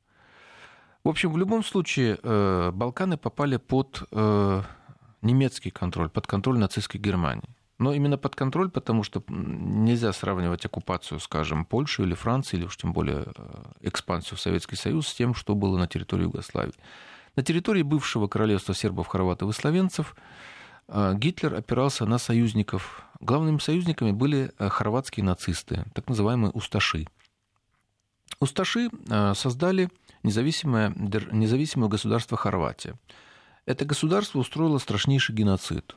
В 1.03 1.09
общем, 1.09 1.33
в 1.33 1.37
любом 1.37 1.63
случае, 1.63 2.19
э, 2.21 2.71
Балканы 2.71 3.17
попали 3.17 3.57
под 3.57 4.03
э, 4.11 4.61
немецкий 5.23 5.71
контроль, 5.71 6.09
под 6.09 6.27
контроль 6.27 6.59
нацистской 6.59 7.01
Германии. 7.01 7.49
Но 7.81 7.93
именно 7.93 8.15
под 8.15 8.35
контроль, 8.35 8.69
потому 8.69 9.01
что 9.01 9.23
нельзя 9.27 10.13
сравнивать 10.13 10.63
оккупацию, 10.63 11.19
скажем, 11.19 11.65
Польши 11.65 12.03
или 12.03 12.13
Франции, 12.13 12.57
или 12.57 12.65
уж 12.65 12.77
тем 12.77 12.93
более 12.93 13.25
э, 13.25 13.63
экспансию 13.81 14.37
в 14.37 14.39
Советский 14.39 14.75
Союз 14.75 15.07
с 15.07 15.15
тем, 15.15 15.33
что 15.33 15.55
было 15.55 15.79
на 15.79 15.87
территории 15.87 16.25
Югославии. 16.25 16.75
На 17.35 17.41
территории 17.41 17.81
бывшего 17.81 18.27
королевства 18.27 18.75
сербов, 18.75 19.07
хорватов 19.07 19.49
и 19.49 19.53
словенцев 19.53 20.15
а, 20.87 21.15
Гитлер 21.15 21.55
опирался 21.55 22.05
на 22.05 22.19
союзников. 22.19 23.03
Главными 23.19 23.57
союзниками 23.57 24.11
были 24.11 24.51
э, 24.59 24.69
хорватские 24.69 25.23
нацисты, 25.23 25.83
так 25.95 26.07
называемые 26.07 26.51
усташи. 26.51 27.07
Усташи 28.39 28.91
э, 29.09 29.33
создали 29.33 29.89
независимое, 30.21 30.93
независимое 31.31 31.89
государство 31.89 32.37
Хорватия. 32.37 32.93
Это 33.65 33.85
государство 33.85 34.37
устроило 34.37 34.77
страшнейший 34.77 35.33
геноцид. 35.33 35.95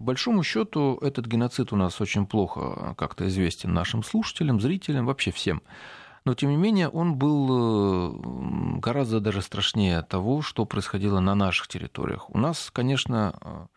По 0.00 0.04
большому 0.04 0.42
счету, 0.42 0.98
этот 1.02 1.26
геноцид 1.26 1.74
у 1.74 1.76
нас 1.76 2.00
очень 2.00 2.24
плохо 2.24 2.94
как-то 2.96 3.28
известен 3.28 3.74
нашим 3.74 4.02
слушателям, 4.02 4.58
зрителям, 4.58 5.04
вообще 5.04 5.30
всем. 5.30 5.60
Но, 6.24 6.32
тем 6.32 6.48
не 6.48 6.56
менее, 6.56 6.88
он 6.88 7.16
был 7.16 8.14
э, 8.16 8.78
гораздо 8.78 9.20
даже 9.20 9.42
страшнее 9.42 10.00
того, 10.00 10.40
что 10.40 10.64
происходило 10.64 11.20
на 11.20 11.34
наших 11.34 11.68
территориях. 11.68 12.30
У 12.30 12.38
нас, 12.38 12.70
конечно, 12.72 13.68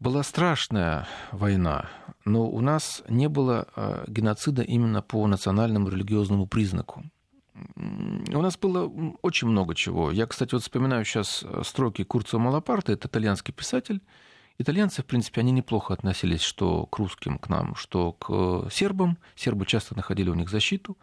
была 0.00 0.24
страшная 0.24 1.06
война, 1.30 1.88
но 2.24 2.48
у 2.48 2.60
нас 2.60 3.04
не 3.08 3.28
было 3.28 3.68
а, 3.76 4.04
геноцида 4.08 4.62
именно 4.62 5.02
по 5.02 5.24
национальному 5.28 5.88
религиозному 5.88 6.48
признаку. 6.48 7.04
У 7.76 8.42
нас 8.42 8.58
было 8.58 8.90
очень 9.22 9.46
много 9.46 9.76
чего. 9.76 10.10
Я, 10.10 10.26
кстати, 10.26 10.52
вот 10.54 10.62
вспоминаю 10.62 11.04
сейчас 11.04 11.44
э, 11.44 11.62
строки 11.64 12.02
Курца 12.02 12.38
Малапарта, 12.38 12.90
это 12.90 13.06
итальянский 13.06 13.54
писатель. 13.54 14.00
Итальянцы, 14.60 15.00
в 15.00 15.06
принципе, 15.06 15.40
они 15.40 15.52
неплохо 15.52 15.94
относились 15.94 16.42
что 16.42 16.84
к 16.84 16.98
русским, 16.98 17.38
к 17.38 17.48
нам, 17.48 17.74
что 17.76 18.12
к 18.12 18.26
э, 18.28 18.68
сербам. 18.70 19.16
Сербы 19.34 19.64
часто 19.64 19.96
находили 19.96 20.28
у 20.28 20.34
них 20.34 20.50
защиту. 20.50 20.98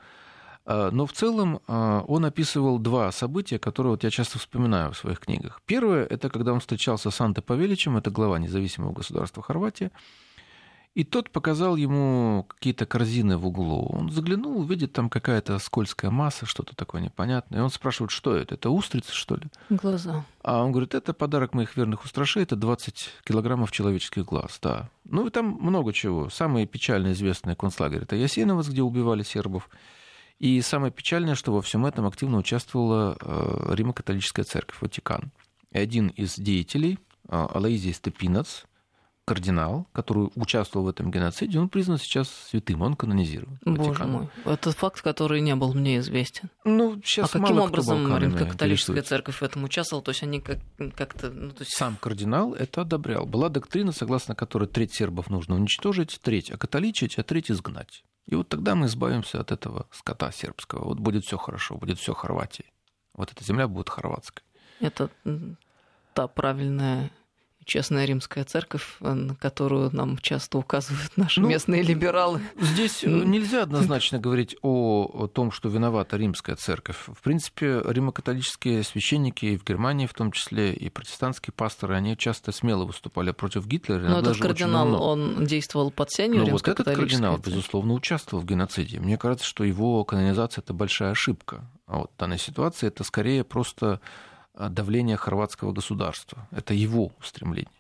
А, 0.68 0.92
но 0.92 1.08
в 1.08 1.14
целом 1.14 1.60
а, 1.68 2.04
он 2.08 2.24
описывал 2.26 2.78
два 2.78 3.12
события, 3.12 3.58
которые 3.58 3.94
вот 3.94 4.04
я 4.04 4.12
часто 4.12 4.38
вспоминаю 4.38 4.92
в 4.92 4.98
своих 4.98 5.22
книгах. 5.22 5.64
Первое– 5.66 6.06
это 6.10 6.30
когда 6.30 6.54
он 6.54 6.60
встречался 6.60 7.10
с 7.10 7.20
Анте 7.20 7.42
Павеличем, 7.42 7.98
это 7.98 8.12
глава 8.12 8.38
независимого 8.38 8.92
государства 8.92 9.42
Хорватия, 9.42 9.90
и 10.98 11.04
тот 11.04 11.30
показал 11.30 11.76
ему 11.76 12.48
какие-то 12.50 12.88
корзины 12.88 13.38
в 13.38 13.46
углу. 13.46 13.86
Он 13.86 14.10
заглянул, 14.10 14.64
видит 14.64 14.94
там 14.94 15.12
какая-то 15.12 15.60
скользкая 15.60 16.10
масса, 16.10 16.48
что-то 16.48 16.76
такое 16.76 17.02
непонятное. 17.02 17.60
И 17.60 17.62
он 17.62 17.70
спрашивает, 17.70 18.10
что 18.10 18.36
это? 18.36 18.56
Это 18.56 18.72
устрицы, 18.72 19.14
что 19.14 19.36
ли? 19.36 19.44
Глаза. 19.70 20.26
А 20.42 20.64
он 20.64 20.72
говорит, 20.72 20.96
это 20.96 21.14
подарок 21.14 21.54
моих 21.54 21.78
верных 21.78 22.04
устрашей, 22.04 22.42
это 22.42 22.56
20 22.56 23.10
килограммов 23.24 23.72
человеческих 23.72 24.26
глаз, 24.26 24.58
да. 24.60 24.90
Ну 25.04 25.28
и 25.28 25.30
там 25.30 25.60
много 25.62 25.94
чего. 25.94 26.32
Самые 26.32 26.66
печально 26.66 27.12
известные 27.12 27.56
концлагерь– 27.56 28.02
это 28.02 28.16
Ясиновец, 28.16 28.68
где 28.68 28.82
убивали 28.82 29.22
сербов. 29.22 29.70
И 30.40 30.60
самое 30.62 30.92
печальное, 30.92 31.36
что 31.36 31.54
во 31.54 31.62
всем 31.62 31.86
этом 31.86 32.08
активно 32.08 32.40
участвовала 32.40 33.16
э, 33.22 33.76
Римо-католическая 33.76 34.46
церковь, 34.46 34.82
Ватикан. 34.82 35.32
И 35.70 35.78
один 35.78 36.08
из 36.08 36.38
деятелей, 36.38 36.98
э, 37.30 37.48
Алаизий 37.54 37.94
Степинац, 37.94 38.64
кардинал, 39.28 39.86
который 39.92 40.30
участвовал 40.36 40.86
в 40.86 40.90
этом 40.90 41.12
геноциде, 41.12 41.60
он 41.60 41.68
признан 41.68 41.98
сейчас 41.98 42.30
святым, 42.50 42.82
он 42.82 42.96
канонизирован. 42.96 43.60
Боже 43.66 43.90
Ватиканом. 43.90 44.12
мой, 44.14 44.30
это 44.46 44.72
факт, 44.72 45.02
который 45.02 45.42
не 45.42 45.54
был 45.54 45.74
мне 45.74 45.98
известен. 45.98 46.50
Ну, 46.64 47.02
сейчас 47.04 47.36
а 47.36 47.40
каким 47.40 47.60
образом 47.60 48.18
Римо-католическая 48.18 49.04
церковь 49.04 49.42
в 49.42 49.44
этом 49.44 49.66
участвовала? 49.66 50.02
То 50.02 50.12
есть 50.12 50.24
они 50.24 50.40
как- 50.40 50.62
как-то... 50.96 51.30
Ну, 51.30 51.52
то 51.52 51.64
есть... 51.64 51.76
Сам 51.76 51.98
кардинал 51.98 52.54
это 52.54 52.82
одобрял. 52.82 53.26
Была 53.26 53.50
доктрина, 53.50 53.92
согласно 53.92 54.34
которой 54.34 54.70
треть 54.70 54.94
сербов 54.94 55.30
нужно 55.30 55.56
уничтожить, 55.56 56.20
треть 56.22 56.50
окатоличить, 56.50 57.20
а 57.20 57.24
треть 57.24 57.52
изгнать. 57.52 58.06
И 58.28 58.36
вот 58.36 58.48
тогда 58.48 58.76
мы 58.76 58.86
избавимся 58.86 59.42
от 59.42 59.52
этого 59.52 59.88
скота 59.92 60.32
сербского. 60.32 60.86
Вот 60.86 61.00
будет 61.00 61.26
все 61.26 61.38
хорошо, 61.38 61.76
будет 61.76 62.00
все 62.00 62.14
Хорватии. 62.14 62.72
Вот 63.14 63.30
эта 63.30 63.44
земля 63.44 63.68
будет 63.68 63.90
хорватской. 63.90 64.44
Это 64.80 65.10
та 66.14 66.28
правильная 66.28 67.12
честная 67.68 68.06
римская 68.06 68.44
церковь, 68.46 68.96
э, 69.02 69.14
на 69.14 69.36
которую 69.36 69.90
нам 69.94 70.18
часто 70.18 70.58
указывают 70.58 71.16
наши 71.18 71.42
ну, 71.42 71.50
местные 71.50 71.84
либералы. 71.84 72.42
Здесь 72.60 73.04
нельзя 73.04 73.64
однозначно 73.64 74.18
говорить 74.18 74.56
о 74.62 75.28
том, 75.32 75.52
что 75.52 75.70
виновата 75.70 76.18
римская 76.18 76.56
церковь. 76.56 76.98
В 77.08 77.22
принципе, 77.22 77.82
римокатолические 77.86 78.84
священники 78.84 79.46
и 79.46 79.58
в 79.58 79.66
Германии 79.66 80.08
в 80.08 80.14
том 80.14 80.32
числе, 80.32 80.74
и 80.74 80.90
протестантские 80.90 81.54
пасторы, 81.54 81.96
они 81.96 82.18
часто 82.18 82.52
смело 82.52 82.86
выступали 82.86 83.32
против 83.32 83.68
Гитлера. 83.68 84.08
Но 84.08 84.20
этот 84.20 84.40
кардинал, 84.40 85.02
он 85.02 85.46
действовал 85.46 85.92
под 85.92 86.10
сенью 86.12 86.46
Но 86.46 86.52
вот 86.52 86.68
этот 86.68 86.86
кардинал, 86.86 87.36
церковь. 87.36 87.54
безусловно, 87.54 87.94
участвовал 87.94 88.42
в 88.44 88.46
геноциде. 88.46 89.00
Мне 89.00 89.18
кажется, 89.18 89.46
что 89.46 89.64
его 89.64 90.04
канонизация– 90.06 90.62
это 90.64 90.74
большая 90.74 91.12
ошибка. 91.12 91.70
А 91.86 92.00
вот 92.00 92.12
в 92.16 92.20
данной 92.20 92.40
ситуации 92.40 92.88
это 92.88 93.04
скорее 93.04 93.44
просто 93.44 94.02
давление 94.58 95.18
хорватского 95.18 95.72
государства. 95.72 96.48
Это 96.52 96.74
его 96.74 97.12
устремление. 97.20 97.72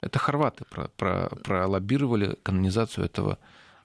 Это 0.00 0.18
хорваты 0.18 0.64
про, 0.70 0.88
про, 0.88 1.28
пролоббировали 1.42 2.36
канонизацию 2.42 3.06
этого 3.06 3.38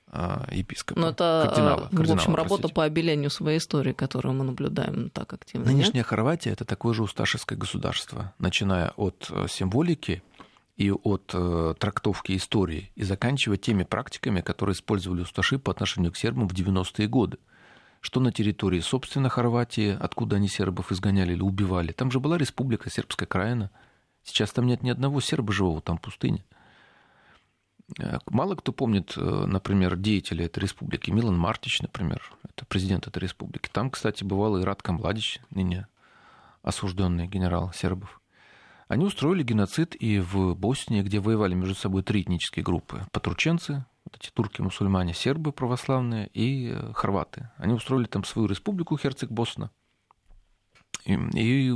а, 0.07 0.45
епископа, 0.51 0.99
Но 0.99 1.09
это, 1.09 1.45
кардинала, 1.47 1.87
кардинала, 1.87 2.07
в 2.07 2.11
общем, 2.19 2.35
работа 2.35 2.67
по 2.67 2.83
обелению 2.83 3.29
своей 3.29 3.59
истории, 3.59 3.93
которую 3.93 4.35
мы 4.35 4.43
наблюдаем 4.43 5.09
так 5.09 5.31
активно. 5.31 5.67
Нынешняя 5.67 6.01
нет? 6.01 6.05
Хорватия– 6.05 6.49
это 6.51 6.65
такое 6.65 6.93
же 6.93 7.03
усташевское 7.03 7.57
государство, 7.57 8.33
начиная 8.37 8.89
от 8.97 9.27
э, 9.29 9.47
символики 9.49 10.21
и 10.75 10.91
от 10.91 11.31
э, 11.33 11.75
трактовки 11.79 12.35
истории 12.35 12.91
и 12.95 13.03
заканчивая 13.03 13.57
теми 13.57 13.83
практиками, 13.83 14.41
которые 14.41 14.73
использовали 14.73 15.21
усташи 15.21 15.57
по 15.57 15.71
отношению 15.71 16.11
к 16.11 16.17
сербам 16.17 16.49
в 16.49 16.53
90-е 16.53 17.07
годы 17.07 17.37
что 18.01 18.19
на 18.19 18.31
территории, 18.31 18.79
собственно, 18.79 19.29
Хорватии, 19.29 19.95
откуда 19.97 20.35
они 20.35 20.47
сербов 20.47 20.91
изгоняли 20.91 21.33
или 21.33 21.41
убивали. 21.41 21.91
Там 21.91 22.11
же 22.11 22.19
была 22.19 22.37
республика 22.37 22.89
Сербская 22.89 23.27
краина. 23.27 23.69
Сейчас 24.23 24.51
там 24.51 24.65
нет 24.65 24.83
ни 24.83 24.89
одного 24.89 25.21
серба 25.21 25.53
живого, 25.53 25.81
там 25.81 25.97
пустыня. 25.99 26.43
Э, 27.99 28.17
мало 28.25 28.55
кто 28.55 28.71
помнит, 28.71 29.13
э, 29.15 29.21
например, 29.21 29.95
деятелей 29.97 30.45
этой 30.45 30.59
республики. 30.59 31.11
Милан 31.11 31.37
Мартич, 31.37 31.81
например, 31.81 32.21
это 32.43 32.65
президент 32.65 33.07
этой 33.07 33.19
республики. 33.19 33.69
Там, 33.71 33.91
кстати, 33.91 34.23
бывал 34.23 34.57
и 34.57 34.63
Радко 34.63 34.93
Младич, 34.93 35.39
ныне 35.51 35.87
осужденный 36.63 37.27
генерал 37.27 37.71
сербов. 37.73 38.19
Они 38.87 39.05
устроили 39.05 39.43
геноцид 39.43 39.95
и 39.95 40.19
в 40.19 40.53
Боснии, 40.55 41.01
где 41.01 41.19
воевали 41.19 41.53
между 41.53 41.75
собой 41.75 42.03
три 42.03 42.21
этнические 42.23 42.63
группы. 42.63 43.05
Патрученцы, 43.11 43.85
вот 44.05 44.17
эти 44.17 44.31
турки-мусульмане, 44.31 45.13
сербы 45.13 45.51
православные 45.51 46.27
и 46.33 46.71
э, 46.73 46.93
хорваты. 46.93 47.49
Они 47.57 47.73
устроили 47.73 48.05
там 48.05 48.23
свою 48.23 48.47
республику 48.47 48.97
Херцег-Босна. 48.97 49.69
И, 51.05 51.13
и 51.13 51.71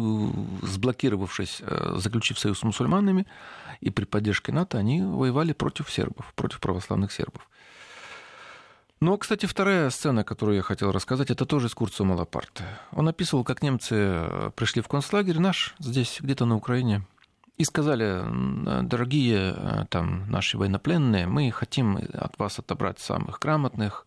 сблокировавшись, 0.61 1.61
э, 1.61 1.95
заключив 1.97 2.39
союз 2.39 2.59
с 2.59 2.63
мусульманами, 2.63 3.25
и 3.79 3.89
при 3.89 4.05
поддержке 4.05 4.51
НАТО, 4.51 4.77
они 4.77 5.01
воевали 5.01 5.53
против 5.53 5.89
сербов, 5.89 6.33
против 6.35 6.59
православных 6.59 7.11
сербов. 7.11 7.49
Ну, 9.01 9.17
кстати, 9.17 9.45
вторая 9.45 9.89
сцена, 9.89 10.23
которую 10.23 10.55
я 10.55 10.61
хотел 10.61 10.91
рассказать, 10.91 11.29
это 11.29 11.45
тоже 11.45 11.67
из 11.67 11.73
Курца 11.75 12.04
Малапарта. 12.04 12.63
Он 12.91 13.08
описывал, 13.08 13.43
как 13.43 13.62
немцы 13.62 13.95
э, 13.95 14.52
пришли 14.56 14.81
в 14.81 14.87
концлагерь 14.87 15.39
наш, 15.39 15.75
здесь, 15.79 16.19
где-то 16.21 16.45
на 16.45 16.56
Украине, 16.56 17.06
и 17.58 17.63
сказали, 17.63 18.23
дорогие 18.83 19.53
э, 19.56 19.85
там, 19.89 20.29
наши 20.29 20.58
военнопленные, 20.58 21.25
мы 21.25 21.51
хотим 21.51 21.97
от 22.13 22.37
вас 22.37 22.60
отобрать 22.60 22.99
самых 22.99 23.39
грамотных. 23.39 24.06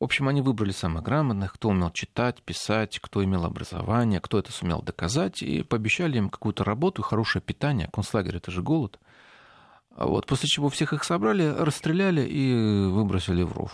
В 0.00 0.04
общем, 0.04 0.26
они 0.26 0.42
выбрали 0.42 0.72
самых 0.72 1.04
грамотных, 1.04 1.52
кто 1.52 1.68
умел 1.68 1.90
читать, 1.92 2.42
писать, 2.42 2.98
кто 3.00 3.22
имел 3.22 3.44
образование, 3.44 4.20
кто 4.20 4.40
это 4.40 4.50
сумел 4.50 4.82
доказать, 4.82 5.42
и 5.42 5.62
пообещали 5.62 6.18
им 6.18 6.30
какую-то 6.30 6.64
работу, 6.64 7.02
хорошее 7.02 7.42
питание. 7.42 7.88
Концлагерь— 7.92 8.36
это 8.38 8.50
же 8.50 8.60
голод. 8.60 8.98
Вот, 9.96 10.26
после 10.26 10.48
чего 10.48 10.68
всех 10.68 10.92
их 10.92 11.04
собрали, 11.04 11.46
расстреляли 11.46 12.22
и 12.22 12.88
выбросили 12.90 13.44
в 13.44 13.52
ров. 13.52 13.72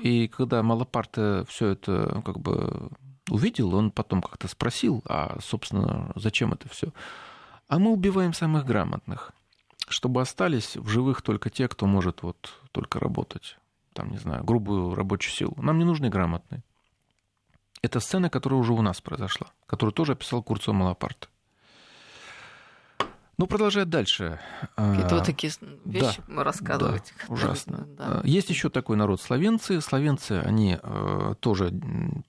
И 0.00 0.28
когда 0.28 0.62
Малапарт 0.62 1.46
все 1.48 1.68
это 1.68 2.22
как 2.24 2.40
бы 2.40 2.88
увидел, 3.28 3.74
он 3.74 3.90
потом 3.90 4.22
как-то 4.22 4.48
спросил, 4.48 5.02
а, 5.06 5.38
собственно, 5.40 6.10
зачем 6.16 6.54
это 6.54 6.68
все? 6.70 6.88
А 7.74 7.78
мы 7.80 7.90
убиваем 7.90 8.32
самых 8.32 8.64
грамотных, 8.66 9.32
чтобы 9.88 10.20
остались 10.20 10.76
в 10.76 10.86
живых 10.86 11.22
только 11.22 11.50
те, 11.50 11.66
кто 11.66 11.86
может 11.86 12.22
вот 12.22 12.62
только 12.70 13.00
работать, 13.00 13.58
там, 13.94 14.12
не 14.12 14.16
знаю, 14.16 14.44
грубую 14.44 14.94
рабочую 14.94 15.32
силу. 15.32 15.56
Нам 15.56 15.78
не 15.78 15.84
нужны 15.84 16.08
грамотные. 16.08 16.62
Это 17.82 17.98
сцена, 17.98 18.30
которая 18.30 18.60
уже 18.60 18.72
у 18.72 18.80
нас 18.80 19.00
произошла, 19.00 19.48
которую 19.66 19.92
тоже 19.92 20.12
описал 20.12 20.40
Курцо 20.40 20.72
Малапарт. 20.72 21.28
Ну, 23.36 23.46
продолжая 23.46 23.84
дальше. 23.84 24.38
Какие-то 24.76 25.14
вот 25.14 25.22
а, 25.22 25.24
такие 25.24 25.52
вещи 25.84 26.22
да, 26.28 26.44
рассказывать. 26.44 27.12
Да, 27.28 27.34
ужасно. 27.34 27.88
Да. 27.94 28.20
А, 28.20 28.22
есть 28.24 28.50
еще 28.50 28.70
такой 28.70 28.96
народ 28.96 29.20
словенцы. 29.20 29.80
Словенцы, 29.80 30.42
они 30.44 30.78
э, 30.82 31.34
тоже 31.40 31.72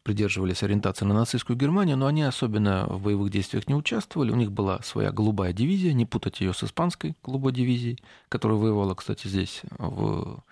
придерживались 0.03 0.63
ориентации 0.63 1.05
на 1.05 1.13
нацистскую 1.13 1.57
Германию, 1.57 1.97
но 1.97 2.07
они 2.07 2.23
особенно 2.23 2.85
в 2.87 3.01
боевых 3.01 3.31
действиях 3.31 3.67
не 3.67 3.75
участвовали. 3.75 4.31
У 4.31 4.35
них 4.35 4.51
была 4.51 4.79
своя 4.83 5.11
голубая 5.11 5.53
дивизия, 5.53 5.93
не 5.93 6.05
путать 6.05 6.41
ее 6.41 6.53
с 6.53 6.63
испанской 6.63 7.15
голубой 7.23 7.51
дивизией, 7.51 7.99
которая 8.29 8.57
воевала, 8.57 8.93
кстати, 8.95 9.27
здесь 9.27 9.61
в 9.77 10.43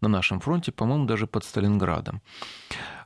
на 0.00 0.08
нашем 0.08 0.40
фронте, 0.40 0.72
по-моему, 0.72 1.06
даже 1.06 1.26
под 1.26 1.44
Сталинградом. 1.44 2.20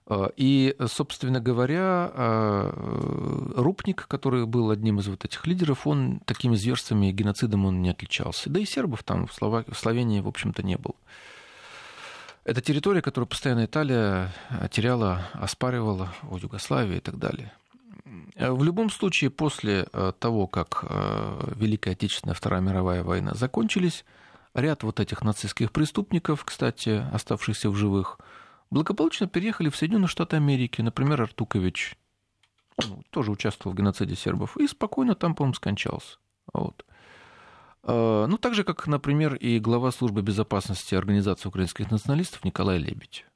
А, 0.07 0.32
и, 0.36 0.74
собственно 0.86 1.41
говоря, 1.41 2.11
а, 2.12 3.53
Рупник, 3.57 4.07
который 4.09 4.45
был 4.45 4.70
одним 4.70 4.99
из 4.99 5.07
вот 5.07 5.24
этих 5.24 5.47
лидеров, 5.47 5.86
он 5.86 6.20
такими 6.24 6.57
зверствами 6.57 7.11
и 7.11 7.12
геноцидом 7.12 7.64
он 7.64 7.80
не 7.80 7.91
отличался. 7.91 8.51
Да 8.51 8.59
и 8.59 8.64
сербов 8.64 9.05
там 9.05 9.26
в, 9.26 9.32
Слова... 9.32 9.64
в 9.68 9.78
Словении, 9.78 10.20
в 10.20 10.28
общем-то, 10.28 10.62
не 10.62 10.76
было. 10.76 10.97
Это 12.45 12.61
территория, 12.61 13.03
которую 13.03 13.28
постоянно 13.28 13.66
Италия 13.66 14.32
теряла, 14.70 15.28
оспаривала 15.34 16.12
у 16.28 16.38
Югославии 16.38 16.97
и 16.97 17.01
так 17.01 17.18
далее. 17.18 17.53
В 18.34 18.64
любом 18.64 18.91
случае, 18.91 19.30
после 19.30 19.84
того, 20.18 20.47
как 20.47 20.84
Великая 21.55 21.93
Отечественная 21.93 22.34
Вторая 22.34 22.62
мировая 22.62 23.05
война 23.05 23.34
закончились, 23.34 24.05
ряд 24.55 24.83
вот 24.83 25.01
этих 25.01 25.23
нацистских 25.23 25.73
преступников, 25.73 26.45
кстати, 26.45 27.05
оставшихся 27.13 27.71
в 27.71 27.77
живых, 27.77 28.19
благополучно 28.71 29.27
переехали 29.27 29.69
в 29.69 29.77
Соединенные 29.77 30.09
Штаты 30.09 30.37
Америки. 30.37 30.81
Например, 30.81 31.23
Артукович 31.23 31.97
он 32.89 33.03
тоже 33.11 33.31
участвовал 33.31 33.75
в 33.75 33.79
геноциде 33.79 34.15
сербов 34.15 34.57
и 34.57 34.67
спокойно 34.67 35.15
там, 35.15 35.35
по-моему, 35.35 35.55
скончался. 35.55 36.19
Вот. 36.53 36.85
А, 37.83 38.27
ну, 38.27 38.39
так 38.39 38.55
же, 38.55 38.65
как, 38.65 38.87
например, 38.87 39.35
и 39.35 39.59
глава 39.59 39.91
службы 39.91 40.23
безопасности 40.23 40.95
Организации 40.95 41.49
украинских 41.49 41.91
националистов 41.91 42.45
Николай 42.45 42.79
Лебедь. 42.79 43.27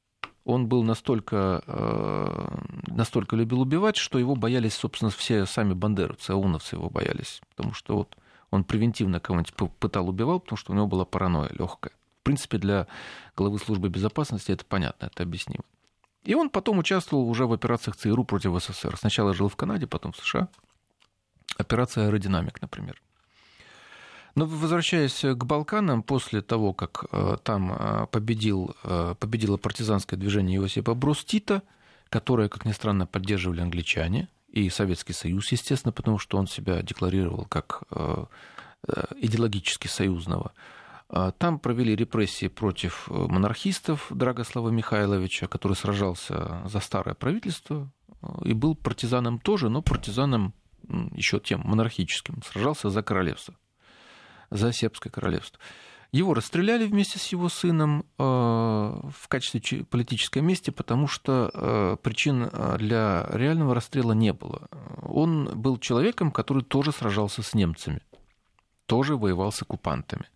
Он 0.45 0.67
был 0.67 0.83
настолько, 0.83 1.62
а, 1.67 2.62
настолько 2.87 3.37
любил 3.37 3.61
убивать, 3.61 3.97
что 3.97 4.19
его 4.19 4.37
боялись, 4.37 4.75
собственно, 4.75 5.11
все 5.11 5.47
сами 5.47 5.73
бандеровцы, 5.73 6.31
ауновцы 6.31 6.77
его 6.77 6.91
боялись. 6.91 7.41
Потому 7.51 7.75
что 7.75 7.97
вот 7.97 8.17
он 8.51 8.64
превентивно 8.64 9.20
кого-нибудь 9.20 9.55
пытал, 9.55 10.09
убивал, 10.09 10.40
потому 10.40 10.57
что 10.57 10.72
у 10.72 10.74
него 10.74 10.86
была 10.86 11.05
паранойя 11.05 11.51
легкая. 11.51 11.92
В 12.20 12.24
принципе, 12.24 12.59
для 12.59 12.86
главы 13.36 13.59
службы 13.59 13.88
безопасности 13.88 14.53
это 14.53 14.64
понятно, 14.64 15.07
это 15.07 15.22
объяснимо. 15.22 15.64
И 16.22 16.34
он 16.34 16.49
потом 16.49 16.78
участвовал 16.78 17.28
уже 17.28 17.47
в 17.47 17.53
операциях 17.53 17.97
ЦРУ 17.97 18.24
против 18.24 18.59
СССР. 18.62 18.97
Сначала 18.97 19.34
жил 19.34 19.49
в 19.49 19.57
Канаде, 19.57 19.86
потом 19.86 20.12
в 20.12 20.16
США. 20.16 20.49
Операция 21.59 22.07
«Аэродинамик», 22.07 22.62
например. 22.62 23.01
Но 24.34 24.47
возвращаясь 24.47 25.20
к 25.20 25.45
Балканам, 25.45 26.03
после 26.03 26.40
того, 26.42 26.72
как 26.72 27.05
э, 27.12 27.36
там 27.45 27.72
э, 27.72 28.07
победил, 28.11 28.74
э, 28.82 29.14
победило 29.20 29.59
партизанское 29.59 30.18
движение 30.18 30.59
Иосипа 30.59 30.95
Брус 30.95 31.24
Тита, 31.24 31.62
которое, 32.09 32.49
как 32.49 32.64
ни 32.64 32.72
странно, 32.72 33.07
поддерживали 33.07 33.61
англичане 33.61 34.28
и 34.55 34.70
Советский 34.70 35.12
Союз, 35.12 35.50
естественно, 35.52 35.92
потому 35.92 36.18
что 36.18 36.38
он 36.38 36.46
себя 36.46 36.82
декларировал 36.82 37.44
как 37.46 37.82
идеологически 39.16 39.88
союзного, 39.88 40.52
а, 41.09 41.30
там 41.32 41.59
провели 41.59 41.94
репрессии 41.94 42.48
против 42.48 43.09
э, 43.09 43.14
монархистов 43.14 44.07
Драгослава 44.11 44.70
Михайловича, 44.70 45.46
который 45.46 45.74
сражался 45.74 46.62
за 46.66 46.80
старое 46.80 47.14
правительство 47.14 47.92
э, 48.22 48.26
и 48.46 48.52
был 48.55 48.74
партизаном 48.74 49.38
тоже, 49.38 49.68
но 49.68 49.82
партизаном 49.82 50.55
еще 51.12 51.40
тем 51.40 51.61
монархическим, 51.64 52.42
сражался 52.42 52.90
за 52.90 53.02
королевство, 53.02 53.55
за 54.50 54.72
сербское 54.72 55.11
королевство. 55.11 55.61
Его 56.15 56.33
расстреляли 56.33 56.87
вместе 56.87 57.19
с 57.19 57.27
его 57.33 57.49
сыном 57.49 58.07
э, 58.19 58.23
в 58.23 59.27
качестве 59.27 59.85
политической 59.85 60.43
мести, 60.43 60.71
потому 60.71 61.09
что 61.09 61.99
причин 62.05 62.49
для 62.79 63.27
реального 63.33 63.75
расстрела 63.75 64.12
не 64.12 64.33
было. 64.33 64.69
Он 65.03 65.51
был 65.61 65.77
человеком, 65.79 66.31
который 66.31 66.62
тоже 66.62 66.93
сражался 66.93 67.43
с 67.43 67.53
немцами, 67.53 68.01
тоже 68.87 69.17
воевал 69.17 69.51
с 69.51 69.61
оккупантами. 69.62 70.27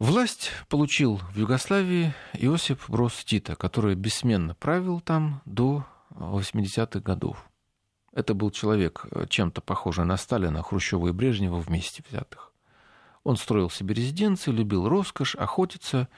Власть 0.00 0.50
получил 0.68 1.20
в 1.32 1.38
Югославии 1.38 2.14
Иосип 2.32 2.80
Брос 2.88 3.24
Тита, 3.24 3.54
который 3.54 3.94
бессменно 3.94 4.56
правил 4.56 5.00
там 5.00 5.40
до 5.44 5.86
80-х 6.10 6.98
годов. 6.98 7.48
Это 8.12 8.34
был 8.34 8.50
человек, 8.50 9.06
э, 9.12 9.26
чем-то 9.28 9.60
похожий 9.60 10.04
на 10.04 10.16
Сталина, 10.16 10.62
Хрущева 10.64 11.08
и 11.08 11.12
Брежнева 11.12 11.58
вместе 11.58 12.02
взятых. 12.08 12.53
Он 13.24 13.36
строил 13.36 13.70
себе 13.70 13.94
резиденции, 13.94 14.50
любил 14.52 14.88
роскошь, 14.88 15.34
охотиться. 15.34 16.08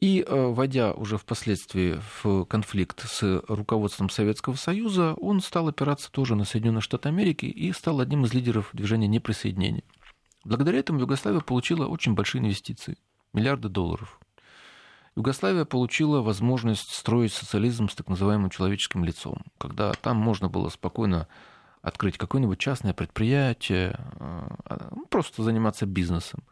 И, 0.00 0.24
э, 0.26 0.46
войдя 0.52 0.92
уже 0.92 1.16
впоследствии 1.16 2.00
в 2.22 2.44
конфликт 2.44 3.08
с 3.08 3.42
руководством 3.48 4.10
Советского 4.10 4.54
Союза, 4.54 5.14
он 5.14 5.40
стал 5.40 5.68
опираться 5.68 6.10
тоже 6.12 6.36
на 6.36 6.44
Соединенные 6.44 6.82
Штаты 6.82 7.08
Америки 7.08 7.46
и 7.46 7.72
стал 7.72 8.00
одним 8.00 8.24
из 8.24 8.34
лидеров 8.34 8.70
движения 8.72 9.08
неприсоединения. 9.08 9.84
Благодаря 10.44 10.78
этому 10.78 11.00
Югославия 11.00 11.40
получила 11.40 11.86
очень 11.86 12.14
большие 12.14 12.42
инвестиции, 12.42 12.98
миллиарды 13.32 13.68
долларов. 13.68 14.20
Югославия 15.16 15.64
получила 15.64 16.20
возможность 16.20 16.94
строить 16.94 17.32
социализм 17.32 17.88
с 17.88 17.94
так 17.94 18.08
называемым 18.08 18.50
человеческим 18.50 19.02
лицом, 19.02 19.42
когда 19.56 19.92
там 19.94 20.18
можно 20.18 20.50
было 20.50 20.68
спокойно 20.68 21.26
открыть 21.82 22.18
какое-нибудь 22.18 22.58
частное 22.58 22.94
предприятие, 22.94 23.98
э, 24.18 24.88
ну, 24.94 25.06
просто 25.06 25.42
заниматься 25.42 25.86
бизнесом. 25.86 26.42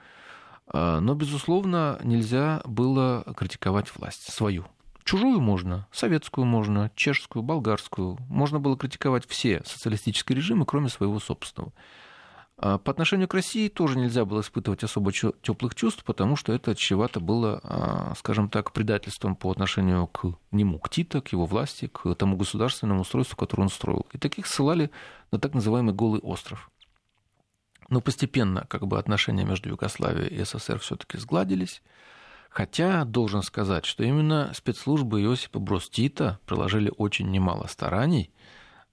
Э, 0.73 0.99
но, 1.01 1.15
безусловно, 1.15 1.99
нельзя 2.03 2.63
было 2.65 3.25
критиковать 3.37 3.95
власть 3.97 4.33
свою. 4.33 4.67
Чужую 5.05 5.41
можно, 5.41 5.87
советскую 5.93 6.47
можно, 6.47 6.91
чешскую, 6.95 7.43
болгарскую. 7.43 8.17
Можно 8.29 8.59
было 8.59 8.77
критиковать 8.77 9.27
все 9.29 9.63
социалистические 9.67 10.37
режимы, 10.37 10.65
кроме 10.65 10.89
своего 10.89 11.21
собственного. 11.21 11.73
А 12.57 12.79
по 12.79 12.93
отношению 12.93 13.27
к 13.27 13.35
России 13.35 13.69
тоже 13.69 13.99
нельзя 13.99 14.25
было 14.25 14.41
испытывать 14.41 14.85
особо 14.85 15.13
теплых 15.13 15.75
чувств, 15.75 16.05
потому 16.05 16.37
что 16.37 16.53
это 16.53 16.77
чревато 16.77 17.19
было, 17.19 17.61
а, 17.65 18.15
скажем 18.17 18.49
так, 18.49 18.73
предательством 18.73 19.35
по 19.35 19.51
отношению 19.51 20.07
к 20.07 20.37
нему, 20.53 20.79
к 20.79 20.89
Тита, 20.89 21.21
к 21.21 21.33
его 21.33 21.47
власти, 21.47 21.89
к 21.89 22.15
тому 22.15 22.37
государственному 22.37 23.01
устройству, 23.01 23.37
которое 23.37 23.65
он 23.65 23.71
строил. 23.71 24.07
И 24.13 24.19
таких 24.19 24.47
ссылали 24.47 24.91
на 25.33 25.41
так 25.41 25.53
называемый 25.55 25.95
Голый 25.95 26.21
остров. 26.21 26.71
Но 27.89 28.01
постепенно 28.01 28.67
как 28.69 28.87
бы, 28.87 28.99
отношения 28.99 29.45
между 29.45 29.69
Югославией 29.71 30.29
и 30.29 30.45
СССР 30.45 30.79
все-таки 30.79 31.19
сгладились. 31.19 31.83
Хотя 32.51 33.05
должен 33.05 33.43
сказать, 33.43 33.85
что 33.85 34.05
именно 34.05 34.53
спецслужбы 34.55 35.21
Иосипа 35.21 35.59
Брос 35.59 35.91
Тита 35.91 36.39
приложили 36.47 36.93
очень 36.97 37.29
немало 37.33 37.67
стараний 37.67 38.33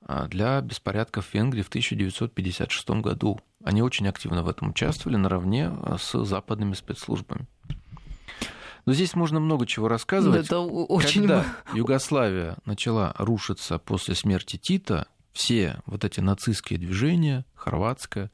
для 0.08 0.62
беспорядков 0.62 1.28
в 1.28 1.34
Венгрии 1.34 1.62
в 1.62 1.70
1956 1.70 2.89
году. 3.02 3.39
Они 3.64 3.82
очень 3.82 4.08
активно 4.08 4.43
в 4.43 4.49
этом 4.49 4.70
участвовали 4.70 5.18
наравне 5.18 5.68
а, 5.68 5.97
с 5.97 6.26
западными 6.26 6.74
спецслужбами. 6.74 7.47
Но 8.86 8.93
здесь 8.93 9.14
можно 9.14 9.39
много 9.39 9.68
чего 9.68 9.88
рассказывать. 9.88 10.45
Это 10.45 10.60
очень... 10.60 11.22
Когда 11.22 11.45
Югославия 11.74 12.58
начала 12.66 13.14
рушиться 13.18 13.78
после 13.78 14.16
смерти 14.16 14.58
Тита, 14.58 15.08
все 15.34 15.80
вот 15.86 16.04
эти 16.04 16.20
нацистские 16.20 16.80
движения, 16.80 17.45
хорватское, 17.54 18.32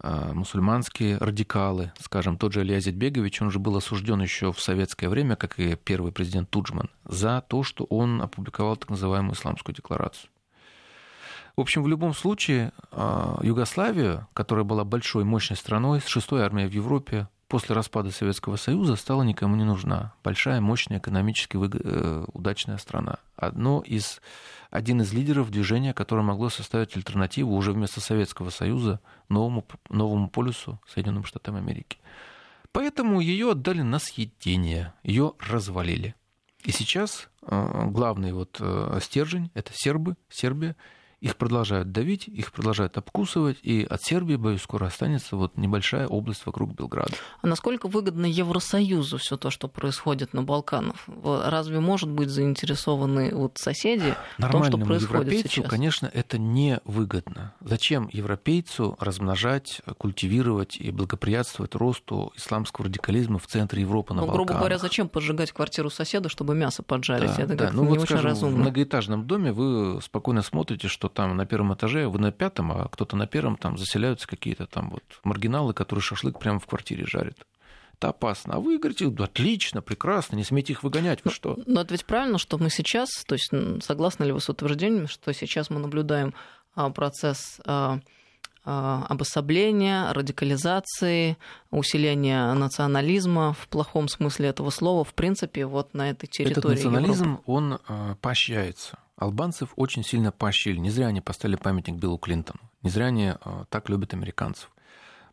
а, 0.00 0.32
мусульманские 0.32 1.18
радикалы, 1.18 1.92
скажем, 2.00 2.38
тот 2.38 2.54
же 2.54 2.60
Алиязид 2.60 2.94
Бегович, 2.94 3.42
он 3.42 3.50
же 3.50 3.58
был 3.58 3.76
осужден 3.76 4.20
еще 4.22 4.52
в 4.52 4.60
советское 4.60 5.08
время, 5.08 5.36
как 5.36 5.58
и 5.58 5.76
первый 5.76 6.12
президент 6.12 6.48
Туджман, 6.48 6.88
за 7.04 7.44
то, 7.46 7.62
что 7.62 7.84
он 7.84 8.22
опубликовал 8.22 8.76
так 8.76 8.88
называемую 8.88 9.34
исламскую 9.34 9.74
декларацию. 9.74 10.30
В 11.58 11.60
общем, 11.60 11.82
в 11.82 11.88
любом 11.88 12.14
случае, 12.14 12.72
а, 12.92 13.40
Югославия, 13.42 14.28
которая 14.32 14.64
была 14.64 14.84
большой, 14.84 15.24
мощной 15.24 15.56
страной, 15.56 16.00
с 16.00 16.06
шестой 16.06 16.44
армией 16.44 16.68
в 16.68 16.72
Европе, 16.72 17.26
после 17.48 17.74
распада 17.74 18.12
Советского 18.12 18.54
Союза 18.54 18.94
стала 18.94 19.24
никому 19.24 19.56
не 19.56 19.64
нужна. 19.64 20.12
Большая, 20.22 20.60
мощная, 20.60 21.00
экономически. 21.00 21.58
Э, 21.60 22.24
удачная 22.32 22.78
страна. 22.78 23.16
Одно 23.34 23.82
из, 23.84 24.20
один 24.70 25.02
из 25.02 25.12
лидеров 25.12 25.50
движения, 25.50 25.92
которое 25.94 26.22
могло 26.22 26.48
составить 26.48 26.96
альтернативу 26.96 27.56
уже 27.56 27.72
вместо 27.72 28.00
Советского 28.00 28.50
Союза 28.50 29.00
новому, 29.28 29.66
новому 29.88 30.30
полюсу 30.30 30.80
Соединенным 30.86 31.24
Штатам 31.24 31.56
Америки. 31.56 31.98
Поэтому 32.70 33.18
ее 33.18 33.50
отдали 33.50 33.82
на 33.82 33.98
съедение, 33.98 34.94
ее 35.02 35.32
развалили. 35.40 36.14
И 36.62 36.70
сейчас 36.70 37.28
э, 37.42 37.86
главный 37.86 38.32
вот 38.32 38.58
э, 38.60 39.00
стержень– 39.02 39.50
это 39.54 39.72
сербы, 39.74 40.14
Сербия– 40.28 40.76
их 41.20 41.36
продолжают 41.36 41.90
давить, 41.90 42.28
их 42.28 42.52
продолжают 42.52 42.96
обкусывать, 42.96 43.58
и 43.62 43.86
от 43.88 44.02
Сербии, 44.02 44.36
боюсь, 44.36 44.62
скоро 44.62 44.86
останется 44.86 45.36
вот 45.36 45.56
небольшая 45.56 46.06
область 46.06 46.46
вокруг 46.46 46.74
Белграда. 46.74 47.12
А 47.42 47.46
насколько 47.46 47.88
выгодно 47.88 48.26
Евросоюзу 48.26 49.18
все 49.18 49.36
то, 49.36 49.50
что 49.50 49.68
происходит 49.68 50.32
на 50.32 50.42
Балканах? 50.42 50.96
Разве 51.24 51.80
может 51.80 52.08
быть 52.08 52.28
заинтересованы 52.28 53.34
вот 53.34 53.58
соседи 53.58 54.14
в 54.38 54.48
том, 54.48 54.64
что 54.64 54.78
происходит 54.78 55.02
европейцу, 55.02 55.48
сейчас? 55.48 55.70
конечно, 55.70 56.10
это 56.12 56.38
не 56.38 56.80
выгодно. 56.84 57.52
Зачем 57.60 58.08
европейцу 58.12 58.96
размножать, 59.00 59.82
культивировать 59.98 60.76
и 60.76 60.90
благоприятствовать 60.90 61.74
росту 61.74 62.32
исламского 62.36 62.86
радикализма 62.86 63.38
в 63.38 63.46
центре 63.46 63.82
Европы 63.82 64.14
на 64.14 64.20
ну, 64.20 64.26
Балканах? 64.28 64.46
грубо 64.46 64.58
говоря, 64.60 64.78
зачем 64.78 65.08
поджигать 65.08 65.52
квартиру 65.52 65.90
соседа, 65.90 66.28
чтобы 66.28 66.54
мясо 66.54 66.82
поджарить? 66.82 67.36
Да, 67.36 67.42
это 67.42 67.54
да. 67.54 67.70
Ну, 67.72 67.82
не 67.82 67.88
вот, 67.88 67.98
очень 67.98 68.06
скажем, 68.06 68.26
разумно. 68.26 68.56
В 68.56 68.60
многоэтажном 68.60 69.26
доме 69.26 69.52
вы 69.52 70.00
спокойно 70.00 70.42
смотрите, 70.42 70.86
что 70.88 71.07
что 71.08 71.22
там 71.22 71.36
на 71.36 71.46
первом 71.46 71.74
этаже, 71.74 72.06
вы 72.08 72.18
на 72.18 72.32
пятом, 72.32 72.72
а 72.72 72.88
кто-то 72.88 73.16
на 73.16 73.26
первом, 73.26 73.56
там 73.56 73.78
заселяются 73.78 74.28
какие-то 74.28 74.66
там 74.66 74.90
вот 74.90 75.02
маргиналы, 75.24 75.72
которые 75.72 76.02
шашлык 76.02 76.38
прямо 76.38 76.58
в 76.58 76.66
квартире 76.66 77.06
жарят. 77.06 77.38
Это 77.94 78.10
опасно. 78.10 78.54
А 78.54 78.60
вы 78.60 78.78
говорите, 78.78 79.06
отлично, 79.06 79.82
прекрасно, 79.82 80.36
не 80.36 80.44
смейте 80.44 80.72
их 80.72 80.82
выгонять, 80.82 81.20
вы 81.24 81.30
что? 81.30 81.58
Но 81.66 81.80
это 81.80 81.94
ведь 81.94 82.04
правильно, 82.04 82.38
что 82.38 82.58
мы 82.58 82.70
сейчас, 82.70 83.08
то 83.26 83.34
есть 83.34 83.50
согласны 83.84 84.24
ли 84.24 84.32
вы 84.32 84.40
с 84.40 84.48
утверждением, 84.48 85.08
что 85.08 85.32
сейчас 85.32 85.70
мы 85.70 85.80
наблюдаем 85.80 86.32
а, 86.74 86.90
процесс 86.90 87.60
а, 87.64 87.98
а, 88.64 89.06
обособления, 89.08 90.12
радикализации, 90.12 91.36
усиления 91.70 92.52
национализма 92.54 93.54
в 93.54 93.66
плохом 93.68 94.08
смысле 94.08 94.50
этого 94.50 94.70
слова, 94.70 95.02
в 95.04 95.14
принципе, 95.14 95.66
вот 95.66 95.94
на 95.94 96.10
этой 96.10 96.26
территории 96.26 96.78
Этот 96.78 96.84
национализм, 96.84 97.24
Европы. 97.24 97.42
он 97.46 97.78
поощряется 98.20 98.98
албанцев 99.18 99.72
очень 99.76 100.04
сильно 100.04 100.32
поощрили. 100.32 100.78
Не 100.78 100.90
зря 100.90 101.08
они 101.08 101.20
поставили 101.20 101.56
памятник 101.56 101.96
Биллу 101.96 102.18
Клинтону. 102.18 102.60
Не 102.82 102.90
зря 102.90 103.06
они 103.06 103.32
э, 103.32 103.64
так 103.68 103.88
любят 103.88 104.14
американцев. 104.14 104.70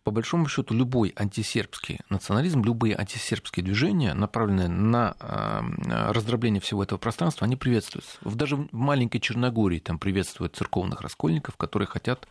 По 0.03 0.11
большому 0.11 0.47
счету, 0.47 0.75
любой 0.75 1.13
антисербский 1.15 1.99
национализм, 2.09 2.63
любые 2.63 2.95
антисербские 2.95 3.63
движения, 3.63 4.13
направленные 4.13 4.67
на 4.67 5.15
э, 5.19 6.11
раздробление 6.11 6.61
всего 6.61 6.83
этого 6.83 6.99
пространства, 6.99 7.45
они 7.45 7.55
приветствуются. 7.55 8.17
Даже 8.23 8.55
в 8.55 8.71
маленькой 8.71 9.19
Черногории 9.19 9.79
там 9.79 9.97
приветствуют 9.97 10.55
церковных 10.55 11.01
раскольников, 11.01 11.57
которые 11.57 11.87
хотят 11.87 12.27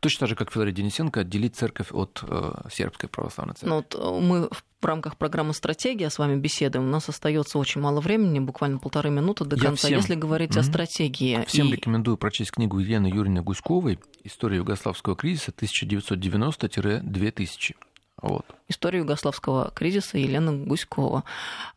Точно 0.00 0.20
так 0.20 0.28
же, 0.28 0.36
как 0.36 0.52
Филария 0.52 0.72
Денисенко, 0.72 1.20
отделить 1.20 1.56
церковь 1.56 1.88
от 1.92 2.22
э, 2.22 2.52
сербской 2.70 3.08
православной 3.08 3.54
церкви. 3.54 3.68
Ну, 3.68 3.76
вот 3.76 3.94
э, 3.94 4.20
мы 4.20 4.50
в 4.80 4.84
рамках 4.84 5.16
программы 5.16 5.54
«Стратегия» 5.54 6.10
с 6.10 6.18
вами 6.18 6.36
беседуем. 6.36 6.86
У 6.86 6.90
нас 6.90 7.08
остается 7.08 7.58
очень 7.58 7.80
мало 7.80 8.00
времени, 8.00 8.38
буквально 8.38 8.78
полторы 8.78 9.10
минуты 9.10 9.44
до 9.44 9.56
конца. 9.56 9.88
Всем... 9.88 9.98
Если 9.98 10.14
говорить 10.14 10.56
mm-hmm. 10.56 10.60
о 10.60 10.64
стратегии... 10.64 11.44
Всем 11.46 11.66
и... 11.68 11.72
рекомендую 11.72 12.18
прочесть 12.18 12.52
книгу 12.52 12.78
Елены 12.78 13.06
Юрьевны 13.06 13.42
Гуськовой 13.42 13.98
«История 14.22 14.58
югославского 14.58 15.16
кризиса 15.16 15.50
1990-2000». 15.52 17.74
Вот. 18.22 18.46
История 18.68 19.00
югославского 19.00 19.72
кризиса 19.74 20.18
Елена 20.18 20.52
Гуськова. 20.52 21.24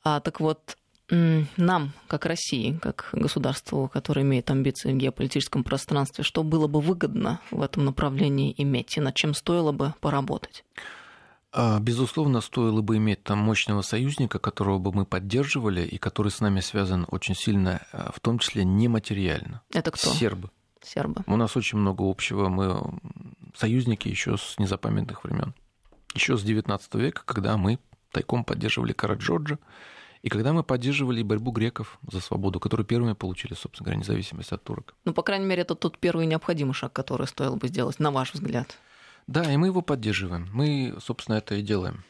А, 0.03 0.19
так 0.19 0.39
вот, 0.39 0.77
нам, 1.09 1.91
как 2.07 2.25
России, 2.25 2.77
как 2.81 3.09
государству, 3.13 3.89
которое 3.91 4.21
имеет 4.21 4.49
амбиции 4.51 4.93
в 4.93 4.97
геополитическом 4.97 5.63
пространстве, 5.63 6.23
что 6.23 6.43
было 6.43 6.67
бы 6.67 6.81
выгодно 6.81 7.39
в 7.51 7.61
этом 7.61 7.85
направлении 7.85 8.53
иметь 8.57 8.97
и 8.97 9.01
над 9.01 9.15
чем 9.15 9.33
стоило 9.33 9.71
бы 9.71 9.93
поработать? 10.01 10.63
А, 11.51 11.79
безусловно, 11.79 12.41
стоило 12.41 12.81
бы 12.81 12.97
иметь 12.97 13.23
там 13.23 13.39
мощного 13.39 13.81
союзника, 13.81 14.37
которого 14.37 14.77
бы 14.77 14.91
мы 14.93 15.05
поддерживали 15.05 15.81
и 15.81 15.97
который 15.97 16.31
с 16.31 16.41
нами 16.41 16.59
связан 16.59 17.07
очень 17.09 17.33
сильно, 17.33 17.81
а, 17.91 18.11
в 18.11 18.19
том 18.19 18.37
числе 18.37 18.63
нематериально. 18.63 19.63
Это 19.73 19.89
кто? 19.89 20.09
Сербы. 20.11 20.51
Сербы. 20.81 21.23
У 21.25 21.35
нас 21.35 21.57
очень 21.57 21.79
много 21.79 22.07
общего. 22.07 22.49
Мы 22.49 22.99
союзники 23.55 24.07
еще 24.07 24.37
с 24.37 24.59
незапамятных 24.59 25.23
времен. 25.23 25.55
Еще 26.13 26.37
с 26.37 26.45
XIX 26.45 26.79
века, 26.93 27.23
когда 27.25 27.57
мы 27.57 27.79
тайком 28.11 28.43
поддерживали 28.43 28.93
Караджорджа, 28.93 29.57
и 30.21 30.29
когда 30.29 30.51
мы 30.53 30.63
поддерживали 30.63 31.23
борьбу 31.23 31.51
греков 31.51 31.97
за 32.11 32.19
свободу, 32.19 32.59
которые 32.59 32.85
первыми 32.85 33.13
получили, 33.13 33.53
собственно 33.53 33.85
говоря, 33.85 33.99
независимость 33.99 34.51
от 34.51 34.63
турок. 34.63 34.95
Ну, 35.05 35.13
по 35.13 35.23
крайней 35.23 35.45
мере, 35.45 35.61
это 35.61 35.75
тот 35.75 35.97
первый 35.97 36.25
необходимый 36.25 36.73
шаг, 36.73 36.91
который 36.91 37.27
стоило 37.27 37.55
бы 37.55 37.67
сделать, 37.67 37.99
на 37.99 38.11
ваш 38.11 38.33
взгляд. 38.33 38.77
Да, 39.27 39.43
и 39.51 39.57
мы 39.57 39.67
его 39.67 39.81
поддерживаем. 39.81 40.49
Мы, 40.51 40.95
собственно, 40.99 41.35
это 41.35 41.55
и 41.55 41.61
делаем. 41.61 42.03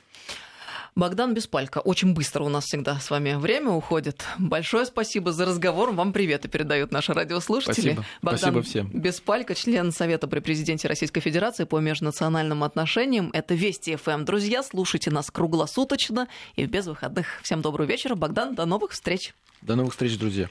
Богдан 0.96 1.34
Беспалько. 1.34 1.80
Очень 1.80 2.14
быстро 2.14 2.44
у 2.44 2.50
нас 2.50 2.66
всегда 2.66 3.00
с 3.00 3.10
вами 3.10 3.36
время 3.36 3.72
уходит. 3.72 4.24
Большое 4.38 4.86
спасибо 4.86 5.32
за 5.32 5.46
разговор. 5.46 5.92
Вам 5.92 6.14
привет 6.14 6.46
и 6.46 6.48
передают 6.48 6.92
наши 6.92 7.14
радиослушатели. 7.14 7.94
Спасибо. 7.94 8.06
Богдан 8.22 8.40
спасибо 8.40 8.62
всем. 8.64 8.90
Беспалько, 8.94 9.56
член 9.56 9.92
Совета 9.92 10.28
при 10.28 10.40
президенте 10.40 10.88
Российской 10.88 11.22
Федерации 11.22 11.64
по 11.64 11.80
межнациональным 11.80 12.64
отношениям. 12.64 13.30
Это 13.34 13.54
Вести 13.54 13.96
ФМ. 13.96 14.26
Друзья, 14.26 14.64
слушайте 14.64 15.12
нас 15.12 15.32
круглосуточно 15.32 16.28
и 16.56 16.66
без 16.66 16.88
выходных. 16.88 17.42
Всем 17.44 17.62
доброго 17.62 17.88
вечера. 17.88 18.16
Богдан, 18.16 18.56
до 18.56 18.66
новых 18.66 18.92
встреч. 18.92 19.34
До 19.62 19.76
новых 19.76 19.94
встреч, 19.94 20.18
друзья. 20.18 20.50